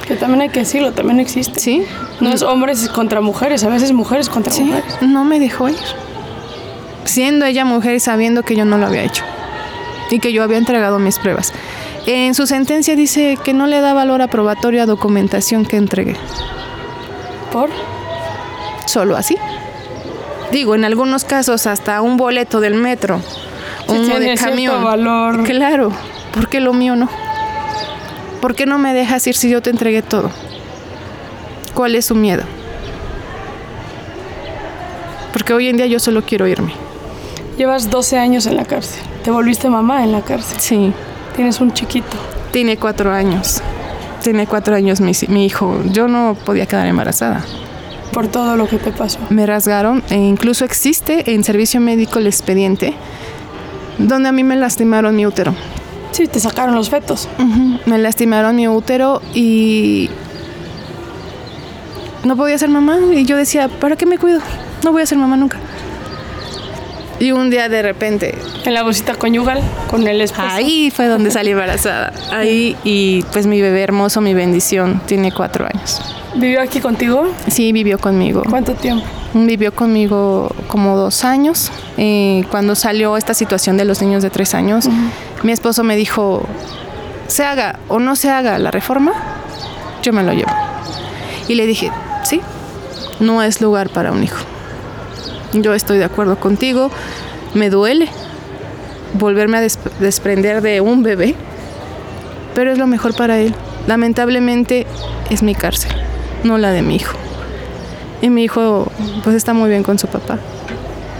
Que 0.08 0.14
también 0.16 0.40
hay 0.40 0.48
que 0.48 0.60
decirlo, 0.60 0.92
también 0.92 1.20
existe. 1.20 1.60
¿sí? 1.60 1.82
No 2.20 2.30
es 2.32 2.40
hombres 2.42 2.88
contra 2.88 3.20
mujeres, 3.20 3.62
a 3.64 3.68
veces 3.68 3.92
mujeres 3.92 4.30
contra 4.30 4.50
Sí, 4.54 4.62
mujeres. 4.62 4.96
no 5.02 5.22
me 5.24 5.38
dejó 5.38 5.68
ir. 5.68 5.76
Siendo 7.04 7.44
ella 7.44 7.66
mujer 7.66 7.96
y 7.96 8.00
sabiendo 8.00 8.42
que 8.42 8.56
yo 8.56 8.64
no 8.64 8.78
lo 8.78 8.86
había 8.86 9.02
hecho 9.02 9.22
y 10.10 10.18
que 10.20 10.32
yo 10.32 10.42
había 10.42 10.56
entregado 10.56 10.98
mis 10.98 11.18
pruebas. 11.18 11.52
En 12.06 12.34
su 12.34 12.46
sentencia 12.46 12.96
dice 12.96 13.36
que 13.44 13.52
no 13.52 13.66
le 13.66 13.80
da 13.82 13.92
valor 13.92 14.22
aprobatorio 14.22 14.82
a 14.82 14.86
documentación 14.86 15.66
que 15.66 15.76
entregué. 15.76 16.16
¿Por? 17.52 17.70
Solo 18.86 19.16
así. 19.16 19.36
Digo, 20.52 20.74
en 20.74 20.84
algunos 20.84 21.24
casos 21.24 21.66
hasta 21.66 22.00
un 22.02 22.16
boleto 22.16 22.60
del 22.60 22.74
metro, 22.74 23.20
Sí 23.88 23.92
uno 23.94 24.18
de 24.20 24.34
camión. 24.36 24.82
valor. 24.84 25.42
Claro, 25.44 25.90
¿por 26.32 26.48
qué 26.48 26.60
lo 26.60 26.72
mío 26.72 26.96
no? 26.96 27.08
¿Por 28.40 28.54
qué 28.54 28.66
no 28.66 28.78
me 28.78 28.94
dejas 28.94 29.26
ir 29.26 29.34
si 29.34 29.48
yo 29.50 29.60
te 29.60 29.70
entregué 29.70 30.02
todo? 30.02 30.30
¿Cuál 31.74 31.94
es 31.94 32.06
su 32.06 32.14
miedo? 32.14 32.44
Porque 35.32 35.52
hoy 35.52 35.68
en 35.68 35.76
día 35.76 35.86
yo 35.86 35.98
solo 36.00 36.22
quiero 36.22 36.46
irme. 36.46 36.72
Llevas 37.58 37.90
12 37.90 38.18
años 38.18 38.46
en 38.46 38.56
la 38.56 38.64
cárcel. 38.64 39.02
Te 39.24 39.30
volviste 39.30 39.68
mamá 39.68 40.04
en 40.04 40.12
la 40.12 40.20
cárcel. 40.22 40.58
Sí, 40.60 40.92
Tienes 41.34 41.60
un 41.60 41.72
chiquito. 41.72 42.16
tiene 42.52 42.76
cuatro 42.78 43.12
años. 43.12 43.60
Tiene 44.26 44.48
cuatro 44.48 44.74
años 44.74 45.00
mi, 45.00 45.12
mi 45.28 45.46
hijo. 45.46 45.80
Yo 45.92 46.08
no 46.08 46.36
podía 46.44 46.66
quedar 46.66 46.88
embarazada. 46.88 47.44
Por 48.12 48.26
todo 48.26 48.56
lo 48.56 48.66
que 48.66 48.78
te 48.78 48.90
pasó. 48.90 49.20
Me 49.30 49.46
rasgaron 49.46 50.02
e 50.10 50.16
incluso 50.16 50.64
existe 50.64 51.32
en 51.32 51.44
servicio 51.44 51.78
médico 51.80 52.18
el 52.18 52.26
expediente 52.26 52.92
donde 53.98 54.28
a 54.28 54.32
mí 54.32 54.42
me 54.42 54.56
lastimaron 54.56 55.14
mi 55.14 55.26
útero. 55.26 55.54
Sí, 56.10 56.26
te 56.26 56.40
sacaron 56.40 56.74
los 56.74 56.90
fetos. 56.90 57.28
Me 57.86 57.98
lastimaron 57.98 58.56
mi 58.56 58.66
útero 58.66 59.22
y 59.32 60.10
no 62.24 62.34
podía 62.34 62.58
ser 62.58 62.68
mamá. 62.68 62.98
Y 63.14 63.26
yo 63.26 63.36
decía, 63.36 63.68
¿para 63.68 63.94
qué 63.94 64.06
me 64.06 64.18
cuido? 64.18 64.40
No 64.82 64.90
voy 64.90 65.02
a 65.02 65.06
ser 65.06 65.18
mamá 65.18 65.36
nunca. 65.36 65.58
Y 67.18 67.32
un 67.32 67.48
día 67.50 67.68
de 67.68 67.80
repente, 67.82 68.34
En 68.64 68.74
la 68.74 68.82
bolsita 68.82 69.14
conyugal 69.14 69.62
con 69.88 70.06
el 70.06 70.20
esposo. 70.20 70.46
ahí 70.48 70.90
fue 70.90 71.06
donde 71.06 71.30
salí 71.30 71.50
embarazada. 71.50 72.12
Ahí 72.30 72.76
y 72.84 73.22
pues 73.32 73.46
mi 73.46 73.60
bebé 73.62 73.82
hermoso, 73.82 74.20
mi 74.20 74.34
bendición, 74.34 75.00
tiene 75.06 75.32
cuatro 75.32 75.66
años. 75.66 76.00
¿Vivió 76.34 76.60
aquí 76.60 76.80
contigo? 76.80 77.26
Sí, 77.48 77.72
vivió 77.72 77.98
conmigo. 77.98 78.42
¿Cuánto 78.50 78.74
tiempo? 78.74 79.06
Vivió 79.32 79.74
conmigo 79.74 80.54
como 80.68 80.96
dos 80.96 81.24
años. 81.24 81.72
Eh, 81.96 82.44
cuando 82.50 82.74
salió 82.74 83.16
esta 83.16 83.32
situación 83.32 83.78
de 83.78 83.86
los 83.86 84.02
niños 84.02 84.22
de 84.22 84.28
tres 84.28 84.54
años, 84.54 84.86
mi 85.42 85.52
esposo 85.52 85.82
me 85.84 85.96
dijo, 85.96 86.46
se 87.28 87.44
haga 87.44 87.78
o 87.88 87.98
no 87.98 88.16
se 88.16 88.28
haga 88.30 88.58
la 88.58 88.70
reforma, 88.70 89.12
yo 90.02 90.12
me 90.12 90.22
lo 90.22 90.32
llevo. 90.32 90.52
Y 91.48 91.54
le 91.54 91.66
dije, 91.66 91.90
sí, 92.24 92.42
no 93.20 93.42
es 93.42 93.62
lugar 93.62 93.88
para 93.88 94.12
un 94.12 94.22
hijo. 94.22 94.44
Yo 95.62 95.74
estoy 95.74 95.98
de 95.98 96.04
acuerdo 96.04 96.36
contigo, 96.38 96.90
me 97.54 97.70
duele 97.70 98.08
volverme 99.14 99.58
a 99.58 99.60
des- 99.60 99.78
desprender 100.00 100.60
de 100.62 100.80
un 100.80 101.02
bebé, 101.02 101.34
pero 102.54 102.72
es 102.72 102.78
lo 102.78 102.86
mejor 102.86 103.14
para 103.14 103.38
él. 103.38 103.54
Lamentablemente 103.86 104.86
es 105.30 105.42
mi 105.42 105.54
cárcel, 105.54 105.92
no 106.44 106.58
la 106.58 106.72
de 106.72 106.82
mi 106.82 106.96
hijo. 106.96 107.16
Y 108.22 108.30
mi 108.30 108.44
hijo 108.44 108.90
pues 109.24 109.36
está 109.36 109.52
muy 109.54 109.68
bien 109.70 109.82
con 109.82 109.98
su 109.98 110.06
papá. 110.08 110.38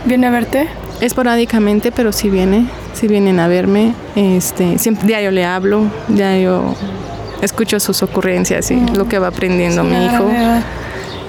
¿Viene 0.05 0.26
a 0.26 0.30
verte? 0.30 0.68
Esporádicamente, 1.01 1.93
pero 1.93 2.12
sí 2.12 2.30
viene, 2.30 2.66
sí 2.95 3.07
vienen 3.07 3.39
a 3.41 3.49
verme. 3.49 3.95
Este, 4.14 4.78
siempre 4.78 5.07
diario 5.07 5.30
le 5.30 5.45
hablo, 5.45 5.84
diario 6.09 6.74
escucho 7.43 7.78
sus 7.80 8.03
ocurrencias 8.03 8.70
y 8.70 8.80
lo 8.95 9.09
que 9.09 9.18
va 9.18 9.28
aprendiendo 9.28 9.84
mi 9.84 10.05
hijo. 10.07 10.30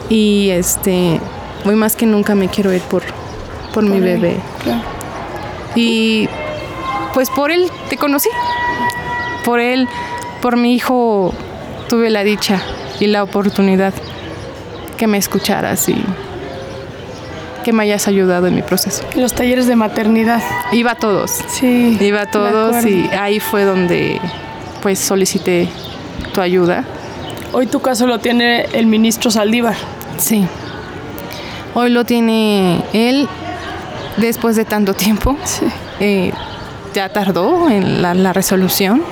Y 0.09 0.49
este, 0.51 1.19
hoy 1.67 1.75
más 1.75 1.95
que 1.95 2.05
nunca 2.05 2.35
me 2.35 2.47
quiero 2.47 2.73
ir 2.73 2.81
por, 2.81 3.03
por, 3.73 3.83
mi 3.83 3.99
bebé. 3.99 4.37
Y 5.75 6.27
pues 7.13 7.29
por 7.29 7.51
él 7.51 7.69
te 7.89 7.97
conocí. 7.97 8.29
Por 9.43 9.59
él, 9.59 9.87
por 10.41 10.57
mi 10.57 10.73
hijo 10.73 11.33
tuve 11.87 12.09
la 12.09 12.23
dicha 12.23 12.61
y 12.99 13.07
la 13.07 13.23
oportunidad 13.23 13.93
que 14.97 15.07
me 15.07 15.17
escucharas 15.17 15.87
y 15.89 16.03
que 17.63 17.73
me 17.73 17.83
hayas 17.83 18.07
ayudado 18.07 18.47
en 18.47 18.55
mi 18.55 18.61
proceso. 18.61 19.03
Los 19.15 19.33
talleres 19.33 19.67
de 19.67 19.75
maternidad. 19.75 20.41
Iba 20.71 20.91
a 20.91 20.95
todos. 20.95 21.31
Sí. 21.49 21.97
Iba 21.99 22.21
a 22.21 22.31
todos 22.31 22.85
y 22.85 23.09
ahí 23.09 23.39
fue 23.39 23.63
donde 23.63 24.19
pues 24.81 24.99
solicité 24.99 25.67
tu 26.33 26.41
ayuda. 26.41 26.83
Hoy 27.53 27.67
tu 27.67 27.79
caso 27.79 28.07
lo 28.07 28.19
tiene 28.19 28.67
el 28.73 28.85
ministro 28.85 29.31
Saldívar. 29.31 29.75
Sí. 30.17 30.45
Hoy 31.79 31.91
lo 31.91 32.05
tiene 32.05 32.81
él 32.91 33.29
después 34.17 34.55
de 34.55 34.65
tanto 34.65 34.95
tiempo. 34.95 35.37
Sí. 35.43 35.67
Eh, 35.99 36.31
ya 36.95 37.09
tardó 37.09 37.69
en 37.69 38.01
la, 38.01 38.33
resolución. 38.33 39.03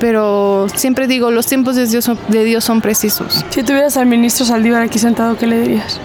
Pero 0.00 0.66
siempre 0.74 1.06
digo, 1.06 1.30
los 1.30 1.46
tiempos 1.46 1.76
de 1.76 1.86
Dios, 1.86 2.06
son, 2.06 2.18
de 2.28 2.42
Dios 2.42 2.64
son 2.64 2.80
precisos. 2.80 3.44
Si 3.50 3.62
tuvieras 3.62 3.98
al 3.98 4.06
ministro 4.06 4.46
Saldívar 4.46 4.80
aquí 4.80 4.98
sentado, 4.98 5.36
¿qué 5.36 5.46
le 5.46 5.60
dirías? 5.60 6.00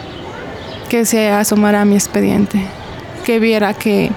Que 0.89 1.05
se 1.05 1.29
asomara 1.29 1.79
a 1.79 1.85
mi 1.85 1.95
expediente. 1.95 2.65
Que 3.23 3.39
viera 3.39 3.73
que 3.73 4.11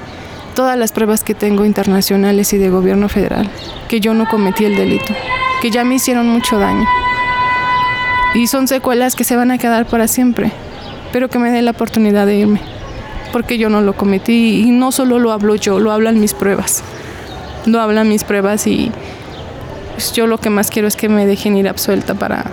todas 0.57 0.77
las 0.77 0.91
pruebas 0.91 1.23
que 1.23 1.35
tengo 1.35 1.65
internacionales 1.65 2.53
y 2.55 2.59
de 2.59 2.71
gobierno 2.71 3.09
federal, 3.09 3.49
que 3.89 4.01
yo 4.01 4.15
no 4.15 4.29
cometí 4.29 4.65
el 4.65 4.75
delito, 4.75 5.15
que 5.63 5.71
ya 5.71 5.85
me 5.85 5.95
hicieron 5.95 6.29
mucho 6.29 6.59
daño. 6.59 6.89
Y 8.35 8.49
son 8.49 8.67
secuelas 8.67 9.15
que 9.15 9.23
se 9.23 9.37
van 9.37 9.53
a 9.53 9.59
quedar 9.59 9.87
para 9.87 10.09
siempre, 10.09 10.51
pero 11.15 11.29
que 11.29 11.39
me 11.39 11.53
dé 11.53 11.63
la 11.63 11.71
oportunidad 11.71 12.27
de 12.27 12.35
irme, 12.35 12.61
porque 13.31 13.57
yo 13.57 13.71
no 13.71 13.81
lo 13.81 13.93
cometí 13.93 14.65
y 14.67 14.73
no 14.73 14.91
solo 14.91 15.21
lo 15.21 15.31
hablo 15.31 15.55
yo, 15.55 15.79
lo 15.79 15.93
hablan 15.93 16.19
mis 16.19 16.35
pruebas. 16.35 16.83
Lo 17.67 17.81
hablan 17.81 18.09
mis 18.09 18.25
pruebas 18.25 18.67
y 18.67 18.91
pues, 19.93 20.13
yo 20.13 20.27
lo 20.27 20.39
que 20.39 20.51
más 20.51 20.71
quiero 20.71 20.89
es 20.89 20.97
que 20.97 21.09
me 21.09 21.25
dejen 21.25 21.57
ir 21.57 21.69
absuelta 21.69 22.15
para 22.15 22.45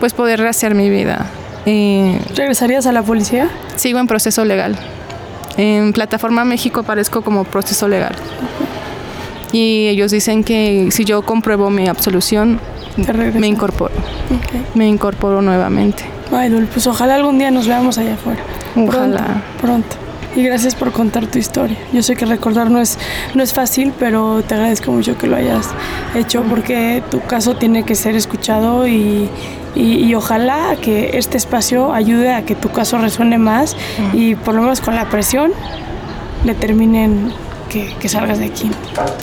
pues 0.00 0.12
poder 0.12 0.38
rehacer 0.38 0.74
mi 0.74 0.90
vida. 0.90 1.30
Eh, 1.64 2.20
¿Regresarías 2.36 2.86
a 2.86 2.92
la 2.92 3.02
policía? 3.02 3.48
Sigo 3.76 4.00
en 4.00 4.06
proceso 4.06 4.44
legal. 4.44 4.76
En 5.56 5.94
Plataforma 5.94 6.44
México 6.44 6.80
aparezco 6.80 7.22
como 7.22 7.44
proceso 7.44 7.88
legal. 7.88 8.14
Y 9.50 9.88
ellos 9.88 10.10
dicen 10.10 10.44
que 10.44 10.90
si 10.90 11.06
yo 11.06 11.22
compruebo 11.22 11.70
mi 11.70 11.88
absolución, 11.88 12.60
me 13.38 13.46
incorporo. 13.46 13.94
Me 14.74 14.86
incorporo 14.86 15.40
nuevamente. 15.40 16.17
Ay, 16.32 16.50
pues 16.72 16.86
ojalá 16.86 17.14
algún 17.14 17.38
día 17.38 17.50
nos 17.50 17.66
veamos 17.66 17.98
allá 17.98 18.14
afuera. 18.14 18.40
Ojalá. 18.76 19.42
Pronto, 19.60 19.96
Y 20.36 20.42
gracias 20.42 20.74
por 20.74 20.92
contar 20.92 21.26
tu 21.26 21.38
historia. 21.38 21.76
Yo 21.92 22.02
sé 22.02 22.16
que 22.16 22.26
recordar 22.26 22.70
no 22.70 22.80
es, 22.80 22.98
no 23.34 23.42
es 23.42 23.52
fácil, 23.52 23.92
pero 23.98 24.42
te 24.42 24.54
agradezco 24.54 24.92
mucho 24.92 25.16
que 25.16 25.26
lo 25.26 25.36
hayas 25.36 25.70
hecho 26.14 26.42
porque 26.42 27.02
tu 27.10 27.20
caso 27.22 27.56
tiene 27.56 27.84
que 27.84 27.94
ser 27.94 28.14
escuchado 28.14 28.86
y, 28.86 29.28
y, 29.74 30.14
ojalá 30.14 30.76
que 30.80 31.16
este 31.18 31.36
espacio 31.36 31.92
ayude 31.92 32.32
a 32.32 32.44
que 32.44 32.54
tu 32.54 32.70
caso 32.70 32.98
resuene 32.98 33.38
más 33.38 33.76
y 34.12 34.34
por 34.34 34.54
lo 34.54 34.62
menos 34.62 34.80
con 34.80 34.96
la 34.96 35.08
presión 35.08 35.52
le 36.44 36.54
terminen 36.54 37.32
que, 37.68 37.94
que 37.98 38.08
salgas 38.08 38.38
de 38.38 38.46
aquí. 38.46 38.70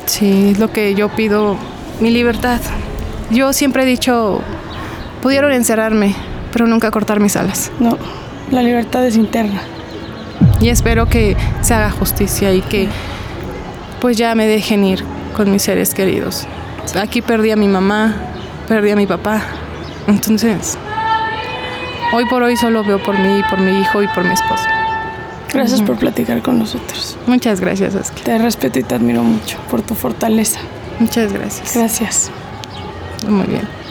Sí, 0.06 0.50
es 0.52 0.60
lo 0.60 0.72
que 0.72 0.96
yo 0.96 1.10
pido, 1.10 1.58
mi 2.00 2.10
libertad. 2.10 2.60
Yo 3.32 3.54
siempre 3.54 3.84
he 3.84 3.86
dicho, 3.86 4.42
pudieron 5.22 5.52
encerrarme, 5.52 6.16
pero 6.56 6.68
nunca 6.68 6.90
cortar 6.90 7.20
mis 7.20 7.36
alas. 7.36 7.70
No, 7.82 7.98
la 8.50 8.64
libertad 8.64 9.06
es 9.06 9.18
interna. 9.18 9.60
Y 10.62 10.70
espero 10.70 11.06
que 11.06 11.36
se 11.60 11.74
haga 11.74 11.92
justicia 11.92 12.54
y 12.54 12.62
que 12.62 12.88
pues 14.00 14.16
ya 14.16 14.34
me 14.36 14.48
dejen 14.48 14.86
ir 14.86 15.04
con 15.36 15.52
mis 15.52 15.64
seres 15.64 15.94
queridos. 15.94 16.48
Aquí 16.98 17.22
perdí 17.22 17.52
a 17.52 17.58
mi 17.58 17.68
mamá, 17.68 18.16
perdí 18.70 18.92
a 18.92 18.96
mi 18.96 19.06
papá. 19.06 19.42
Entonces, 20.08 20.78
hoy 22.14 22.24
por 22.30 22.42
hoy 22.42 22.56
solo 22.56 22.86
veo 22.86 23.04
por 23.04 23.20
mí, 23.20 23.42
por 23.50 23.60
mi 23.60 23.78
hijo 23.82 24.02
y 24.02 24.08
por 24.08 24.24
mi 24.24 24.32
esposo. 24.32 24.64
Gracias 25.52 25.82
por 25.82 25.98
platicar 25.98 26.42
con 26.42 26.58
nosotros. 26.58 27.18
Muchas 27.28 27.60
gracias, 27.60 27.96
Aski. 27.96 28.24
Te 28.24 28.38
respeto 28.38 28.80
y 28.80 28.84
te 28.84 28.96
admiro 28.96 29.24
mucho 29.24 29.58
por 29.70 29.82
tu 29.82 29.94
fortaleza. 29.94 30.62
Muchas 31.00 31.34
gracias. 31.34 31.76
Gracias. 31.76 32.32
Muy 33.28 33.46
bien. 33.46 33.85